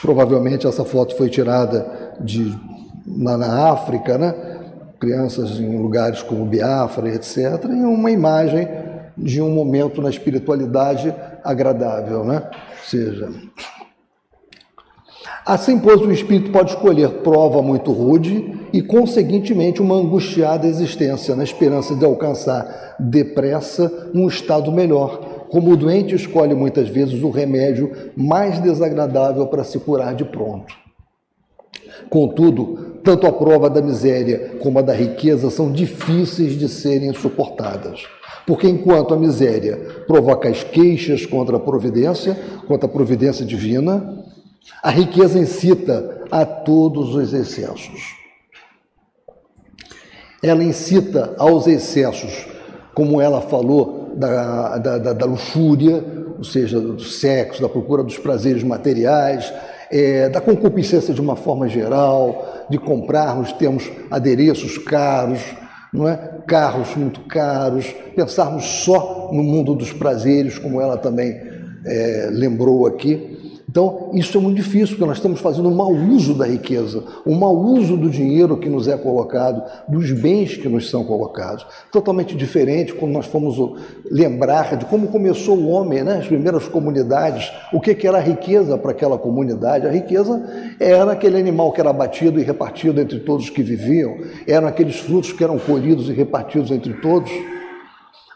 provavelmente 0.00 0.66
essa 0.66 0.84
foto 0.84 1.16
foi 1.16 1.28
tirada 1.28 1.86
de 2.20 2.52
na, 3.06 3.36
na 3.36 3.70
África, 3.70 4.18
né? 4.18 4.55
Crianças 4.98 5.58
em 5.58 5.78
lugares 5.78 6.22
como 6.22 6.44
Biafra, 6.44 7.08
etc., 7.14 7.64
e 7.64 7.84
uma 7.84 8.10
imagem 8.10 8.68
de 9.16 9.40
um 9.40 9.50
momento 9.50 10.02
na 10.02 10.10
espiritualidade 10.10 11.14
agradável, 11.42 12.24
né? 12.24 12.42
Ou 12.44 12.84
seja, 12.84 13.30
Assim, 15.46 15.78
pois, 15.78 16.00
o 16.00 16.10
espírito 16.10 16.50
pode 16.50 16.70
escolher 16.70 17.08
prova 17.22 17.62
muito 17.62 17.92
rude 17.92 18.66
e, 18.72 18.82
conseguintemente, 18.82 19.80
uma 19.80 19.94
angustiada 19.94 20.66
existência, 20.66 21.36
na 21.36 21.44
esperança 21.44 21.94
de 21.94 22.04
alcançar 22.04 22.96
depressa 22.98 24.10
um 24.12 24.26
estado 24.26 24.72
melhor, 24.72 25.46
como 25.48 25.70
o 25.70 25.76
doente 25.76 26.16
escolhe 26.16 26.52
muitas 26.52 26.88
vezes 26.88 27.22
o 27.22 27.30
remédio 27.30 27.92
mais 28.16 28.58
desagradável 28.58 29.46
para 29.46 29.62
se 29.62 29.78
curar 29.78 30.16
de 30.16 30.24
pronto. 30.24 30.85
Contudo, 32.08 32.98
tanto 33.02 33.26
a 33.26 33.32
prova 33.32 33.70
da 33.70 33.80
miséria 33.80 34.56
como 34.60 34.78
a 34.78 34.82
da 34.82 34.92
riqueza 34.92 35.50
são 35.50 35.70
difíceis 35.70 36.58
de 36.58 36.68
serem 36.68 37.12
suportadas. 37.12 38.06
Porque 38.46 38.68
enquanto 38.68 39.12
a 39.12 39.18
miséria 39.18 39.76
provoca 40.06 40.48
as 40.48 40.62
queixas 40.62 41.26
contra 41.26 41.56
a 41.56 41.60
providência, 41.60 42.36
contra 42.66 42.86
a 42.86 42.92
providência 42.92 43.44
divina, 43.44 44.24
a 44.82 44.90
riqueza 44.90 45.38
incita 45.38 46.22
a 46.30 46.44
todos 46.44 47.14
os 47.14 47.32
excessos. 47.32 48.16
Ela 50.42 50.62
incita 50.62 51.34
aos 51.38 51.66
excessos, 51.66 52.46
como 52.94 53.20
ela 53.20 53.40
falou, 53.40 54.12
da, 54.16 54.78
da, 54.78 55.12
da, 55.12 55.26
luxúria, 55.26 56.04
ou 56.38 56.44
seja, 56.44 56.80
do 56.80 57.02
sexo, 57.02 57.60
da 57.60 57.68
procura 57.68 58.02
dos 58.02 58.18
prazeres 58.18 58.62
materiais, 58.62 59.52
é, 59.90 60.28
da 60.28 60.40
concupiscência 60.40 61.14
de 61.14 61.20
uma 61.20 61.36
forma 61.36 61.68
geral, 61.68 62.66
de 62.68 62.78
comprarmos, 62.78 63.52
termos 63.52 63.90
adereços 64.10 64.78
caros, 64.78 65.40
não 65.92 66.08
é? 66.08 66.16
carros 66.46 66.94
muito 66.96 67.20
caros, 67.22 67.94
pensarmos 68.14 68.64
só 68.64 69.30
no 69.32 69.42
mundo 69.42 69.74
dos 69.74 69.92
prazeres, 69.92 70.58
como 70.58 70.80
ela 70.80 70.96
também 70.96 71.40
é, 71.84 72.28
lembrou 72.30 72.86
aqui. 72.86 73.45
Então, 73.76 74.08
isso 74.14 74.38
é 74.38 74.40
muito 74.40 74.56
difícil, 74.56 74.96
porque 74.96 75.04
nós 75.04 75.18
estamos 75.18 75.38
fazendo 75.38 75.68
um 75.68 75.74
mau 75.74 75.92
uso 75.92 76.32
da 76.32 76.46
riqueza, 76.46 77.04
um 77.26 77.34
mau 77.34 77.54
uso 77.54 77.94
do 77.94 78.08
dinheiro 78.08 78.56
que 78.56 78.70
nos 78.70 78.88
é 78.88 78.96
colocado, 78.96 79.62
dos 79.86 80.10
bens 80.12 80.56
que 80.56 80.66
nos 80.66 80.88
são 80.88 81.04
colocados. 81.04 81.66
Totalmente 81.92 82.34
diferente 82.34 82.94
quando 82.94 83.12
nós 83.12 83.26
fomos 83.26 83.58
lembrar 84.10 84.78
de 84.78 84.86
como 84.86 85.08
começou 85.08 85.58
o 85.58 85.68
homem, 85.68 86.02
né? 86.02 86.20
as 86.20 86.26
primeiras 86.26 86.66
comunidades, 86.66 87.52
o 87.70 87.78
que, 87.78 88.06
era 88.06 88.16
a 88.16 88.22
riqueza 88.22 88.78
para 88.78 88.92
aquela 88.92 89.18
comunidade. 89.18 89.86
A 89.86 89.90
riqueza 89.90 90.42
era 90.80 91.12
aquele 91.12 91.38
animal 91.38 91.70
que 91.70 91.80
era 91.82 91.90
abatido 91.90 92.40
e 92.40 92.42
repartido 92.42 92.98
entre 92.98 93.20
todos 93.20 93.50
que 93.50 93.62
viviam, 93.62 94.16
eram 94.46 94.68
aqueles 94.68 94.96
frutos 95.00 95.34
que 95.34 95.44
eram 95.44 95.58
colhidos 95.58 96.08
e 96.08 96.14
repartidos 96.14 96.70
entre 96.70 96.94
todos, 96.94 97.30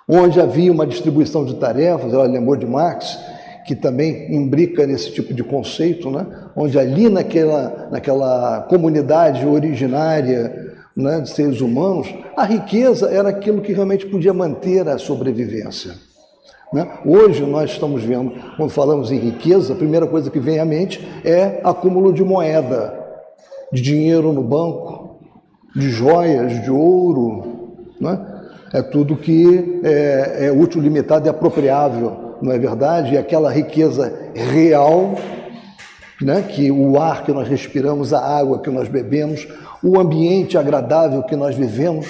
onde 0.07 0.39
havia 0.39 0.71
uma 0.71 0.87
distribuição 0.87 1.47
de 1.47 1.55
tarefas, 1.55 2.13
ela 2.13 2.25
lembrou 2.25 2.57
de 2.57 2.67
Marx, 2.67 3.19
que 3.67 3.75
também 3.75 4.35
imbrica 4.35 4.87
nesse 4.87 5.13
tipo 5.13 5.35
de 5.35 5.45
conceito, 5.45 6.11
né? 6.11 6.27
onde 6.57 6.79
ali 6.79 7.09
naquela, 7.09 7.89
naquela 7.91 8.63
comunidade 8.63 9.47
originária 9.47 10.75
né, 10.97 11.21
de 11.21 11.31
seres 11.31 11.61
humanos, 11.61 12.13
a 12.37 12.45
riqueza 12.45 13.09
era 13.11 13.29
aquilo 13.29 13.61
que 13.61 13.73
realmente 13.73 14.07
podia 14.07 14.33
manter 14.33 14.89
a 14.89 14.99
sobrevivência. 14.99 15.95
Né? 16.73 16.89
Hoje 17.05 17.45
nós 17.45 17.71
estamos 17.71 18.03
vendo, 18.03 18.33
quando 18.57 18.71
falamos 18.71 19.11
em 19.11 19.19
riqueza, 19.19 19.73
a 19.73 19.77
primeira 19.77 20.07
coisa 20.07 20.31
que 20.31 20.39
vem 20.39 20.59
à 20.59 20.65
mente 20.65 21.07
é 21.25 21.61
acúmulo 21.65 22.13
de 22.13 22.23
moeda, 22.23 22.95
de 23.73 23.83
dinheiro 23.83 24.33
no 24.33 24.43
banco, 24.43 25.21
de 25.75 25.89
joias, 25.89 26.63
de 26.63 26.71
ouro. 26.71 27.77
Né? 28.01 28.30
É 28.73 28.83
tudo 28.83 29.17
que 29.17 29.81
é, 29.83 30.47
é 30.47 30.53
útil, 30.53 30.81
limitado 30.81 31.27
e 31.27 31.31
apropriável 31.31 32.31
não 32.41 32.53
é 32.53 32.59
verdade? 32.59 33.15
E 33.15 33.19
aquela 33.19 33.51
riqueza 33.51 34.31
real, 34.35 35.15
né? 36.21 36.43
que 36.43 36.71
o 36.71 36.99
ar 36.99 37.25
que 37.25 37.33
nós 37.33 37.49
respiramos, 37.49 38.13
a 38.13 38.21
água 38.21 38.61
que 38.61 38.71
nós 38.71 38.89
bebemos, 38.89 39.47
o 39.83 39.99
ambiente 39.99 40.57
agradável 40.57 41.23
que 41.23 41.37
nós 41.37 41.55
vivemos, 41.55 42.07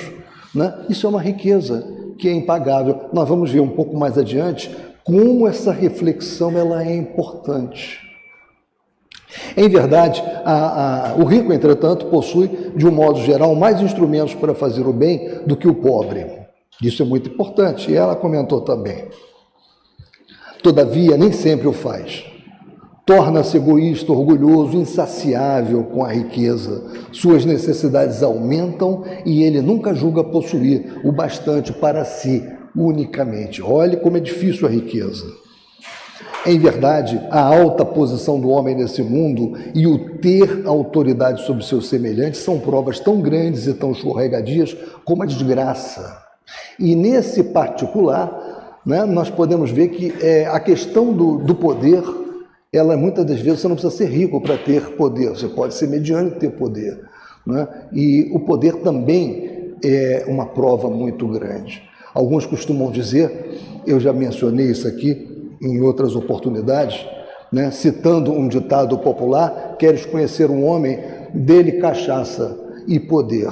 né? 0.55 0.75
isso 0.89 1.07
é 1.07 1.11
uma 1.11 1.21
riqueza 1.21 1.85
que 2.19 2.29
é 2.29 2.33
impagável. 2.33 3.09
Nós 3.13 3.29
vamos 3.29 3.51
ver 3.51 3.61
um 3.61 3.69
pouco 3.69 3.97
mais 3.97 4.17
adiante 4.17 4.75
como 5.03 5.49
essa 5.49 5.73
reflexão 5.73 6.57
ela 6.57 6.85
é 6.85 6.95
importante. 6.95 8.09
Em 9.57 9.69
verdade, 9.69 10.23
a, 10.45 11.13
a, 11.13 11.15
o 11.15 11.25
rico, 11.25 11.53
entretanto, 11.53 12.07
possui, 12.07 12.73
de 12.75 12.87
um 12.87 12.91
modo 12.91 13.21
geral, 13.21 13.55
mais 13.55 13.81
instrumentos 13.81 14.35
para 14.35 14.55
fazer 14.55 14.87
o 14.87 14.93
bem 14.93 15.41
do 15.47 15.57
que 15.57 15.69
o 15.69 15.75
pobre. 15.75 16.40
Isso 16.83 17.03
é 17.03 17.05
muito 17.05 17.29
importante, 17.29 17.91
e 17.91 17.95
ela 17.95 18.17
comentou 18.17 18.61
também. 18.63 19.09
Todavia, 20.63 21.17
nem 21.17 21.33
sempre 21.33 21.67
o 21.69 21.73
faz. 21.73 22.25
Torna-se 23.05 23.57
egoísta, 23.57 24.13
orgulhoso, 24.13 24.77
insaciável 24.77 25.85
com 25.85 26.05
a 26.05 26.13
riqueza. 26.13 26.85
Suas 27.11 27.45
necessidades 27.45 28.23
aumentam 28.23 29.05
e 29.27 29.43
ele 29.43 29.61
nunca 29.61 29.95
julga 29.95 30.23
possuir 30.23 31.01
o 31.05 31.11
bastante 31.11 31.73
para 31.73 32.05
si 32.05 32.47
unicamente. 32.77 33.63
Olhe 33.63 33.97
como 33.97 34.17
é 34.17 34.21
difícil 34.21 34.67
a 34.67 34.71
riqueza. 34.71 35.27
Em 36.47 36.59
verdade, 36.59 37.21
a 37.31 37.41
alta 37.41 37.85
posição 37.85 38.41
do 38.41 38.49
homem 38.49 38.75
nesse 38.75 39.03
mundo 39.03 39.59
e 39.75 39.87
o 39.87 40.19
ter 40.19 40.63
autoridade 40.65 41.45
sobre 41.45 41.65
seus 41.65 41.89
semelhantes 41.89 42.41
são 42.41 42.59
provas 42.59 43.01
tão 43.01 43.21
grandes 43.21 43.67
e 43.67 43.75
tão 43.75 43.93
escorregadias 43.93 44.77
como 45.05 45.23
a 45.23 45.27
desgraça. 45.27 46.30
E 46.79 46.95
nesse 46.95 47.45
particular, 47.45 48.81
né, 48.85 49.05
nós 49.05 49.31
podemos 49.31 49.71
ver 49.71 49.89
que 49.89 50.15
é, 50.21 50.47
a 50.47 50.59
questão 50.59 51.13
do, 51.13 51.39
do 51.39 51.55
poder, 51.55 52.03
ela 52.73 52.97
muitas 52.97 53.25
das 53.25 53.41
vezes 53.41 53.61
você 53.61 53.69
não 53.69 53.77
precisa 53.77 53.97
ser 53.97 54.07
rico 54.09 54.41
para 54.41 54.57
ter 54.57 54.97
poder, 54.97 55.31
você 55.31 55.49
pode 55.49 55.75
ser 55.75 55.89
mediano 55.89 56.29
e 56.29 56.39
ter 56.39 56.51
poder. 56.51 56.99
Né? 57.47 57.69
E 57.93 58.31
o 58.33 58.41
poder 58.41 58.77
também 58.77 59.75
é 59.85 60.25
uma 60.29 60.47
prova 60.47 60.89
muito 60.89 61.27
grande. 61.29 61.83
Alguns 62.15 62.47
costumam 62.47 62.91
dizer, 62.91 63.61
eu 63.87 64.01
já 64.01 64.13
mencionei 64.13 64.67
isso 64.67 64.87
aqui 64.87 65.57
em 65.63 65.81
outras 65.81 66.17
oportunidades, 66.17 67.07
né, 67.53 67.71
citando 67.71 68.33
um 68.33 68.49
ditado 68.49 68.99
popular: 68.99 69.77
queres 69.79 70.07
conhecer 70.07 70.51
um 70.51 70.65
homem, 70.65 70.99
dele 71.33 71.73
cachaça 71.73 72.59
e 72.87 72.99
poder. 72.99 73.51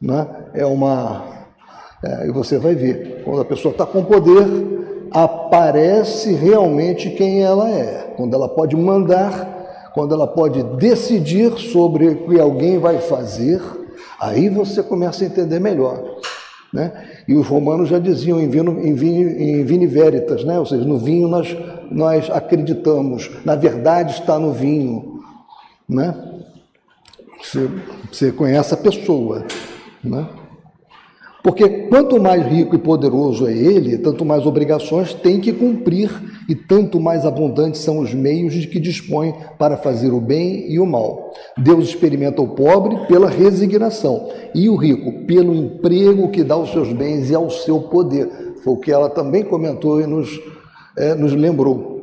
Né? 0.00 0.26
É 0.54 0.66
uma 0.66 1.37
é, 2.02 2.28
e 2.28 2.30
você 2.30 2.58
vai 2.58 2.74
ver, 2.74 3.22
quando 3.24 3.40
a 3.40 3.44
pessoa 3.44 3.72
está 3.72 3.84
com 3.84 4.04
poder, 4.04 4.46
aparece 5.10 6.32
realmente 6.32 7.10
quem 7.10 7.42
ela 7.42 7.68
é. 7.68 8.14
Quando 8.16 8.34
ela 8.34 8.48
pode 8.48 8.76
mandar, 8.76 9.90
quando 9.94 10.14
ela 10.14 10.26
pode 10.26 10.62
decidir 10.76 11.58
sobre 11.58 12.08
o 12.08 12.28
que 12.28 12.38
alguém 12.38 12.78
vai 12.78 12.98
fazer, 12.98 13.60
aí 14.20 14.48
você 14.48 14.82
começa 14.82 15.24
a 15.24 15.26
entender 15.26 15.58
melhor. 15.58 16.02
Né? 16.72 16.92
E 17.26 17.34
os 17.34 17.46
romanos 17.46 17.88
já 17.88 17.98
diziam 17.98 18.40
em 18.40 18.48
vinho, 18.48 18.78
em 18.80 18.94
vinho, 18.94 19.28
em 19.30 19.64
vinho 19.64 19.88
veritas, 19.88 20.44
né? 20.44 20.58
ou 20.58 20.66
seja, 20.66 20.84
no 20.84 20.98
vinho 20.98 21.26
nós, 21.26 21.56
nós 21.90 22.30
acreditamos, 22.30 23.30
na 23.44 23.56
verdade 23.56 24.12
está 24.12 24.38
no 24.38 24.52
vinho. 24.52 25.20
Né? 25.88 26.14
Você, 27.42 27.68
você 28.12 28.30
conhece 28.30 28.74
a 28.74 28.76
pessoa. 28.76 29.44
Né? 30.04 30.26
Porque 31.42 31.86
quanto 31.88 32.20
mais 32.20 32.44
rico 32.46 32.74
e 32.74 32.78
poderoso 32.78 33.46
é 33.46 33.52
ele, 33.56 33.96
tanto 33.98 34.24
mais 34.24 34.44
obrigações 34.44 35.14
tem 35.14 35.38
que 35.38 35.52
cumprir 35.52 36.10
e 36.48 36.54
tanto 36.54 36.98
mais 36.98 37.24
abundantes 37.24 37.80
são 37.80 38.00
os 38.00 38.12
meios 38.12 38.54
de 38.54 38.66
que 38.66 38.80
dispõe 38.80 39.34
para 39.56 39.76
fazer 39.76 40.12
o 40.12 40.20
bem 40.20 40.70
e 40.70 40.80
o 40.80 40.86
mal. 40.86 41.32
Deus 41.56 41.88
experimenta 41.88 42.42
o 42.42 42.48
pobre 42.48 43.06
pela 43.06 43.28
resignação 43.28 44.30
e 44.52 44.68
o 44.68 44.74
rico 44.74 45.26
pelo 45.26 45.54
emprego 45.54 46.30
que 46.30 46.42
dá 46.42 46.54
aos 46.54 46.72
seus 46.72 46.92
bens 46.92 47.30
e 47.30 47.34
ao 47.34 47.48
seu 47.50 47.82
poder. 47.82 48.28
Foi 48.64 48.72
o 48.72 48.78
que 48.78 48.90
ela 48.90 49.08
também 49.08 49.44
comentou 49.44 50.00
e 50.00 50.06
nos, 50.06 50.40
é, 50.96 51.14
nos 51.14 51.32
lembrou. 51.34 51.98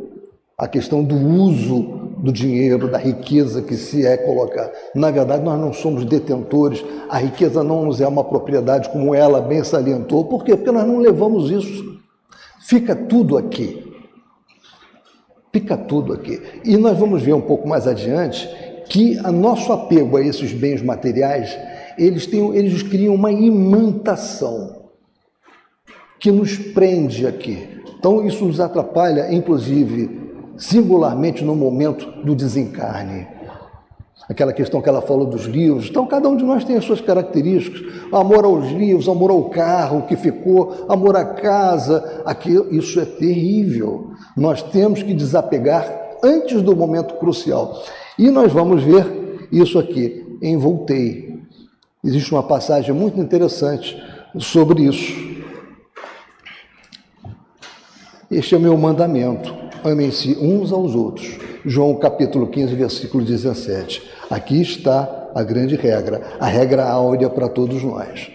A 0.58 0.70
questão 0.70 1.04
do 1.04 1.16
uso 1.16 2.05
do 2.26 2.34
dinheiro, 2.34 2.90
da 2.90 2.98
riqueza 2.98 3.62
que 3.62 3.76
se 3.76 4.04
é 4.04 4.18
colocar. 4.18 4.72
Na 4.96 5.12
verdade, 5.12 5.44
nós 5.44 5.60
não 5.60 5.72
somos 5.72 6.04
detentores, 6.04 6.84
a 7.08 7.20
riqueza 7.20 7.64
não 7.64 7.86
nos 7.86 8.02
é 8.02 8.08
uma 8.08 8.24
propriedade, 8.24 8.90
como 8.90 9.14
ela 9.14 9.40
bem 9.40 9.64
salientou. 9.64 10.26
Por 10.26 10.44
quê? 10.44 10.56
Porque 10.56 10.72
nós 10.72 10.88
não 10.88 10.98
levamos 10.98 11.52
isso. 11.52 12.00
Fica 12.62 12.96
tudo 12.96 13.38
aqui. 13.38 13.94
Fica 15.54 15.78
tudo 15.78 16.14
aqui. 16.14 16.42
E 16.66 16.76
nós 16.78 16.98
vamos 16.98 17.22
ver 17.22 17.34
um 17.34 17.42
pouco 17.42 17.68
mais 17.68 17.88
adiante 17.88 18.50
que 18.90 19.20
a 19.20 19.32
nosso 19.32 19.72
apego 19.72 20.18
a 20.18 20.22
esses 20.22 20.52
bens 20.52 20.82
materiais, 20.82 21.56
eles, 21.96 22.26
têm, 22.26 22.56
eles 22.56 22.82
criam 22.82 23.14
uma 23.14 23.32
imantação 23.32 24.88
que 26.20 26.32
nos 26.32 26.58
prende 26.58 27.28
aqui. 27.28 27.82
Então, 28.00 28.26
isso 28.26 28.46
nos 28.46 28.60
atrapalha, 28.60 29.32
inclusive, 29.32 30.25
singularmente 30.58 31.44
no 31.44 31.56
momento 31.56 32.24
do 32.24 32.36
desencarne. 32.36 33.28
Aquela 34.28 34.54
questão 34.54 34.82
que 34.82 34.90
ela 34.90 35.02
falou 35.02 35.28
dos 35.28 35.44
livros. 35.44 35.88
Então, 35.88 36.08
cada 36.08 36.28
um 36.28 36.36
de 36.36 36.44
nós 36.44 36.64
tem 36.64 36.76
as 36.76 36.84
suas 36.84 37.00
características. 37.00 37.82
Amor 38.12 38.44
aos 38.44 38.72
livros, 38.72 39.08
amor 39.08 39.30
ao 39.30 39.50
carro 39.50 40.08
que 40.08 40.16
ficou, 40.16 40.86
amor 40.90 41.16
à 41.16 41.26
casa. 41.26 42.24
Aquilo, 42.26 42.74
isso 42.74 43.00
é 43.00 43.06
terrível. 43.06 44.12
Nós 44.36 44.64
temos 44.64 45.04
que 45.04 45.14
desapegar 45.14 46.18
antes 46.24 46.62
do 46.64 46.76
momento 46.76 47.16
crucial. 47.16 47.84
E 48.18 48.32
nós 48.32 48.52
vamos 48.52 48.82
ver 48.82 49.48
isso 49.52 49.78
aqui 49.78 50.38
em 50.42 50.58
Voltei. 50.58 51.40
Existe 52.04 52.32
uma 52.32 52.44
passagem 52.44 52.94
muito 52.94 53.20
interessante 53.20 54.02
sobre 54.40 54.84
isso. 54.84 55.36
Este 58.30 58.56
é 58.56 58.58
o 58.58 58.62
meu 58.62 58.76
mandamento: 58.76 59.54
amem-se 59.86 60.36
uns 60.42 60.72
aos 60.72 60.96
outros. 60.96 61.38
João 61.64 61.96
capítulo 61.96 62.48
15, 62.48 62.74
versículo 62.74 63.24
17. 63.24 64.02
Aqui 64.30 64.60
está 64.60 65.30
a 65.36 65.44
grande 65.44 65.76
regra, 65.76 66.22
a 66.40 66.48
regra 66.48 66.90
áurea 66.90 67.30
para 67.30 67.48
todos 67.48 67.84
nós. 67.84 68.32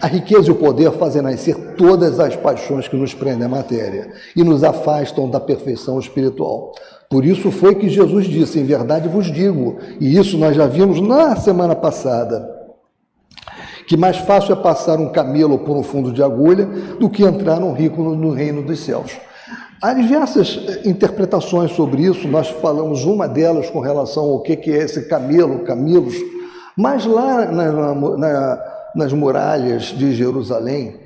A 0.00 0.06
riqueza 0.06 0.48
e 0.48 0.50
o 0.50 0.54
poder 0.54 0.92
fazem 0.92 1.20
nascer 1.20 1.74
todas 1.76 2.18
as 2.20 2.36
paixões 2.36 2.88
que 2.88 2.96
nos 2.96 3.12
prendem 3.12 3.46
à 3.46 3.48
matéria 3.48 4.12
e 4.34 4.42
nos 4.42 4.64
afastam 4.64 5.28
da 5.28 5.40
perfeição 5.40 5.98
espiritual. 5.98 6.72
Por 7.10 7.24
isso 7.24 7.50
foi 7.50 7.74
que 7.74 7.88
Jesus 7.88 8.26
disse: 8.26 8.58
Em 8.58 8.64
verdade 8.64 9.08
vos 9.08 9.26
digo, 9.26 9.76
e 10.00 10.16
isso 10.16 10.38
nós 10.38 10.56
já 10.56 10.66
vimos 10.66 11.00
na 11.00 11.36
semana 11.36 11.74
passada, 11.74 12.48
que 13.86 13.96
mais 13.96 14.18
fácil 14.18 14.52
é 14.52 14.56
passar 14.56 14.98
um 14.98 15.10
camelo 15.10 15.58
por 15.58 15.76
um 15.76 15.82
fundo 15.82 16.12
de 16.12 16.22
agulha 16.22 16.66
do 16.98 17.10
que 17.10 17.24
entrar 17.24 17.58
um 17.58 17.72
rico 17.72 18.02
no 18.02 18.30
reino 18.30 18.62
dos 18.62 18.80
céus. 18.80 19.27
Há 19.80 19.94
diversas 19.94 20.58
eh, 20.66 20.88
interpretações 20.88 21.70
sobre 21.70 22.02
isso, 22.02 22.26
nós 22.26 22.48
falamos 22.48 23.04
uma 23.04 23.28
delas 23.28 23.70
com 23.70 23.78
relação 23.78 24.24
ao 24.24 24.40
que 24.40 24.54
é 24.72 24.78
esse 24.78 25.02
camelo, 25.02 25.60
camelos, 25.60 26.16
mas 26.76 27.06
lá 27.06 27.46
na, 27.46 27.94
na, 27.94 28.64
nas 28.92 29.12
muralhas 29.12 29.84
de 29.84 30.12
Jerusalém, 30.14 30.96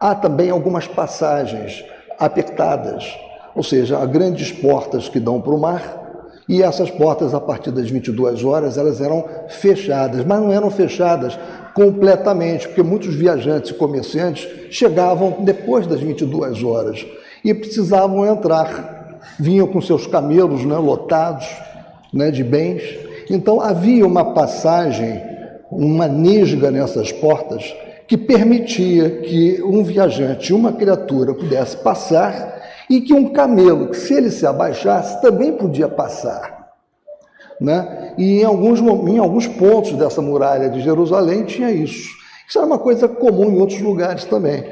há 0.00 0.12
também 0.12 0.50
algumas 0.50 0.88
passagens 0.88 1.84
apertadas, 2.18 3.16
ou 3.54 3.62
seja, 3.62 3.98
há 3.98 4.06
grandes 4.06 4.50
portas 4.50 5.08
que 5.08 5.20
dão 5.20 5.40
para 5.40 5.54
o 5.54 5.60
mar, 5.60 6.00
e 6.48 6.64
essas 6.64 6.90
portas, 6.90 7.32
a 7.32 7.40
partir 7.40 7.70
das 7.70 7.88
22 7.88 8.42
horas, 8.42 8.76
elas 8.76 9.00
eram 9.00 9.24
fechadas, 9.48 10.24
mas 10.24 10.40
não 10.40 10.50
eram 10.50 10.68
fechadas 10.68 11.38
completamente, 11.74 12.66
porque 12.66 12.82
muitos 12.82 13.14
viajantes 13.14 13.70
e 13.70 13.74
comerciantes 13.74 14.48
chegavam 14.68 15.36
depois 15.44 15.86
das 15.86 16.00
22 16.00 16.64
horas 16.64 17.06
e 17.44 17.54
precisavam 17.54 18.26
entrar. 18.26 19.20
Vinham 19.38 19.66
com 19.66 19.80
seus 19.80 20.06
camelos 20.06 20.64
né, 20.64 20.76
lotados 20.76 21.46
né, 22.12 22.30
de 22.30 22.42
bens. 22.42 22.82
Então 23.28 23.60
havia 23.60 24.06
uma 24.06 24.34
passagem, 24.34 25.22
uma 25.70 26.08
nesga 26.08 26.70
nessas 26.70 27.12
portas 27.12 27.74
que 28.10 28.16
permitia 28.16 29.20
que 29.20 29.62
um 29.62 29.84
viajante, 29.84 30.52
uma 30.52 30.72
criatura, 30.72 31.32
pudesse 31.32 31.76
passar 31.76 32.60
e 32.90 33.00
que 33.00 33.14
um 33.14 33.32
camelo, 33.32 33.94
se 33.94 34.14
ele 34.14 34.32
se 34.32 34.44
abaixasse, 34.44 35.22
também 35.22 35.52
podia 35.52 35.88
passar. 35.88 36.72
Né? 37.60 38.14
E 38.18 38.40
em 38.40 38.44
alguns, 38.44 38.80
em 38.80 39.18
alguns 39.18 39.46
pontos 39.46 39.92
dessa 39.92 40.20
muralha 40.20 40.68
de 40.68 40.80
Jerusalém 40.80 41.44
tinha 41.44 41.70
isso. 41.70 42.10
Isso 42.48 42.58
era 42.58 42.66
uma 42.66 42.80
coisa 42.80 43.06
comum 43.06 43.52
em 43.52 43.60
outros 43.60 43.80
lugares 43.80 44.24
também. 44.24 44.64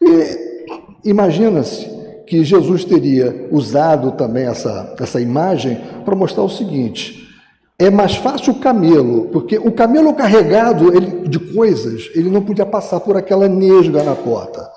E 0.00 1.04
imagina-se 1.04 1.99
que 2.30 2.44
Jesus 2.44 2.84
teria 2.84 3.48
usado 3.50 4.12
também 4.12 4.46
essa, 4.46 4.94
essa 5.00 5.20
imagem 5.20 5.80
para 6.04 6.14
mostrar 6.14 6.44
o 6.44 6.48
seguinte: 6.48 7.28
é 7.76 7.90
mais 7.90 8.14
fácil 8.14 8.52
o 8.52 8.60
camelo, 8.60 9.26
porque 9.32 9.58
o 9.58 9.72
camelo 9.72 10.14
carregado 10.14 10.94
ele, 10.94 11.28
de 11.28 11.40
coisas, 11.40 12.08
ele 12.14 12.30
não 12.30 12.40
podia 12.40 12.64
passar 12.64 13.00
por 13.00 13.16
aquela 13.16 13.48
nesga 13.48 14.04
na 14.04 14.14
porta, 14.14 14.70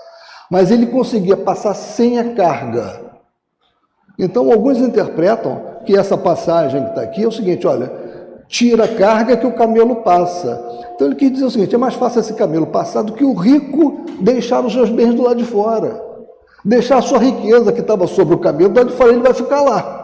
mas 0.49 0.71
ele 0.71 0.87
conseguia 0.87 1.37
passar 1.37 1.75
sem 1.75 2.17
a 2.17 2.33
carga. 2.33 3.01
Então, 4.17 4.51
alguns 4.51 4.79
interpretam 4.79 5.61
que 5.85 5.95
essa 5.95 6.17
passagem 6.17 6.83
que 6.83 6.89
está 6.89 7.01
aqui 7.03 7.23
é 7.23 7.27
o 7.27 7.31
seguinte: 7.31 7.67
olha, 7.67 7.91
tira 8.47 8.85
a 8.85 8.95
carga 8.95 9.37
que 9.37 9.45
o 9.45 9.53
camelo 9.53 9.97
passa. 9.97 10.59
Então, 10.95 11.05
ele 11.05 11.15
quis 11.15 11.31
dizer 11.31 11.45
o 11.45 11.51
seguinte: 11.51 11.75
é 11.75 11.77
mais 11.77 11.93
fácil 11.93 12.19
esse 12.19 12.33
camelo 12.33 12.65
passar 12.65 13.03
do 13.03 13.13
que 13.13 13.23
o 13.23 13.35
rico 13.35 14.05
deixar 14.21 14.65
os 14.65 14.73
seus 14.73 14.89
bens 14.89 15.13
do 15.13 15.21
lado 15.21 15.37
de 15.37 15.45
fora 15.45 16.12
deixar 16.63 16.97
a 16.97 17.01
sua 17.01 17.19
riqueza 17.19 17.71
que 17.71 17.81
estava 17.81 18.07
sobre 18.07 18.35
o 18.35 18.41
lado 18.41 18.85
de 18.85 18.93
fora 18.93 19.11
ele 19.11 19.21
vai 19.21 19.33
ficar 19.33 19.61
lá. 19.61 20.03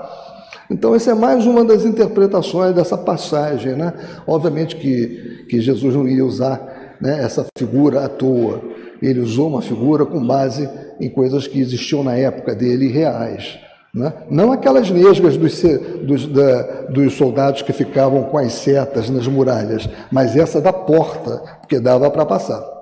Então, 0.70 0.94
essa 0.94 1.12
é 1.12 1.14
mais 1.16 1.48
uma 1.48 1.66
das 1.66 1.84
interpretações 1.84 2.76
dessa 2.76 2.98
passagem. 2.98 3.76
Né? 3.76 3.92
Obviamente 4.28 4.76
que, 4.76 5.46
que 5.50 5.60
Jesus 5.60 5.96
não 5.96 6.08
ia 6.08 6.24
usar 6.24 6.98
né, 7.02 7.24
essa 7.24 7.46
figura 7.58 8.06
à 8.06 8.10
toa. 8.10 8.62
Ele 9.02 9.20
usou 9.20 9.48
uma 9.48 9.62
figura 9.62 10.06
com 10.06 10.26
base 10.26 10.70
em 11.00 11.10
coisas 11.10 11.48
que 11.48 11.60
existiam 11.60 12.04
na 12.04 12.16
época 12.16 12.54
dele 12.54 12.88
reais. 12.88 13.58
Né? 13.94 14.14
Não 14.30 14.52
aquelas 14.52 14.92
nesgas 14.92 15.38
dos, 15.38 15.62
dos, 16.04 16.28
da, 16.28 16.62
dos 16.84 17.14
soldados 17.14 17.64
que 17.64 17.74
ficavam 17.74 18.24
com 18.24 18.38
as 18.38 18.54
setas 18.54 19.10
nas 19.10 19.26
muralhas, 19.28 19.90
mas 20.12 20.36
essa 20.36 20.62
da 20.62 20.72
porta, 20.72 21.42
porque 21.62 21.80
dava 21.80 22.12
para 22.12 22.26
passar. 22.26 22.79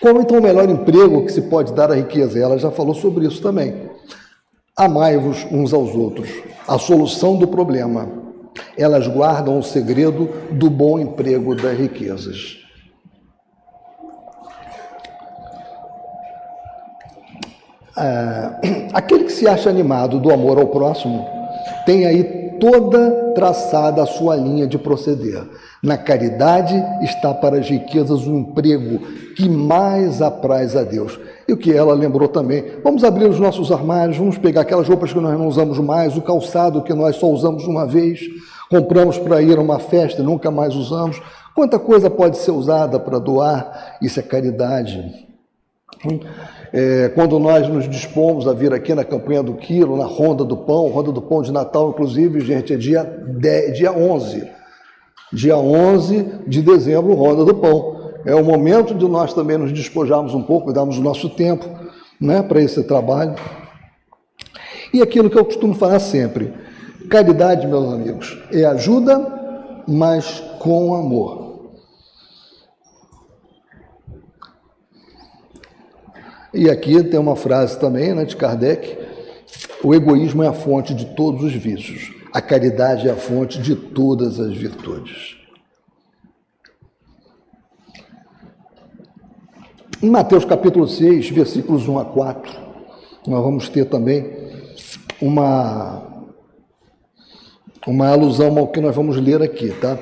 Qual 0.00 0.20
então 0.20 0.38
o 0.38 0.42
melhor 0.42 0.68
emprego 0.68 1.24
que 1.24 1.32
se 1.32 1.42
pode 1.42 1.72
dar 1.72 1.90
à 1.90 1.94
riqueza? 1.94 2.38
Ela 2.38 2.58
já 2.58 2.70
falou 2.70 2.94
sobre 2.94 3.26
isso 3.26 3.42
também. 3.42 3.90
Amai-vos 4.76 5.44
uns 5.50 5.72
aos 5.72 5.94
outros. 5.94 6.28
A 6.66 6.78
solução 6.78 7.36
do 7.36 7.48
problema. 7.48 8.08
Elas 8.76 9.08
guardam 9.08 9.58
o 9.58 9.62
segredo 9.62 10.28
do 10.52 10.70
bom 10.70 10.98
emprego 10.98 11.54
das 11.54 11.76
riquezas. 11.76 12.58
Ah, 17.96 18.60
aquele 18.94 19.24
que 19.24 19.32
se 19.32 19.48
acha 19.48 19.68
animado 19.68 20.20
do 20.20 20.32
amor 20.32 20.58
ao 20.58 20.68
próximo 20.68 21.26
tem 21.84 22.06
aí 22.06 22.47
toda 22.60 23.32
traçada 23.34 24.02
a 24.02 24.06
sua 24.06 24.36
linha 24.36 24.66
de 24.66 24.78
proceder. 24.78 25.42
Na 25.82 25.96
caridade 25.96 26.74
está 27.02 27.32
para 27.32 27.58
as 27.58 27.68
riquezas 27.68 28.26
um 28.26 28.38
emprego 28.38 28.98
que 29.36 29.48
mais 29.48 30.20
apraz 30.20 30.76
a 30.76 30.82
Deus. 30.82 31.18
E 31.46 31.52
o 31.52 31.56
que 31.56 31.72
ela 31.72 31.94
lembrou 31.94 32.28
também. 32.28 32.64
Vamos 32.82 33.04
abrir 33.04 33.26
os 33.26 33.40
nossos 33.40 33.70
armários, 33.72 34.16
vamos 34.16 34.36
pegar 34.36 34.62
aquelas 34.62 34.88
roupas 34.88 35.12
que 35.12 35.20
nós 35.20 35.38
não 35.38 35.46
usamos 35.46 35.78
mais, 35.78 36.16
o 36.16 36.22
calçado 36.22 36.82
que 36.82 36.92
nós 36.92 37.16
só 37.16 37.26
usamos 37.26 37.64
uma 37.64 37.86
vez, 37.86 38.20
compramos 38.68 39.18
para 39.18 39.40
ir 39.40 39.56
a 39.56 39.62
uma 39.62 39.78
festa 39.78 40.20
e 40.20 40.24
nunca 40.24 40.50
mais 40.50 40.74
usamos. 40.74 41.20
Quanta 41.54 41.78
coisa 41.78 42.10
pode 42.10 42.38
ser 42.38 42.50
usada 42.50 43.00
para 43.00 43.18
doar? 43.18 43.96
Isso 44.02 44.20
é 44.20 44.22
caridade. 44.22 45.26
É, 46.72 47.08
quando 47.14 47.38
nós 47.38 47.68
nos 47.68 47.88
dispomos 47.88 48.46
a 48.46 48.52
vir 48.52 48.72
aqui 48.72 48.94
na 48.94 49.04
campanha 49.04 49.42
do 49.42 49.54
quilo, 49.54 49.96
na 49.96 50.04
Ronda 50.04 50.44
do 50.44 50.56
Pão, 50.56 50.88
Ronda 50.88 51.12
do 51.12 51.22
Pão 51.22 51.42
de 51.42 51.50
Natal, 51.50 51.90
inclusive, 51.90 52.40
gente, 52.40 52.72
é 52.72 52.76
dia, 52.76 53.02
10, 53.04 53.76
dia 53.76 53.92
11 53.92 54.58
Dia 55.32 55.58
11 55.58 56.42
de 56.46 56.62
dezembro, 56.62 57.12
Ronda 57.12 57.44
do 57.44 57.54
Pão. 57.54 57.98
É 58.24 58.34
o 58.34 58.42
momento 58.42 58.94
de 58.94 59.06
nós 59.06 59.34
também 59.34 59.58
nos 59.58 59.72
despojarmos 59.72 60.34
um 60.34 60.42
pouco, 60.42 60.72
darmos 60.72 60.98
o 60.98 61.02
nosso 61.02 61.28
tempo 61.28 61.68
né, 62.18 62.42
para 62.42 62.62
esse 62.62 62.82
trabalho. 62.82 63.34
E 64.92 65.02
aquilo 65.02 65.28
que 65.28 65.38
eu 65.38 65.44
costumo 65.44 65.74
falar 65.74 66.00
sempre: 66.00 66.52
caridade, 67.10 67.66
meus 67.66 67.92
amigos, 67.92 68.38
é 68.50 68.64
ajuda, 68.64 69.84
mas 69.86 70.42
com 70.58 70.94
amor. 70.94 71.47
E 76.52 76.70
aqui 76.70 77.02
tem 77.04 77.20
uma 77.20 77.36
frase 77.36 77.78
também 77.78 78.14
né, 78.14 78.24
de 78.24 78.36
Kardec: 78.36 78.98
o 79.82 79.94
egoísmo 79.94 80.42
é 80.42 80.48
a 80.48 80.52
fonte 80.52 80.94
de 80.94 81.06
todos 81.14 81.44
os 81.44 81.52
vícios. 81.52 82.12
A 82.32 82.40
caridade 82.40 83.08
é 83.08 83.10
a 83.10 83.16
fonte 83.16 83.60
de 83.60 83.74
todas 83.74 84.38
as 84.40 84.54
virtudes. 84.56 85.36
Em 90.02 90.08
Mateus 90.08 90.44
capítulo 90.44 90.86
6, 90.86 91.30
versículos 91.30 91.88
1 91.88 91.98
a 91.98 92.04
4, 92.04 92.52
nós 93.26 93.42
vamos 93.42 93.68
ter 93.68 93.86
também 93.86 94.30
uma, 95.20 96.28
uma 97.86 98.08
alusão 98.08 98.56
ao 98.58 98.68
que 98.68 98.80
nós 98.80 98.94
vamos 98.94 99.16
ler 99.16 99.42
aqui, 99.42 99.70
tá? 99.70 99.98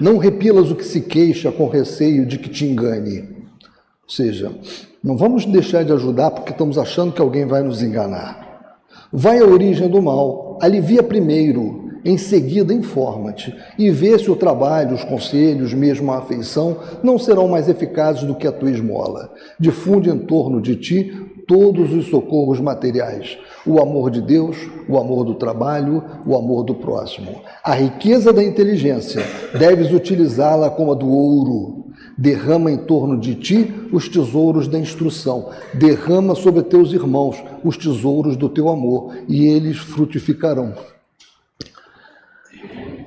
Não 0.00 0.18
repilas 0.18 0.70
o 0.70 0.76
que 0.76 0.84
se 0.84 1.00
queixa 1.00 1.50
com 1.50 1.68
receio 1.68 2.24
de 2.24 2.38
que 2.38 2.48
te 2.48 2.64
engane. 2.64 3.22
Ou 3.22 4.08
seja, 4.08 4.54
não 5.02 5.16
vamos 5.16 5.46
deixar 5.46 5.84
de 5.84 5.92
ajudar 5.92 6.30
porque 6.30 6.52
estamos 6.52 6.76
achando 6.76 7.12
que 7.12 7.22
alguém 7.22 7.46
vai 7.46 7.62
nos 7.62 7.82
enganar. 7.82 8.78
Vai 9.12 9.38
à 9.38 9.44
origem 9.44 9.88
do 9.88 10.02
mal, 10.02 10.58
alivia 10.60 11.02
primeiro, 11.02 11.90
em 12.04 12.16
seguida 12.16 12.72
informa-te 12.72 13.54
e 13.78 13.90
vê 13.90 14.18
se 14.18 14.30
o 14.30 14.36
trabalho, 14.36 14.94
os 14.94 15.04
conselhos, 15.04 15.74
mesmo 15.74 16.10
a 16.10 16.18
afeição, 16.18 16.78
não 17.02 17.18
serão 17.18 17.48
mais 17.48 17.68
eficazes 17.68 18.22
do 18.22 18.34
que 18.34 18.46
a 18.46 18.52
tua 18.52 18.70
esmola. 18.70 19.32
Difunde 19.58 20.08
em 20.08 20.18
torno 20.18 20.60
de 20.60 20.76
ti 20.76 21.30
todos 21.46 21.92
os 21.92 22.06
socorros 22.06 22.60
materiais: 22.60 23.36
o 23.66 23.80
amor 23.80 24.10
de 24.10 24.22
Deus, 24.22 24.56
o 24.88 24.96
amor 24.96 25.24
do 25.24 25.34
trabalho, 25.34 26.02
o 26.26 26.36
amor 26.36 26.62
do 26.62 26.74
próximo. 26.74 27.42
A 27.62 27.74
riqueza 27.74 28.32
da 28.32 28.42
inteligência 28.42 29.22
deves 29.58 29.92
utilizá-la 29.92 30.70
como 30.70 30.92
a 30.92 30.94
do 30.94 31.08
ouro, 31.08 31.79
Derrama 32.16 32.70
em 32.70 32.78
torno 32.78 33.18
de 33.18 33.34
ti 33.34 33.72
os 33.92 34.08
tesouros 34.08 34.68
da 34.68 34.78
instrução. 34.78 35.50
Derrama 35.74 36.34
sobre 36.34 36.62
teus 36.62 36.92
irmãos 36.92 37.42
os 37.64 37.76
tesouros 37.76 38.36
do 38.36 38.48
teu 38.48 38.68
amor, 38.68 39.14
e 39.28 39.46
eles 39.46 39.78
frutificarão. 39.78 40.74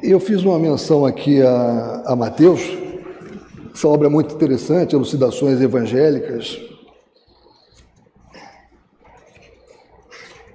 Eu 0.01 0.19
fiz 0.19 0.43
uma 0.43 0.59
menção 0.59 1.05
aqui 1.05 1.41
a, 1.41 2.03
a 2.07 2.15
Mateus, 2.15 2.61
essa 3.73 3.87
obra 3.87 4.07
é 4.07 4.09
muito 4.09 4.35
interessante, 4.35 4.93
Elucidações 4.93 5.59
Evangélicas, 5.59 6.59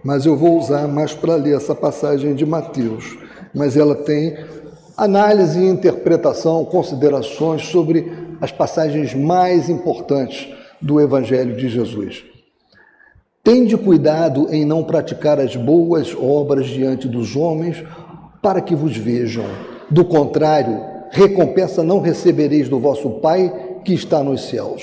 mas 0.04 0.24
eu 0.24 0.36
vou 0.36 0.58
usar 0.58 0.86
mais 0.86 1.14
para 1.14 1.34
ler 1.34 1.56
essa 1.56 1.74
passagem 1.74 2.34
de 2.34 2.46
Mateus, 2.46 3.18
mas 3.52 3.76
ela 3.76 3.94
tem 3.94 4.36
análise, 4.96 5.62
interpretação, 5.64 6.64
considerações 6.64 7.66
sobre 7.66 8.17
as 8.40 8.52
passagens 8.52 9.14
mais 9.14 9.68
importantes 9.68 10.48
do 10.80 11.00
Evangelho 11.00 11.56
de 11.56 11.68
Jesus. 11.68 12.24
Tende 13.42 13.76
cuidado 13.76 14.48
em 14.52 14.64
não 14.64 14.84
praticar 14.84 15.40
as 15.40 15.56
boas 15.56 16.14
obras 16.14 16.66
diante 16.66 17.08
dos 17.08 17.34
homens, 17.34 17.82
para 18.42 18.60
que 18.60 18.74
vos 18.74 18.96
vejam. 18.96 19.44
Do 19.90 20.04
contrário, 20.04 20.80
recompensa 21.10 21.82
não 21.82 22.00
recebereis 22.00 22.68
do 22.68 22.78
vosso 22.78 23.10
Pai 23.20 23.80
que 23.84 23.94
está 23.94 24.22
nos 24.22 24.48
céus. 24.48 24.82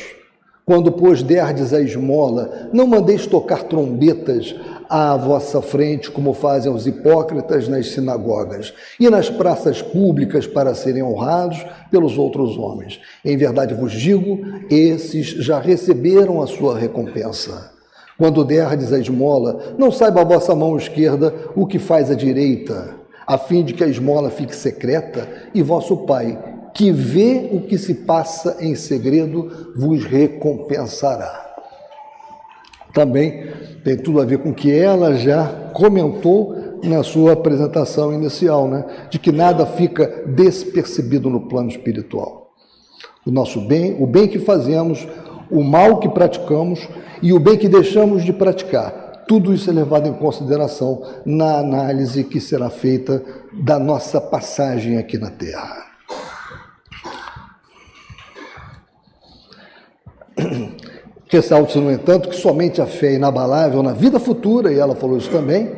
Quando, 0.66 0.92
pois, 0.92 1.22
derdes 1.22 1.74
a 1.74 1.80
esmola, 1.80 2.70
não 2.74 2.88
mandeis 2.88 3.28
tocar 3.28 3.64
trombetas 3.64 4.56
à 4.90 5.16
vossa 5.16 5.62
frente, 5.62 6.12
como 6.12 6.34
fazem 6.34 6.72
os 6.72 6.86
hipócritas 6.86 7.68
nas 7.68 7.88
sinagogas 7.92 8.74
e 9.00 9.10
nas 9.10 9.30
praças 9.30 9.82
públicas 9.82 10.46
para 10.48 10.76
serem 10.76 11.04
honrados 11.04 11.66
pelos 11.90 12.18
outros 12.18 12.58
homens. 12.58 13.00
Em 13.24 13.38
verdade 13.38 13.74
vos 13.74 13.92
digo, 13.92 14.40
esses 14.70 15.28
já 15.28 15.60
receberam 15.60 16.42
a 16.42 16.48
sua 16.48 16.78
recompensa. 16.78 17.72
Quando 18.18 18.46
derdes 18.46 18.94
a 18.94 19.00
esmola, 19.00 19.76
não 19.78 19.92
saiba 19.92 20.22
a 20.22 20.26
vossa 20.26 20.56
mão 20.56 20.78
esquerda 20.78 21.34
o 21.56 21.68
que 21.68 21.78
faz 21.78 22.10
a 22.10 22.16
direita 22.16 23.06
a 23.26 23.38
fim 23.38 23.64
de 23.64 23.74
que 23.74 23.84
a 23.84 23.88
esmola 23.88 24.30
fique 24.30 24.56
secreta, 24.56 25.28
e 25.54 25.62
vosso 25.62 25.98
Pai, 25.98 26.38
que 26.74 26.92
vê 26.92 27.50
o 27.52 27.62
que 27.62 27.78
se 27.78 27.94
passa 27.94 28.58
em 28.60 28.76
segredo, 28.76 29.74
vos 29.76 30.06
recompensará. 30.06 31.45
Também 32.96 33.46
tem 33.84 33.96
tudo 33.96 34.20
a 34.20 34.26
ver 34.26 34.40
com 34.40 34.50
o 34.50 34.54
que 34.56 34.72
ela 34.72 35.14
já 35.14 35.46
comentou 35.74 36.80
na 36.84 37.04
sua 37.04 37.34
apresentação 37.34 38.12
inicial, 38.12 38.68
né? 38.68 38.86
de 39.12 39.20
que 39.20 39.32
nada 39.32 39.68
fica 39.68 40.24
despercebido 40.26 41.30
no 41.30 41.42
plano 41.42 41.70
espiritual. 41.70 42.50
O 43.24 43.30
nosso 43.30 43.62
bem, 43.62 43.96
o 44.02 44.08
bem 44.08 44.28
que 44.28 44.40
fazemos, 44.40 45.08
o 45.52 45.64
mal 45.64 46.00
que 46.00 46.10
praticamos 46.10 46.88
e 47.22 47.32
o 47.34 47.40
bem 47.40 47.58
que 47.58 47.68
deixamos 47.68 48.24
de 48.24 48.34
praticar 48.34 49.06
tudo 49.28 49.54
isso 49.54 49.70
é 49.70 49.74
levado 49.74 50.08
em 50.08 50.14
consideração 50.14 51.02
na 51.26 51.58
análise 51.58 52.24
que 52.24 52.40
será 52.40 52.70
feita 52.70 53.24
da 53.52 53.80
nossa 53.80 54.22
passagem 54.22 54.98
aqui 54.98 55.18
na 55.18 55.32
Terra. 55.32 55.86
Ressalte, 61.36 61.78
no 61.78 61.92
entanto, 61.92 62.30
que 62.30 62.36
somente 62.36 62.82
a 62.82 62.86
fé 62.86 63.14
inabalável 63.16 63.84
na 63.84 63.92
vida 63.92 64.20
futura, 64.20 64.72
e 64.72 64.80
ela 64.80 64.96
falou 64.96 65.18
isso 65.18 65.30
também, 65.30 65.70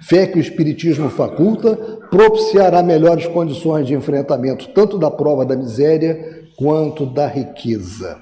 fé 0.00 0.26
que 0.26 0.36
o 0.36 0.40
Espiritismo 0.40 1.08
faculta, 1.08 1.74
propiciará 2.10 2.82
melhores 2.82 3.26
condições 3.26 3.86
de 3.86 3.94
enfrentamento, 3.94 4.68
tanto 4.74 4.98
da 4.98 5.10
prova 5.10 5.44
da 5.44 5.56
miséria 5.56 6.44
quanto 6.56 7.06
da 7.06 7.26
riqueza. 7.26 8.18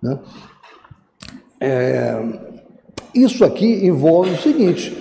Né? 0.00 0.18
É, 1.60 2.22
isso 3.12 3.44
aqui 3.44 3.84
envolve 3.84 4.30
o 4.30 4.38
seguinte: 4.38 4.96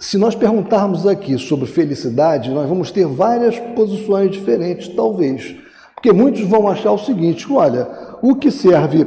se 0.00 0.18
nós 0.18 0.34
perguntarmos 0.34 1.06
aqui 1.06 1.38
sobre 1.38 1.66
felicidade, 1.66 2.50
nós 2.50 2.68
vamos 2.68 2.90
ter 2.90 3.06
várias 3.06 3.58
posições 3.76 4.32
diferentes, 4.32 4.88
talvez. 4.88 5.54
Porque 5.94 6.12
muitos 6.12 6.42
vão 6.42 6.68
achar 6.68 6.90
o 6.90 6.98
seguinte: 6.98 7.46
olha, 7.50 7.88
o 8.20 8.34
que 8.34 8.50
serve 8.50 9.06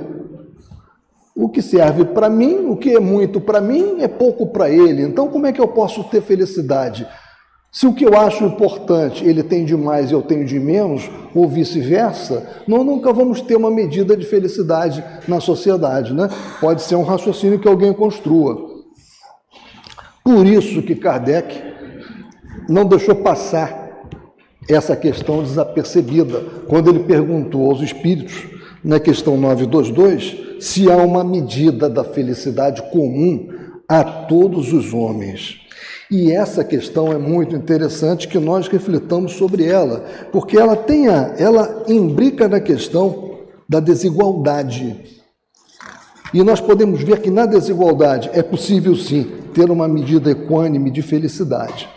o 1.39 1.47
que 1.47 1.61
serve 1.61 2.03
para 2.03 2.31
mim, 2.31 2.65
o 2.67 2.75
que 2.75 2.95
é 2.95 2.99
muito 2.99 3.39
para 3.39 3.61
mim, 3.61 3.97
é 3.99 4.07
pouco 4.07 4.47
para 4.47 4.71
ele. 4.71 5.03
Então, 5.03 5.27
como 5.27 5.45
é 5.45 5.53
que 5.53 5.61
eu 5.61 5.67
posso 5.67 6.03
ter 6.05 6.19
felicidade? 6.19 7.07
Se 7.71 7.85
o 7.85 7.93
que 7.93 8.03
eu 8.03 8.17
acho 8.17 8.43
importante 8.43 9.23
ele 9.23 9.43
tem 9.43 9.63
de 9.63 9.77
mais 9.77 10.09
e 10.09 10.13
eu 10.15 10.23
tenho 10.23 10.43
de 10.43 10.59
menos, 10.59 11.07
ou 11.35 11.47
vice-versa, 11.47 12.43
nós 12.67 12.83
nunca 12.83 13.13
vamos 13.13 13.39
ter 13.39 13.55
uma 13.55 13.69
medida 13.69 14.17
de 14.17 14.25
felicidade 14.25 15.03
na 15.27 15.39
sociedade. 15.39 16.11
Né? 16.11 16.27
Pode 16.59 16.81
ser 16.81 16.95
um 16.95 17.03
raciocínio 17.03 17.59
que 17.59 17.67
alguém 17.67 17.93
construa. 17.93 18.57
Por 20.23 20.47
isso 20.47 20.81
que 20.81 20.95
Kardec 20.95 21.61
não 22.67 22.83
deixou 22.83 23.13
passar 23.13 23.85
essa 24.67 24.95
questão 24.95 25.43
desapercebida, 25.43 26.43
quando 26.67 26.89
ele 26.89 27.03
perguntou 27.03 27.69
aos 27.69 27.81
espíritos, 27.81 28.56
na 28.83 28.99
questão 28.99 29.37
922, 29.37 30.63
se 30.63 30.91
há 30.91 30.97
uma 30.97 31.23
medida 31.23 31.89
da 31.89 32.03
felicidade 32.03 32.81
comum 32.91 33.49
a 33.87 34.03
todos 34.03 34.73
os 34.73 34.93
homens. 34.93 35.61
E 36.09 36.31
essa 36.31 36.63
questão 36.63 37.11
é 37.11 37.17
muito 37.17 37.55
interessante 37.55 38.27
que 38.27 38.39
nós 38.39 38.67
reflitamos 38.67 39.33
sobre 39.33 39.65
ela, 39.65 40.05
porque 40.31 40.57
ela 40.57 40.75
tem 40.75 41.07
a, 41.09 41.35
ela 41.37 41.83
imbrica 41.87 42.47
na 42.47 42.59
questão 42.59 43.39
da 43.67 43.79
desigualdade. 43.79 45.17
E 46.33 46.43
nós 46.43 46.59
podemos 46.59 47.01
ver 47.01 47.21
que 47.21 47.29
na 47.29 47.45
desigualdade 47.45 48.29
é 48.33 48.41
possível 48.41 48.95
sim 48.95 49.31
ter 49.53 49.69
uma 49.69 49.87
medida 49.87 50.31
equânime 50.31 50.91
de 50.91 51.01
felicidade. 51.01 51.89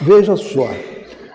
Veja 0.00 0.36
só, 0.36 0.68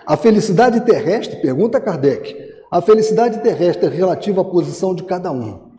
a 0.06 0.16
felicidade 0.16 0.80
terrestre, 0.80 1.36
pergunta 1.40 1.80
Kardec, 1.80 2.45
a 2.70 2.80
felicidade 2.80 3.40
terrestre 3.40 3.86
é 3.86 3.90
relativa 3.90 4.40
à 4.40 4.44
posição 4.44 4.94
de 4.94 5.04
cada 5.04 5.30
um, 5.30 5.70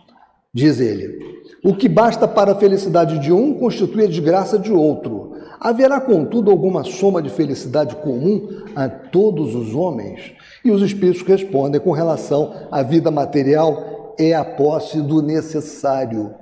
diz 0.53 0.79
ele. 0.79 1.37
O 1.63 1.75
que 1.75 1.89
basta 1.89 2.27
para 2.27 2.51
a 2.51 2.55
felicidade 2.55 3.19
de 3.19 3.33
um 3.33 3.53
constitui 3.53 4.05
a 4.05 4.07
desgraça 4.07 4.57
de 4.57 4.71
outro. 4.71 5.33
Haverá, 5.59 5.99
contudo, 5.99 6.51
alguma 6.51 6.83
soma 6.83 7.21
de 7.21 7.29
felicidade 7.29 7.95
comum 7.95 8.47
a 8.75 8.87
todos 8.87 9.55
os 9.55 9.73
homens? 9.73 10.33
E 10.63 10.69
os 10.69 10.81
espíritos 10.81 11.23
respondem 11.23 11.81
com 11.81 11.91
relação 11.91 12.53
à 12.71 12.83
vida 12.83 13.09
material, 13.09 14.15
é 14.17 14.33
a 14.33 14.45
posse 14.45 15.01
do 15.01 15.21
necessário. 15.21 16.33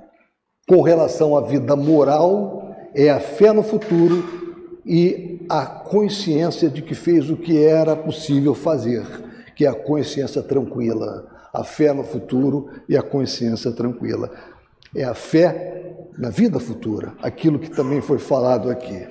Com 0.68 0.82
relação 0.82 1.36
à 1.36 1.40
vida 1.40 1.74
moral, 1.74 2.76
é 2.94 3.08
a 3.08 3.20
fé 3.20 3.52
no 3.52 3.62
futuro 3.62 4.22
e 4.84 5.44
a 5.48 5.64
consciência 5.64 6.68
de 6.68 6.82
que 6.82 6.94
fez 6.94 7.30
o 7.30 7.36
que 7.36 7.62
era 7.62 7.96
possível 7.96 8.54
fazer, 8.54 9.04
que 9.56 9.64
é 9.64 9.68
a 9.68 9.74
consciência 9.74 10.42
tranquila. 10.42 11.26
A 11.52 11.64
fé 11.64 11.92
no 11.92 12.04
futuro 12.04 12.68
e 12.88 12.96
a 12.96 13.02
consciência 13.02 13.72
tranquila 13.72 14.30
é 14.94 15.02
a 15.02 15.14
fé 15.14 15.96
na 16.18 16.30
vida 16.30 16.60
futura, 16.60 17.14
aquilo 17.22 17.58
que 17.58 17.70
também 17.70 18.00
foi 18.00 18.18
falado 18.18 18.70
aqui. 18.70 19.06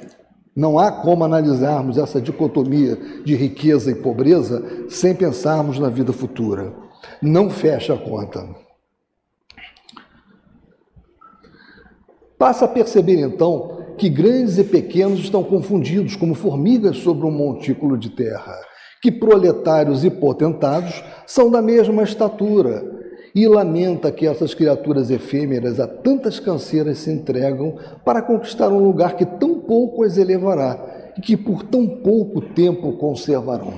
Não 0.55 0.79
há 0.79 0.91
como 0.91 1.23
analisarmos 1.25 1.97
essa 1.97 2.21
dicotomia 2.21 2.95
de 3.25 3.35
riqueza 3.35 3.91
e 3.91 3.95
pobreza 3.95 4.63
sem 4.87 5.13
pensarmos 5.13 5.77
na 5.79 5.89
vida 5.89 6.13
futura. 6.13 6.73
Não 7.21 7.49
fecha 7.49 7.93
a 7.93 7.97
conta. 7.97 8.47
Passa 12.37 12.65
a 12.65 12.69
perceber 12.69 13.19
então 13.19 13.83
que 13.97 14.09
grandes 14.09 14.57
e 14.57 14.63
pequenos 14.63 15.19
estão 15.19 15.43
confundidos 15.43 16.15
como 16.15 16.35
formigas 16.35 16.97
sobre 16.97 17.25
um 17.25 17.31
montículo 17.31 17.97
de 17.97 18.09
terra, 18.09 18.55
que 19.05 19.11
proletários 19.11 20.03
e 20.03 20.09
potentados 20.09 21.03
são 21.27 21.51
da 21.51 21.61
mesma 21.61 22.01
estatura, 22.01 22.83
e 23.35 23.47
lamenta 23.47 24.11
que 24.11 24.25
essas 24.25 24.55
criaturas 24.55 25.11
efêmeras 25.11 25.79
a 25.79 25.85
tantas 25.85 26.39
canseiras 26.39 26.97
se 26.97 27.11
entregam 27.11 27.77
para 28.03 28.23
conquistar 28.23 28.69
um 28.69 28.79
lugar 28.79 29.15
que 29.15 29.23
tão 29.23 29.59
pouco 29.59 30.03
as 30.03 30.17
elevará 30.17 31.11
e 31.15 31.21
que 31.21 31.37
por 31.37 31.61
tão 31.61 31.85
pouco 31.85 32.41
tempo 32.41 32.93
conservarão. 32.93 33.75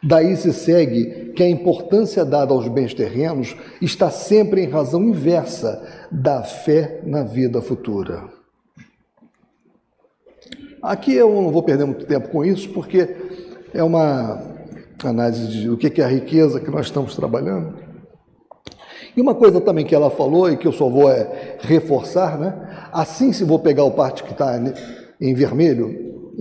Daí 0.00 0.36
se 0.36 0.52
segue 0.52 1.32
que 1.34 1.42
a 1.42 1.50
importância 1.50 2.24
dada 2.24 2.52
aos 2.52 2.68
bens 2.68 2.94
terrenos 2.94 3.56
está 3.82 4.08
sempre 4.08 4.62
em 4.62 4.68
razão 4.68 5.02
inversa 5.02 5.82
da 6.12 6.44
fé 6.44 7.00
na 7.02 7.24
vida 7.24 7.60
futura. 7.60 8.22
Aqui 10.80 11.12
eu 11.12 11.42
não 11.42 11.50
vou 11.50 11.64
perder 11.64 11.86
muito 11.86 12.06
tempo 12.06 12.28
com 12.28 12.44
isso, 12.44 12.68
porque 12.68 13.16
é 13.74 13.82
uma 13.82 14.40
análise 15.02 15.48
de 15.48 15.68
o 15.68 15.76
que 15.76 16.00
é 16.00 16.04
a 16.04 16.08
riqueza 16.08 16.60
que 16.60 16.70
nós 16.70 16.86
estamos 16.86 17.14
trabalhando. 17.16 17.74
E 19.16 19.20
uma 19.20 19.34
coisa 19.34 19.60
também 19.60 19.84
que 19.84 19.94
ela 19.94 20.10
falou 20.10 20.50
e 20.50 20.56
que 20.56 20.66
eu 20.66 20.72
só 20.72 20.88
vou 20.88 21.10
é, 21.10 21.58
reforçar, 21.60 22.38
né? 22.38 22.88
Assim 22.92 23.32
se 23.32 23.44
vou 23.44 23.58
pegar 23.58 23.84
o 23.84 23.90
parte 23.90 24.22
que 24.22 24.32
está 24.32 24.60
em 25.20 25.34
vermelho, 25.34 26.32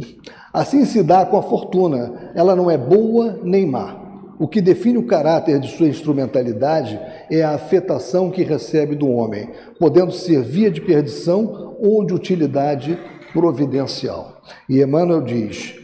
assim 0.52 0.86
se 0.86 1.04
dá 1.04 1.26
com 1.26 1.38
a 1.38 1.44
fortuna. 1.44 2.32
Ela 2.36 2.56
não 2.56 2.70
é 2.70 2.78
boa 2.78 3.40
nem 3.44 3.66
má. 3.66 4.02
O 4.40 4.48
que 4.48 4.62
define 4.62 4.98
o 4.98 5.06
caráter 5.06 5.60
de 5.60 5.70
sua 5.70 5.88
instrumentalidade 5.88 7.00
é 7.30 7.44
a 7.44 7.52
afetação 7.52 8.32
que 8.32 8.44
recebe 8.44 8.96
do 8.96 9.08
homem, 9.08 9.50
podendo 9.80 10.12
ser 10.12 10.42
via 10.42 10.72
de 10.72 10.82
perdição 10.82 11.76
ou 11.80 12.04
de 12.06 12.14
utilidade 12.14 12.98
providencial. 13.32 14.42
E 14.68 14.82
Emmanuel 14.82 15.22
diz: 15.22 15.76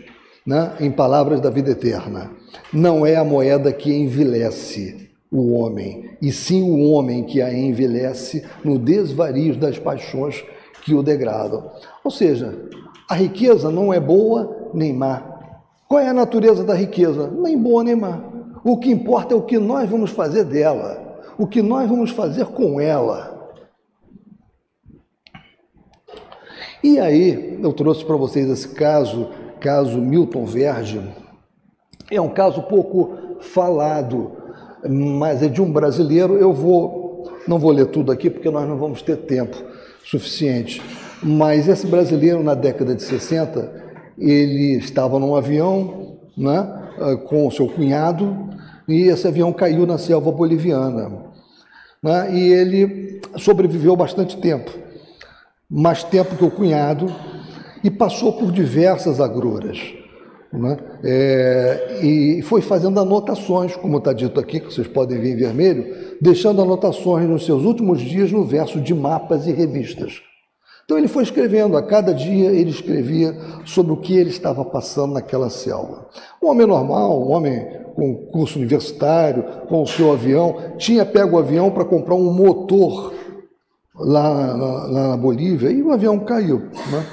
né, 0.46 0.74
em 0.80 0.92
palavras 0.92 1.42
da 1.42 1.50
vida 1.50 1.72
eterna, 1.72 2.32
não 2.74 3.06
é 3.06 3.16
a 3.16 3.24
moeda 3.24 3.72
que 3.72 3.94
envelhece 3.94 5.10
o 5.32 5.54
homem, 5.54 6.10
e 6.22 6.32
sim 6.32 6.64
o 6.64 6.92
homem 6.92 7.24
que 7.24 7.42
a 7.42 7.54
envelhece 7.54 8.44
no 8.64 8.80
desvario 8.80 9.56
das 9.56 9.78
paixões 9.78 10.44
que 10.84 10.94
o 10.94 11.04
degradam. 11.04 11.72
Ou 12.04 12.10
seja, 12.10 12.58
a 13.08 13.16
riqueza 13.16 13.70
não 13.70 13.94
é 13.94 14.00
boa 14.00 14.70
nem 14.74 14.94
má. 14.94 15.40
Qual 15.88 16.00
é 16.00 16.08
a 16.08 16.14
natureza 16.14 16.64
da 16.64 16.74
riqueza? 16.74 17.28
Nem 17.28 17.58
boa 17.58 17.84
nem 17.84 17.96
má. 17.96 18.22
O 18.64 18.78
que 18.78 18.92
importa 18.92 19.34
é 19.34 19.38
o 19.38 19.42
que 19.42 19.58
nós 19.58 19.90
vamos 19.90 20.12
fazer 20.12 20.44
dela, 20.44 21.22
o 21.38 21.48
que 21.48 21.62
nós 21.62 21.90
vamos 21.90 22.12
fazer 22.12 22.46
com 22.46 22.80
ela. 22.80 23.40
E 26.84 27.00
aí, 27.00 27.60
eu 27.62 27.74
trouxe 27.74 28.06
para 28.06 28.16
vocês 28.16 28.50
esse 28.50 28.70
caso, 28.70 29.30
caso 29.60 30.00
Milton 30.00 30.46
Verge. 30.46 31.02
É 32.12 32.20
um 32.20 32.30
caso 32.30 32.64
pouco 32.64 33.18
falado, 33.42 34.32
mas 34.88 35.44
é 35.44 35.48
de 35.48 35.62
um 35.62 35.72
brasileiro. 35.72 36.38
Eu 36.38 36.54
vou, 36.54 37.32
não 37.48 37.60
vou 37.60 37.72
ler 37.72 37.88
tudo 37.88 38.12
aqui 38.12 38.30
porque 38.30 38.50
nós 38.50 38.68
não 38.68 38.78
vamos 38.78 39.02
ter 39.02 39.18
tempo 39.18 39.58
suficiente. 40.04 40.82
Mas 41.22 41.68
esse 41.68 41.86
brasileiro, 41.86 42.42
na 42.42 42.56
década 42.56 42.96
de 42.96 43.04
60, 43.04 43.72
ele 44.18 44.78
estava 44.78 45.20
num 45.20 45.36
avião 45.36 46.18
né, 46.38 47.18
com 47.28 47.46
o 47.46 47.52
seu 47.52 47.68
cunhado 47.68 48.50
e 48.88 49.04
esse 49.04 49.28
avião 49.28 49.54
caiu 49.54 49.86
na 49.86 49.98
selva 49.98 50.32
boliviana. 50.32 51.12
Né, 52.02 52.34
e 52.34 52.54
ele 52.54 53.22
sobreviveu 53.38 53.96
bastante 53.96 54.38
tempo 54.38 54.90
mais 55.70 56.04
tempo 56.04 56.36
que 56.36 56.44
o 56.44 56.50
cunhado, 56.50 57.14
e 57.84 57.90
passou 57.90 58.34
por 58.34 58.52
diversas 58.52 59.20
agruras. 59.20 59.80
Né? 60.52 60.78
É, 61.04 62.00
e 62.02 62.42
foi 62.42 62.62
fazendo 62.62 63.00
anotações, 63.00 63.76
como 63.76 63.98
está 63.98 64.14
dito 64.14 64.40
aqui, 64.40 64.60
que 64.60 64.74
vocês 64.74 64.88
podem 64.88 65.20
ver 65.20 65.34
em 65.34 65.36
vermelho, 65.36 66.16
deixando 66.20 66.62
anotações 66.62 67.28
nos 67.30 67.46
seus 67.46 67.64
últimos 67.64 68.02
dias 68.02 68.32
no 68.32 68.44
verso 68.44 68.82
de 68.82 68.94
mapas 68.94 69.46
e 69.46 69.52
revistas. 69.52 70.22
Então 70.90 70.98
ele 70.98 71.08
foi 71.08 71.22
escrevendo, 71.22 71.78
a 71.78 71.84
cada 71.84 72.12
dia 72.16 72.50
ele 72.50 72.72
escrevia 72.72 73.38
sobre 73.64 73.94
o 73.94 73.98
que 73.98 74.18
ele 74.18 74.32
estava 74.32 74.66
passando 74.66 75.14
naquela 75.14 75.48
selva. 75.48 76.08
Um 76.42 76.48
homem 76.48 76.66
normal, 76.66 77.22
um 77.22 77.32
homem 77.32 77.64
com 77.96 78.16
curso 78.32 78.58
universitário, 78.58 79.44
com 79.68 79.84
o 79.84 79.88
seu 79.88 80.12
avião, 80.12 80.74
tinha 80.80 81.06
pego 81.06 81.36
o 81.36 81.40
avião 81.40 81.70
para 81.70 81.86
comprar 81.86 82.16
um 82.16 82.34
motor 82.34 83.14
lá, 83.96 84.30
lá, 84.56 84.88
lá 84.88 85.08
na 85.10 85.18
Bolívia 85.18 85.70
e 85.70 85.84
o 85.84 85.92
avião 85.92 86.18
caiu. 86.18 86.58
Né? 86.58 87.06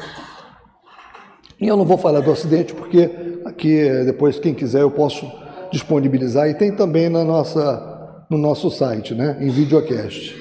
E 1.59 1.69
eu 1.69 1.77
não 1.77 1.87
vou 1.87 1.97
falar 1.97 2.21
do 2.21 2.31
acidente 2.31 2.75
porque 2.75 3.11
aqui 3.45 3.89
depois 4.05 4.39
quem 4.39 4.53
quiser 4.53 4.83
eu 4.83 4.91
posso 4.91 5.27
disponibilizar 5.73 6.49
e 6.49 6.55
tem 6.55 6.71
também 6.71 7.09
na 7.09 7.25
nossa, 7.25 8.25
no 8.29 8.37
nosso 8.37 8.71
site, 8.71 9.15
né, 9.15 9.39
em 9.41 9.49
videocast. 9.49 10.37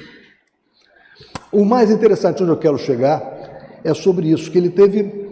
O 1.50 1.64
mais 1.64 1.90
interessante 1.90 2.42
onde 2.42 2.52
eu 2.52 2.58
quero 2.58 2.76
chegar 2.76 3.80
é 3.82 3.94
sobre 3.94 4.28
isso, 4.28 4.50
que 4.50 4.58
ele 4.58 4.68
teve, 4.68 5.30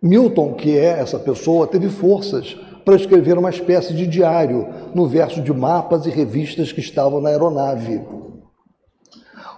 Milton, 0.00 0.54
que 0.54 0.78
é 0.78 1.00
essa 1.00 1.18
pessoa, 1.18 1.66
teve 1.66 1.88
forças 1.88 2.56
para 2.84 2.94
escrever 2.94 3.36
uma 3.36 3.50
espécie 3.50 3.92
de 3.94 4.06
diário 4.06 4.68
no 4.94 5.06
verso 5.06 5.42
de 5.42 5.52
mapas 5.52 6.06
e 6.06 6.10
revistas 6.10 6.70
que 6.70 6.80
estavam 6.80 7.20
na 7.20 7.30
aeronave. 7.30 8.00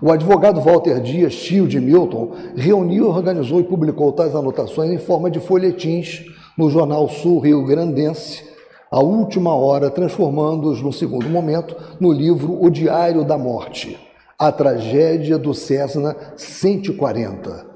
O 0.02 0.10
advogado 0.10 0.60
Walter 0.62 0.98
Dias, 1.00 1.34
tio 1.34 1.68
de 1.68 1.78
Milton, 1.78 2.32
reuniu, 2.56 3.08
organizou 3.08 3.60
e 3.60 3.64
publicou 3.64 4.12
tais 4.12 4.34
anotações 4.34 4.90
em 4.90 4.98
forma 4.98 5.30
de 5.30 5.38
folhetins 5.38 6.24
no 6.56 6.70
jornal 6.70 7.06
Sul 7.08 7.38
Rio 7.38 7.64
Grandense, 7.66 8.42
a 8.90 9.00
última 9.00 9.54
hora, 9.54 9.90
transformando-os, 9.90 10.82
no 10.82 10.92
segundo 10.92 11.28
momento, 11.28 11.76
no 12.00 12.10
livro 12.10 12.58
O 12.60 12.70
Diário 12.70 13.24
da 13.24 13.36
Morte, 13.36 13.98
a 14.38 14.50
tragédia 14.50 15.38
do 15.38 15.52
Cessna 15.52 16.16
140, 16.34 17.66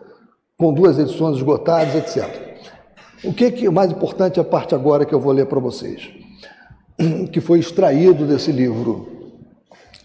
com 0.58 0.72
duas 0.72 0.98
edições 0.98 1.36
esgotadas, 1.36 1.94
etc. 1.94 2.58
O 3.22 3.32
que, 3.32 3.50
que 3.50 3.66
é 3.66 3.70
mais 3.70 3.92
importante 3.92 4.40
a 4.40 4.44
parte 4.44 4.74
agora 4.74 5.04
que 5.04 5.14
eu 5.14 5.20
vou 5.20 5.32
ler 5.32 5.46
para 5.46 5.60
vocês, 5.60 6.10
que 7.32 7.40
foi 7.40 7.58
extraído 7.58 8.26
desse 8.26 8.50
livro 8.50 9.08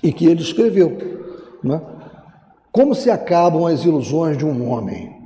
e 0.03 0.11
que 0.11 0.25
ele 0.27 0.41
escreveu. 0.41 0.97
Né? 1.63 1.81
Como 2.71 2.93
se 2.93 3.09
acabam 3.09 3.65
as 3.65 3.83
ilusões 3.83 4.37
de 4.37 4.45
um 4.45 4.69
homem? 4.69 5.17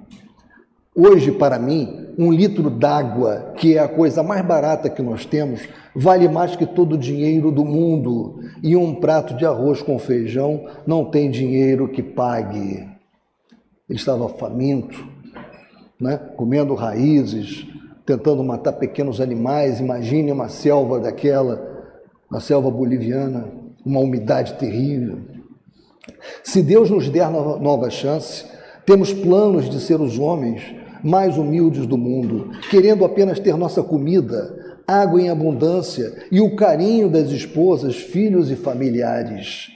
Hoje, 0.95 1.29
para 1.31 1.59
mim, 1.59 2.07
um 2.17 2.31
litro 2.31 2.69
d'água, 2.69 3.53
que 3.57 3.77
é 3.77 3.79
a 3.79 3.87
coisa 3.87 4.23
mais 4.23 4.45
barata 4.45 4.89
que 4.89 5.01
nós 5.01 5.25
temos, 5.25 5.67
vale 5.93 6.29
mais 6.29 6.55
que 6.55 6.65
todo 6.65 6.93
o 6.93 6.97
dinheiro 6.97 7.51
do 7.51 7.65
mundo. 7.65 8.39
E 8.61 8.77
um 8.77 8.95
prato 8.95 9.35
de 9.35 9.45
arroz 9.45 9.81
com 9.81 9.99
feijão 9.99 10.65
não 10.87 11.03
tem 11.03 11.29
dinheiro 11.29 11.89
que 11.89 12.01
pague. 12.01 12.87
Ele 13.89 13.99
estava 13.99 14.29
faminto, 14.29 15.05
né? 15.99 16.17
comendo 16.37 16.73
raízes, 16.75 17.67
tentando 18.05 18.41
matar 18.41 18.73
pequenos 18.73 19.19
animais. 19.19 19.81
Imagine 19.81 20.31
uma 20.31 20.47
selva 20.47 20.97
daquela, 20.97 21.61
uma 22.31 22.39
selva 22.39 22.71
boliviana, 22.71 23.49
uma 23.85 23.99
umidade 23.99 24.53
terrível. 24.53 25.32
Se 26.43 26.61
Deus 26.61 26.89
nos 26.89 27.09
der 27.09 27.29
nova 27.29 27.89
chance, 27.89 28.45
temos 28.85 29.13
planos 29.13 29.69
de 29.69 29.79
ser 29.79 29.99
os 30.01 30.19
homens 30.19 30.61
mais 31.03 31.37
humildes 31.37 31.85
do 31.85 31.97
mundo, 31.97 32.51
querendo 32.69 33.03
apenas 33.03 33.39
ter 33.39 33.57
nossa 33.57 33.83
comida, 33.83 34.81
água 34.87 35.21
em 35.21 35.29
abundância 35.29 36.25
e 36.31 36.39
o 36.39 36.55
carinho 36.55 37.09
das 37.09 37.29
esposas, 37.29 37.95
filhos 37.95 38.49
e 38.51 38.55
familiares. 38.55 39.69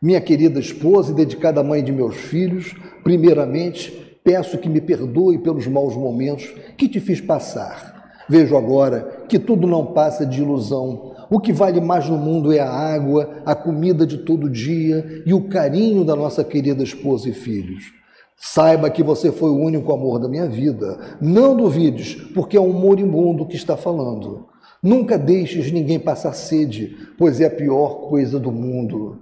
Minha 0.00 0.20
querida 0.20 0.58
esposa 0.58 1.12
e 1.12 1.14
dedicada 1.14 1.62
mãe 1.62 1.82
de 1.82 1.92
meus 1.92 2.16
filhos, 2.16 2.74
primeiramente, 3.04 4.16
peço 4.24 4.58
que 4.58 4.68
me 4.68 4.80
perdoe 4.80 5.38
pelos 5.38 5.66
maus 5.66 5.96
momentos 5.96 6.52
que 6.76 6.88
te 6.88 7.00
fiz 7.00 7.20
passar. 7.20 7.91
Vejo 8.28 8.56
agora 8.56 9.24
que 9.28 9.38
tudo 9.38 9.66
não 9.66 9.86
passa 9.86 10.24
de 10.24 10.40
ilusão 10.40 11.12
o 11.32 11.40
que 11.40 11.50
vale 11.50 11.80
mais 11.80 12.06
no 12.10 12.18
mundo 12.18 12.52
é 12.52 12.60
a 12.60 12.68
água, 12.68 13.42
a 13.46 13.54
comida 13.54 14.06
de 14.06 14.18
todo 14.18 14.50
dia 14.50 15.22
e 15.24 15.32
o 15.32 15.48
carinho 15.48 16.04
da 16.04 16.14
nossa 16.14 16.44
querida 16.44 16.82
esposa 16.82 17.30
e 17.30 17.32
filhos. 17.32 17.90
Saiba 18.36 18.90
que 18.90 19.02
você 19.02 19.32
foi 19.32 19.48
o 19.48 19.56
único 19.56 19.90
amor 19.94 20.18
da 20.18 20.28
minha 20.28 20.46
vida. 20.46 21.16
Não 21.22 21.56
duvides, 21.56 22.16
porque 22.34 22.54
é 22.54 22.60
um 22.60 22.74
moribundo 22.74 23.46
que 23.46 23.56
está 23.56 23.78
falando. 23.78 24.46
Nunca 24.82 25.16
deixes 25.16 25.72
ninguém 25.72 25.98
passar 25.98 26.34
sede, 26.34 26.98
pois 27.16 27.40
é 27.40 27.46
a 27.46 27.50
pior 27.50 28.10
coisa 28.10 28.38
do 28.38 28.52
mundo. 28.52 29.16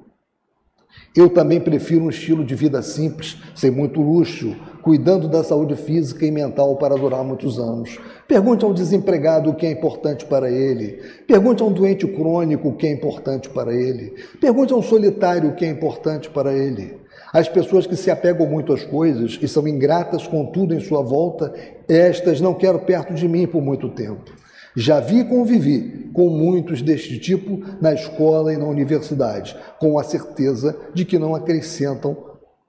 Eu 1.14 1.28
também 1.28 1.60
prefiro 1.60 2.04
um 2.04 2.10
estilo 2.10 2.44
de 2.44 2.54
vida 2.54 2.80
simples, 2.82 3.36
sem 3.54 3.70
muito 3.70 4.00
luxo, 4.00 4.54
cuidando 4.80 5.26
da 5.26 5.42
saúde 5.42 5.74
física 5.74 6.24
e 6.24 6.30
mental 6.30 6.76
para 6.76 6.94
durar 6.94 7.24
muitos 7.24 7.58
anos. 7.58 7.98
Pergunte 8.28 8.64
ao 8.64 8.72
desempregado 8.72 9.50
o 9.50 9.54
que 9.54 9.66
é 9.66 9.70
importante 9.72 10.24
para 10.24 10.50
ele. 10.50 11.00
Pergunte 11.26 11.62
a 11.62 11.66
um 11.66 11.72
doente 11.72 12.06
crônico 12.06 12.68
o 12.68 12.76
que 12.76 12.86
é 12.86 12.92
importante 12.92 13.48
para 13.50 13.74
ele. 13.74 14.14
Pergunte 14.40 14.72
a 14.72 14.76
um 14.76 14.82
solitário 14.82 15.50
o 15.50 15.54
que 15.54 15.64
é 15.64 15.68
importante 15.68 16.30
para 16.30 16.52
ele. 16.52 16.98
As 17.32 17.48
pessoas 17.48 17.86
que 17.86 17.96
se 17.96 18.10
apegam 18.10 18.46
muito 18.46 18.72
às 18.72 18.84
coisas 18.84 19.38
e 19.40 19.48
são 19.48 19.66
ingratas 19.66 20.26
com 20.26 20.46
tudo 20.46 20.74
em 20.74 20.80
sua 20.80 21.02
volta, 21.02 21.52
estas 21.88 22.40
não 22.40 22.54
quero 22.54 22.78
perto 22.80 23.14
de 23.14 23.28
mim 23.28 23.46
por 23.46 23.60
muito 23.60 23.88
tempo. 23.88 24.30
Já 24.76 25.00
vi 25.00 25.20
e 25.20 25.24
convivi 25.24 26.10
com 26.12 26.28
muitos 26.28 26.82
deste 26.82 27.18
tipo 27.18 27.60
na 27.80 27.92
escola 27.92 28.52
e 28.52 28.56
na 28.56 28.66
universidade, 28.66 29.56
com 29.78 29.98
a 29.98 30.04
certeza 30.04 30.76
de 30.94 31.04
que 31.04 31.18
não 31.18 31.34
acrescentam 31.34 32.16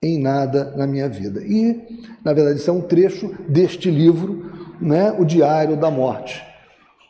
em 0.01 0.19
nada 0.19 0.73
na 0.75 0.87
minha 0.87 1.07
vida. 1.07 1.41
E, 1.43 1.79
na 2.23 2.33
verdade, 2.33 2.59
isso 2.59 2.69
é 2.69 2.73
um 2.73 2.81
trecho 2.81 3.35
deste 3.47 3.91
livro, 3.91 4.51
né, 4.81 5.11
O 5.11 5.23
Diário 5.23 5.77
da 5.77 5.91
Morte, 5.91 6.43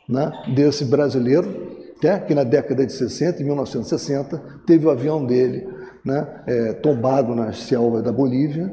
né, 0.06 0.30
desse 0.54 0.84
brasileiro, 0.84 1.72
né, 2.02 2.18
que 2.20 2.34
na 2.34 2.44
década 2.44 2.84
de 2.84 2.92
60, 2.92 3.40
em 3.40 3.46
1960, 3.46 4.38
teve 4.66 4.86
o 4.86 4.90
avião 4.90 5.24
dele 5.24 5.66
né, 6.04 6.26
é, 6.46 6.72
tombado 6.74 7.34
nas 7.34 7.60
selvas 7.60 8.02
da 8.02 8.12
Bolívia 8.12 8.70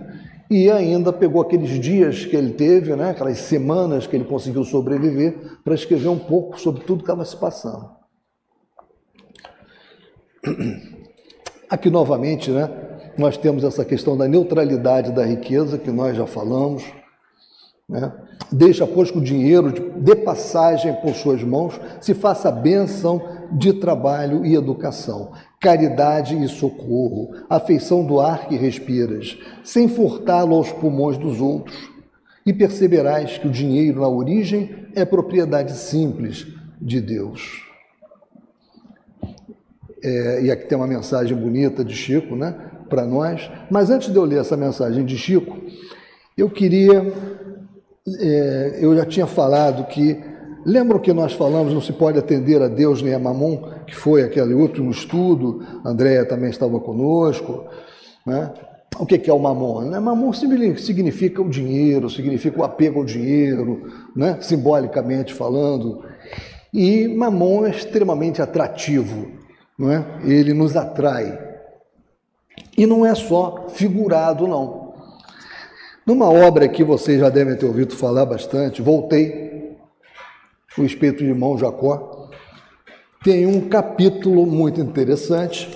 e 0.49 0.69
ainda 0.69 1.13
pegou 1.13 1.41
aqueles 1.41 1.79
dias 1.79 2.25
que 2.25 2.35
ele 2.35 2.53
teve, 2.53 2.95
né, 2.95 3.11
aquelas 3.11 3.37
semanas 3.37 4.07
que 4.07 4.15
ele 4.15 4.25
conseguiu 4.25 4.63
sobreviver, 4.63 5.59
para 5.63 5.75
escrever 5.75 6.07
um 6.07 6.17
pouco 6.17 6.59
sobre 6.59 6.83
tudo 6.83 7.03
que 7.03 7.03
estava 7.03 7.23
se 7.23 7.37
passando. 7.37 7.91
Aqui 11.69 11.91
novamente, 11.91 12.49
né, 12.49 12.67
nós 13.15 13.37
temos 13.37 13.63
essa 13.63 13.85
questão 13.85 14.17
da 14.17 14.27
neutralidade 14.27 15.11
da 15.11 15.23
riqueza, 15.23 15.77
que 15.77 15.91
nós 15.91 16.17
já 16.17 16.25
falamos. 16.25 16.83
Né? 17.87 18.11
Deixa, 18.51 18.87
pois, 18.87 19.11
que 19.11 19.19
o 19.19 19.23
dinheiro 19.23 19.71
de 19.71 20.15
passagem 20.15 20.95
por 20.95 21.13
suas 21.13 21.43
mãos 21.43 21.79
se 22.01 22.15
faça 22.15 22.49
bênção 22.49 23.21
de 23.51 23.73
trabalho 23.73 24.43
e 24.43 24.55
educação 24.55 25.31
caridade 25.59 26.41
e 26.41 26.47
socorro, 26.47 27.33
afeição 27.49 28.05
do 28.05 28.19
ar 28.19 28.47
que 28.47 28.55
respiras, 28.55 29.37
sem 29.63 29.87
furtá-lo 29.87 30.55
aos 30.55 30.71
pulmões 30.71 31.17
dos 31.17 31.41
outros. 31.41 31.89
E 32.45 32.53
perceberás 32.53 33.37
que 33.37 33.47
o 33.47 33.51
dinheiro 33.51 34.01
na 34.01 34.07
origem 34.07 34.87
é 34.95 35.05
propriedade 35.05 35.73
simples 35.73 36.47
de 36.81 37.01
Deus. 37.01 37.69
É, 40.03 40.43
e 40.43 40.51
aqui 40.51 40.65
tem 40.65 40.77
uma 40.77 40.87
mensagem 40.87 41.35
bonita 41.35 41.83
de 41.83 41.93
Chico, 41.93 42.35
né, 42.35 42.55
para 42.89 43.05
nós. 43.05 43.51
Mas 43.69 43.89
antes 43.89 44.11
de 44.11 44.17
eu 44.17 44.23
ler 44.23 44.39
essa 44.39 44.55
mensagem 44.55 45.05
de 45.05 45.17
Chico, 45.17 45.57
eu 46.37 46.49
queria. 46.49 47.13
É, 48.19 48.79
eu 48.81 48.95
já 48.95 49.05
tinha 49.05 49.27
falado 49.27 49.85
que. 49.87 50.28
Lembram 50.65 50.99
que 50.99 51.13
nós 51.13 51.33
falamos, 51.33 51.73
não 51.73 51.81
se 51.81 51.93
pode 51.93 52.19
atender 52.19 52.61
a 52.61 52.67
Deus 52.67 53.01
nem 53.01 53.13
a 53.13 53.19
Mamon, 53.19 53.61
que 53.87 53.95
foi 53.95 54.23
aquele 54.23 54.53
último 54.53 54.91
estudo, 54.91 55.63
a 55.83 55.89
Andréia 55.89 56.25
também 56.25 56.49
estava 56.49 56.79
conosco. 56.79 57.65
Né? 58.25 58.51
O 58.97 59.05
que 59.05 59.29
é 59.29 59.33
o 59.33 59.39
mamon? 59.39 59.81
Né? 59.83 59.99
Mamon 59.99 60.33
significa 60.33 61.41
o 61.41 61.49
dinheiro, 61.49 62.09
significa 62.09 62.59
o 62.59 62.63
apego 62.63 62.99
ao 62.99 63.05
dinheiro, 63.05 63.89
né? 64.15 64.37
simbolicamente 64.41 65.33
falando. 65.33 66.03
E 66.73 67.07
mamon 67.07 67.65
é 67.65 67.69
extremamente 67.69 68.41
atrativo, 68.41 69.27
não 69.77 69.91
é? 69.91 70.05
ele 70.23 70.53
nos 70.53 70.75
atrai. 70.75 71.47
E 72.77 72.85
não 72.85 73.05
é 73.05 73.15
só 73.15 73.67
figurado, 73.69 74.47
não. 74.47 74.93
Numa 76.05 76.29
obra 76.29 76.67
que 76.67 76.83
vocês 76.83 77.19
já 77.19 77.29
devem 77.29 77.55
ter 77.55 77.65
ouvido 77.65 77.95
falar 77.95 78.25
bastante, 78.25 78.81
Voltei, 78.81 79.48
o 80.81 80.85
Espírito 80.85 81.23
de 81.23 81.29
Irmão 81.29 81.57
Jacó, 81.57 82.29
tem 83.23 83.45
um 83.45 83.67
capítulo 83.67 84.45
muito 84.45 84.79
interessante 84.79 85.69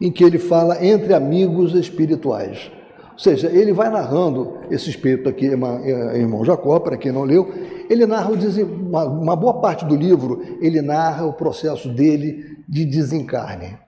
em 0.00 0.10
que 0.10 0.24
ele 0.24 0.38
fala 0.38 0.84
entre 0.84 1.14
amigos 1.14 1.74
espirituais. 1.74 2.70
Ou 3.12 3.18
seja, 3.18 3.48
ele 3.48 3.72
vai 3.72 3.88
narrando 3.88 4.58
esse 4.68 4.90
espírito 4.90 5.28
aqui, 5.28 5.46
é, 5.46 6.18
irmão 6.18 6.44
Jacó, 6.44 6.80
para 6.80 6.96
quem 6.96 7.12
não 7.12 7.22
leu, 7.22 7.52
ele 7.88 8.04
narra 8.06 8.30
uma 8.30 9.36
boa 9.36 9.60
parte 9.60 9.84
do 9.84 9.94
livro, 9.94 10.42
ele 10.60 10.82
narra 10.82 11.24
o 11.24 11.32
processo 11.32 11.88
dele 11.88 12.58
de 12.68 12.84
desencarne. 12.84 13.78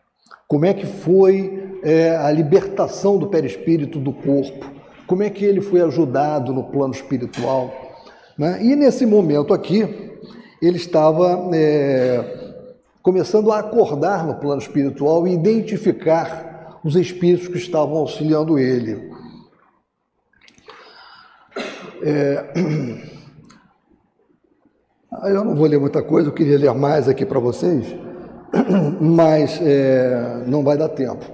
Como 0.47 0.67
é 0.67 0.75
que 0.75 0.87
foi 0.87 1.79
é, 1.83 2.15
a 2.17 2.31
libertação 2.31 3.19
do 3.19 3.27
perispírito 3.27 3.99
do 3.99 4.13
corpo, 4.13 4.71
como 5.07 5.23
é 5.23 5.31
que 5.31 5.45
ele 5.45 5.61
foi 5.61 5.81
ajudado 5.81 6.53
no 6.53 6.65
plano 6.65 6.95
espiritual. 6.95 7.73
Né? 8.39 8.65
E 8.65 8.77
nesse 8.77 9.07
momento 9.07 9.53
aqui, 9.53 9.83
ele 10.61 10.77
estava 10.77 11.49
é, 11.55 12.45
começando 13.03 13.53
a 13.53 13.59
acordar 13.59 14.27
no 14.27 14.35
plano 14.37 14.61
espiritual 14.61 15.27
e 15.27 15.35
identificar 15.35 16.81
os 16.83 16.97
espíritos 16.97 17.49
que 17.49 17.59
estavam 17.59 17.97
auxiliando 17.97 18.59
ele. 18.59 19.11
É... 22.03 23.05
Eu 25.23 25.45
não 25.45 25.55
vou 25.55 25.67
ler 25.67 25.79
muita 25.79 26.03
coisa, 26.03 26.29
eu 26.29 26.35
queria 26.35 26.59
ler 26.59 26.75
mais 26.75 27.09
aqui 27.09 27.25
para 27.25 27.39
vocês, 27.39 27.87
mas 29.01 29.59
é, 29.63 30.43
não 30.47 30.65
vai 30.65 30.77
dar 30.77 30.89
tempo. 30.89 31.25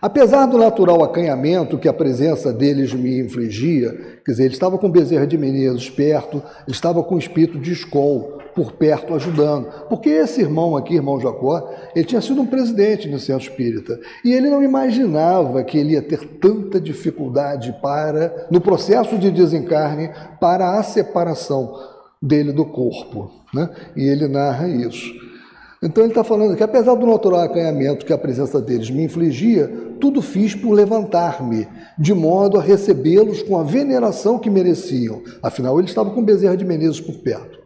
Apesar 0.00 0.46
do 0.46 0.56
natural 0.56 1.04
acanhamento 1.04 1.76
que 1.76 1.88
a 1.88 1.92
presença 1.92 2.52
deles 2.52 2.94
me 2.94 3.20
infligia, 3.20 3.92
quer 4.24 4.32
dizer, 4.32 4.44
ele 4.44 4.54
estava 4.54 4.78
com 4.78 4.90
Bezerra 4.90 5.26
de 5.26 5.36
Menezes 5.36 5.90
perto, 5.90 6.42
estava 6.66 7.02
com 7.02 7.16
o 7.16 7.18
espírito 7.18 7.58
de 7.58 7.72
Escol 7.72 8.38
por 8.54 8.72
perto 8.72 9.14
ajudando. 9.14 9.66
Porque 9.88 10.08
esse 10.08 10.40
irmão 10.40 10.76
aqui, 10.76 10.94
irmão 10.94 11.20
Jacó, 11.20 11.70
ele 11.94 12.04
tinha 12.04 12.20
sido 12.20 12.40
um 12.40 12.46
presidente 12.46 13.08
no 13.08 13.18
centro 13.18 13.48
espírita. 13.48 14.00
E 14.24 14.32
ele 14.32 14.48
não 14.48 14.62
imaginava 14.62 15.62
que 15.62 15.76
ele 15.76 15.92
ia 15.92 16.02
ter 16.02 16.26
tanta 16.40 16.80
dificuldade 16.80 17.76
para, 17.82 18.48
no 18.50 18.60
processo 18.60 19.18
de 19.18 19.30
desencarne, 19.30 20.10
para 20.40 20.78
a 20.78 20.82
separação 20.82 21.74
dele 22.20 22.52
do 22.52 22.64
corpo. 22.64 23.30
Né? 23.52 23.68
E 23.94 24.02
ele 24.02 24.26
narra 24.28 24.66
isso. 24.66 25.29
Então 25.82 26.04
ele 26.04 26.10
está 26.10 26.22
falando 26.22 26.54
que, 26.54 26.62
apesar 26.62 26.94
do 26.94 27.06
natural 27.06 27.40
acanhamento 27.40 28.04
que 28.04 28.12
a 28.12 28.18
presença 28.18 28.60
deles 28.60 28.90
me 28.90 29.04
infligia, 29.04 29.66
tudo 29.98 30.20
fiz 30.20 30.54
por 30.54 30.72
levantar-me, 30.72 31.66
de 31.98 32.12
modo 32.12 32.58
a 32.58 32.62
recebê-los 32.62 33.42
com 33.42 33.58
a 33.58 33.62
veneração 33.62 34.38
que 34.38 34.50
mereciam. 34.50 35.22
Afinal, 35.42 35.78
ele 35.78 35.88
estava 35.88 36.10
com 36.10 36.22
Bezerra 36.22 36.56
de 36.56 36.66
Menezes 36.66 37.00
por 37.00 37.14
perto. 37.20 37.58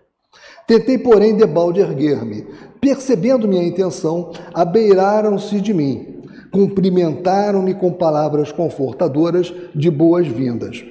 Tentei, 0.65 0.97
porém, 0.97 1.37
debalde 1.37 1.81
erguer-me. 1.81 2.47
Percebendo 2.81 3.49
minha 3.49 3.67
intenção, 3.67 4.31
abeiraram-se 4.53 5.61
de 5.61 5.75
mim, 5.75 6.23
cumprimentaram-me 6.53 7.75
com 7.75 7.93
palavras 7.93 8.53
confortadoras 8.53 9.53
de 9.75 9.91
boas-vindas. 9.91 10.85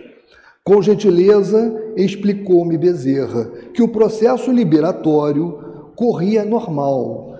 Com 0.61 0.81
gentileza, 0.81 1.73
explicou-me 1.95 2.77
Bezerra 2.77 3.49
que 3.73 3.81
o 3.81 3.87
processo 3.87 4.51
liberatório 4.51 5.72
corria 5.95 6.43
normal, 6.43 7.33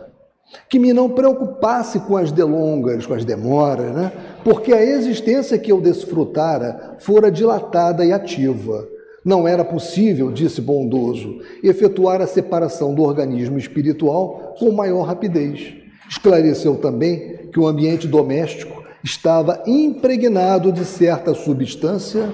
que 0.70 0.80
me 0.80 0.94
não 0.94 1.10
preocupasse 1.10 2.00
com 2.02 2.18
as 2.18 2.32
delongas, 2.32 3.06
com 3.06 3.14
as 3.14 3.26
demoras, 3.26 3.94
né? 3.94 4.12
porque 4.44 4.74
a 4.74 4.84
existência 4.84 5.58
que 5.58 5.72
eu 5.72 5.82
desfrutara 5.82 6.98
fora 7.00 7.32
dilatada 7.32 8.06
e 8.06 8.12
ativa. 8.12 8.88
Não 9.26 9.48
era 9.48 9.64
possível, 9.64 10.32
disse 10.32 10.60
bondoso, 10.60 11.40
efetuar 11.64 12.22
a 12.22 12.28
separação 12.28 12.94
do 12.94 13.04
organismo 13.04 13.58
espiritual 13.58 14.54
com 14.60 14.72
maior 14.72 15.04
rapidez. 15.04 15.76
Esclareceu 16.10 16.76
também 16.76 17.48
que 17.52 17.60
o 17.60 17.66
ambiente 17.66 18.06
doméstico 18.06 18.84
estava 19.02 19.64
impregnado 19.66 20.74
de 20.74 20.84
certa 20.84 21.34
substância 21.34 22.30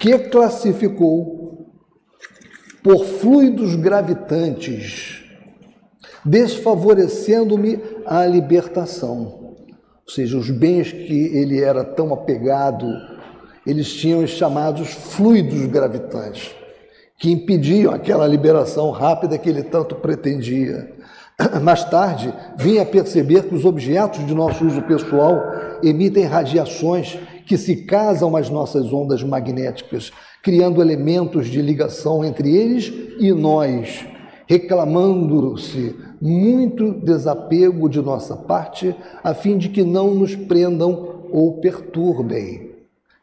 que 0.00 0.16
classificou 0.18 1.51
por 2.82 3.04
fluidos 3.04 3.76
gravitantes, 3.76 5.22
desfavorecendo-me 6.24 7.80
a 8.04 8.26
libertação. 8.26 9.40
Ou 10.04 10.12
seja, 10.12 10.36
os 10.36 10.50
bens 10.50 10.90
que 10.90 11.36
ele 11.36 11.62
era 11.62 11.84
tão 11.84 12.12
apegado, 12.12 12.86
eles 13.66 13.92
tinham 13.92 14.24
os 14.24 14.30
chamados 14.30 14.92
fluidos 14.92 15.64
gravitantes, 15.66 16.54
que 17.18 17.30
impediam 17.30 17.92
aquela 17.92 18.26
liberação 18.26 18.90
rápida 18.90 19.38
que 19.38 19.48
ele 19.48 19.62
tanto 19.62 19.94
pretendia. 19.94 20.92
Mais 21.62 21.84
tarde, 21.84 22.34
vim 22.56 22.78
a 22.78 22.84
perceber 22.84 23.44
que 23.44 23.54
os 23.54 23.64
objetos 23.64 24.26
de 24.26 24.34
nosso 24.34 24.66
uso 24.66 24.82
pessoal 24.82 25.40
emitem 25.82 26.24
radiações 26.24 27.16
que 27.46 27.56
se 27.56 27.76
casam 27.84 28.36
às 28.36 28.48
nossas 28.48 28.92
ondas 28.92 29.22
magnéticas, 29.22 30.12
criando 30.42 30.80
elementos 30.80 31.48
de 31.48 31.62
ligação 31.62 32.24
entre 32.24 32.54
eles 32.56 32.92
e 33.18 33.32
nós, 33.32 34.06
reclamando-se 34.46 35.94
muito 36.20 36.92
desapego 36.92 37.88
de 37.88 38.00
nossa 38.00 38.36
parte, 38.36 38.94
a 39.22 39.34
fim 39.34 39.58
de 39.58 39.68
que 39.68 39.82
não 39.82 40.14
nos 40.14 40.34
prendam 40.34 41.26
ou 41.32 41.60
perturbem. 41.60 42.72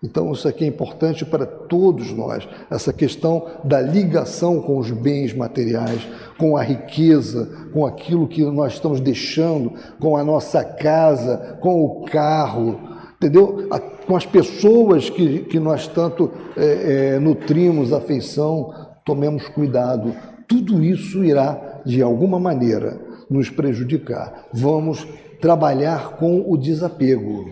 Então, 0.01 0.31
isso 0.31 0.47
aqui 0.47 0.63
é 0.63 0.67
importante 0.67 1.25
para 1.25 1.45
todos 1.45 2.13
nós, 2.13 2.47
essa 2.71 2.93
questão 2.93 3.47
da 3.65 3.81
ligação 3.81 4.61
com 4.61 4.77
os 4.77 4.89
bens 4.91 5.33
materiais, 5.33 6.07
com 6.37 6.55
a 6.55 6.63
riqueza, 6.63 7.67
com 7.73 7.85
aquilo 7.85 8.25
que 8.25 8.41
nós 8.45 8.73
estamos 8.73 9.01
deixando, 9.01 9.73
com 9.99 10.15
a 10.15 10.23
nossa 10.23 10.63
casa, 10.63 11.57
com 11.59 11.83
o 11.83 12.05
carro, 12.05 12.79
entendeu? 13.19 13.67
Com 14.07 14.15
as 14.15 14.25
pessoas 14.25 15.09
que, 15.09 15.39
que 15.39 15.59
nós 15.59 15.87
tanto 15.87 16.31
é, 16.55 17.15
é, 17.15 17.19
nutrimos 17.19 17.91
afeição, 17.91 18.73
tomemos 19.05 19.47
cuidado. 19.49 20.15
Tudo 20.47 20.83
isso 20.83 21.23
irá, 21.23 21.81
de 21.85 22.01
alguma 22.01 22.39
maneira, 22.39 22.99
nos 23.29 23.49
prejudicar. 23.49 24.47
Vamos 24.53 25.05
trabalhar 25.41 26.17
com 26.17 26.49
o 26.49 26.57
desapego. 26.57 27.45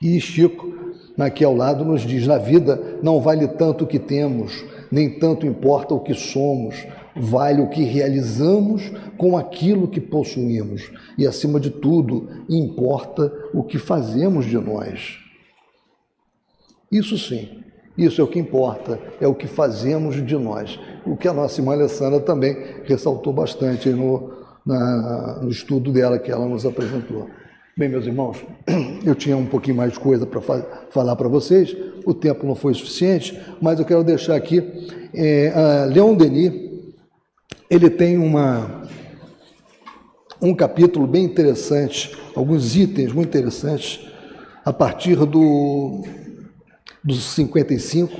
E 0.00 0.20
Chico 0.20 0.72
aqui 1.18 1.44
ao 1.44 1.54
lado 1.54 1.84
nos 1.84 2.02
diz: 2.02 2.26
na 2.26 2.38
vida 2.38 2.98
não 3.02 3.20
vale 3.20 3.46
tanto 3.48 3.84
o 3.84 3.86
que 3.86 3.98
temos, 3.98 4.64
nem 4.90 5.18
tanto 5.18 5.46
importa 5.46 5.94
o 5.94 6.00
que 6.00 6.14
somos, 6.14 6.86
vale 7.18 7.60
o 7.60 7.68
que 7.68 7.82
realizamos 7.82 8.90
com 9.16 9.36
aquilo 9.36 9.88
que 9.88 10.00
possuímos. 10.00 10.90
E, 11.16 11.26
acima 11.26 11.58
de 11.58 11.70
tudo, 11.70 12.28
importa 12.48 13.32
o 13.52 13.62
que 13.62 13.78
fazemos 13.78 14.46
de 14.46 14.58
nós. 14.58 15.18
Isso 16.90 17.18
sim, 17.18 17.62
isso 17.96 18.20
é 18.20 18.24
o 18.24 18.28
que 18.28 18.38
importa, 18.38 18.98
é 19.20 19.26
o 19.26 19.34
que 19.34 19.46
fazemos 19.46 20.24
de 20.24 20.36
nós. 20.36 20.78
O 21.04 21.16
que 21.16 21.28
a 21.28 21.32
nossa 21.32 21.60
irmã 21.60 21.72
Alessandra 21.72 22.20
também 22.20 22.56
ressaltou 22.84 23.32
bastante 23.32 23.90
no, 23.90 24.32
na, 24.64 25.40
no 25.42 25.50
estudo 25.50 25.92
dela 25.92 26.18
que 26.18 26.30
ela 26.30 26.46
nos 26.46 26.64
apresentou. 26.64 27.28
Bem, 27.76 27.88
meus 27.88 28.06
irmãos, 28.06 28.44
eu 29.04 29.14
tinha 29.14 29.36
um 29.36 29.46
pouquinho 29.46 29.76
mais 29.76 29.92
de 29.92 30.00
coisa 30.00 30.26
para 30.26 30.40
fa 30.40 30.60
falar 30.90 31.14
para 31.14 31.28
vocês, 31.28 31.76
o 32.04 32.14
tempo 32.14 32.46
não 32.46 32.54
foi 32.54 32.74
suficiente, 32.74 33.38
mas 33.60 33.78
eu 33.78 33.84
quero 33.84 34.02
deixar 34.02 34.34
aqui, 34.34 34.62
é, 35.14 35.86
Leon 35.92 36.14
Denis, 36.14 36.67
ele 37.70 37.90
tem 37.90 38.16
uma, 38.16 38.82
um 40.40 40.54
capítulo 40.54 41.06
bem 41.06 41.24
interessante, 41.24 42.16
alguns 42.34 42.76
itens 42.76 43.12
muito 43.12 43.28
interessantes, 43.28 44.06
a 44.64 44.72
partir 44.72 45.16
do 45.16 46.04
dos 47.02 47.22
55. 47.34 48.12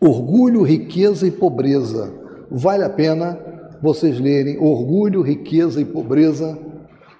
Orgulho, 0.00 0.62
riqueza 0.62 1.26
e 1.26 1.30
pobreza. 1.30 2.12
Vale 2.50 2.84
a 2.84 2.90
pena 2.90 3.38
vocês 3.82 4.18
lerem 4.18 4.58
Orgulho, 4.58 5.22
riqueza 5.22 5.80
e 5.80 5.84
pobreza 5.84 6.58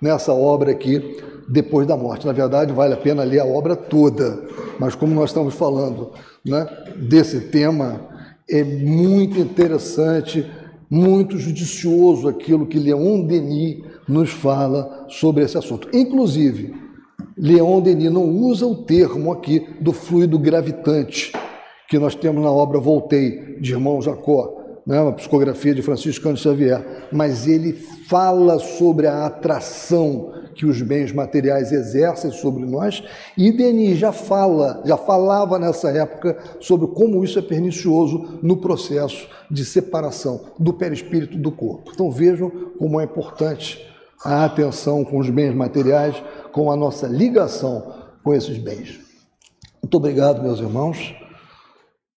nessa 0.01 0.33
obra 0.33 0.73
aqui, 0.73 1.19
depois 1.49 1.87
da 1.87 1.97
morte. 1.97 2.27
Na 2.27 2.33
verdade, 2.33 2.73
vale 2.73 2.95
a 2.95 2.99
pena 2.99 3.25
ler 3.25 3.41
a 3.41 3.47
obra 3.47 3.75
toda, 3.75 4.43
mas 4.79 4.95
como 4.95 5.15
nós 5.15 5.31
estamos 5.31 5.55
falando 5.55 6.13
né, 6.45 6.67
desse 6.97 7.41
tema, 7.49 8.01
é 8.49 8.63
muito 8.63 9.39
interessante, 9.39 10.47
muito 10.89 11.39
judicioso 11.39 12.29
aquilo 12.29 12.67
que 12.67 12.79
Leon 12.79 13.23
Denis 13.23 13.83
nos 14.09 14.31
fala 14.31 15.07
sobre 15.09 15.45
esse 15.45 15.59
assunto. 15.59 15.89
Inclusive, 15.93 16.75
Leon 17.37 17.81
Denis 17.81 18.11
não 18.11 18.29
usa 18.29 18.67
o 18.67 18.85
termo 18.85 19.33
aqui 19.33 19.67
do 19.81 19.93
fluido 19.93 20.39
gravitante, 20.39 21.33
que 21.89 21.99
nós 21.99 22.15
temos 22.15 22.43
na 22.43 22.51
obra 22.51 22.79
Voltei, 22.79 23.57
de 23.61 23.73
irmão 23.73 24.01
Jacó, 24.01 24.57
né, 24.87 25.01
uma 25.01 25.13
psicografia 25.13 25.75
de 25.75 25.83
Francisco 25.83 26.23
Cândido 26.23 26.43
Xavier, 26.43 27.09
mas 27.11 27.49
ele 27.49 27.73
fala 27.73 28.59
sobre 28.59 29.09
a 29.09 29.27
atração 29.27 30.33
que 30.57 30.65
os 30.65 30.81
bens 30.81 31.13
materiais 31.13 31.71
exercem 31.71 32.31
sobre 32.31 32.65
nós, 32.65 33.03
e 33.37 33.53
Denis 33.53 33.99
já 33.99 34.11
fala, 34.11 34.83
já 34.85 34.97
falava 34.97 35.59
nessa 35.59 35.91
época 35.91 36.37
sobre 36.61 36.87
como 36.89 37.23
isso 37.23 37.39
é 37.39 37.43
pernicioso 37.43 38.39
no 38.43 38.57
processo 38.57 39.29
de 39.51 39.65
separação 39.65 40.47
do 40.59 40.73
perispírito 40.73 41.37
do 41.37 41.53
corpo. 41.53 41.93
Então 41.95 42.11
vejam 42.11 42.51
como 42.79 43.01
é 43.01 43.05
importante 43.05 43.87
a 44.25 44.45
atenção 44.45 45.05
com 45.05 45.19
os 45.19 45.29
bens 45.29 45.55
materiais, 45.55 46.17
com 46.53 46.73
a 46.73 46.77
nossa 46.77 47.07
ligação 47.07 47.93
com 48.25 48.35
esses 48.35 48.59
bens. 48.59 48.99
Muito 49.83 49.97
obrigado, 49.99 50.43
meus 50.43 50.59
irmãos. 50.59 51.15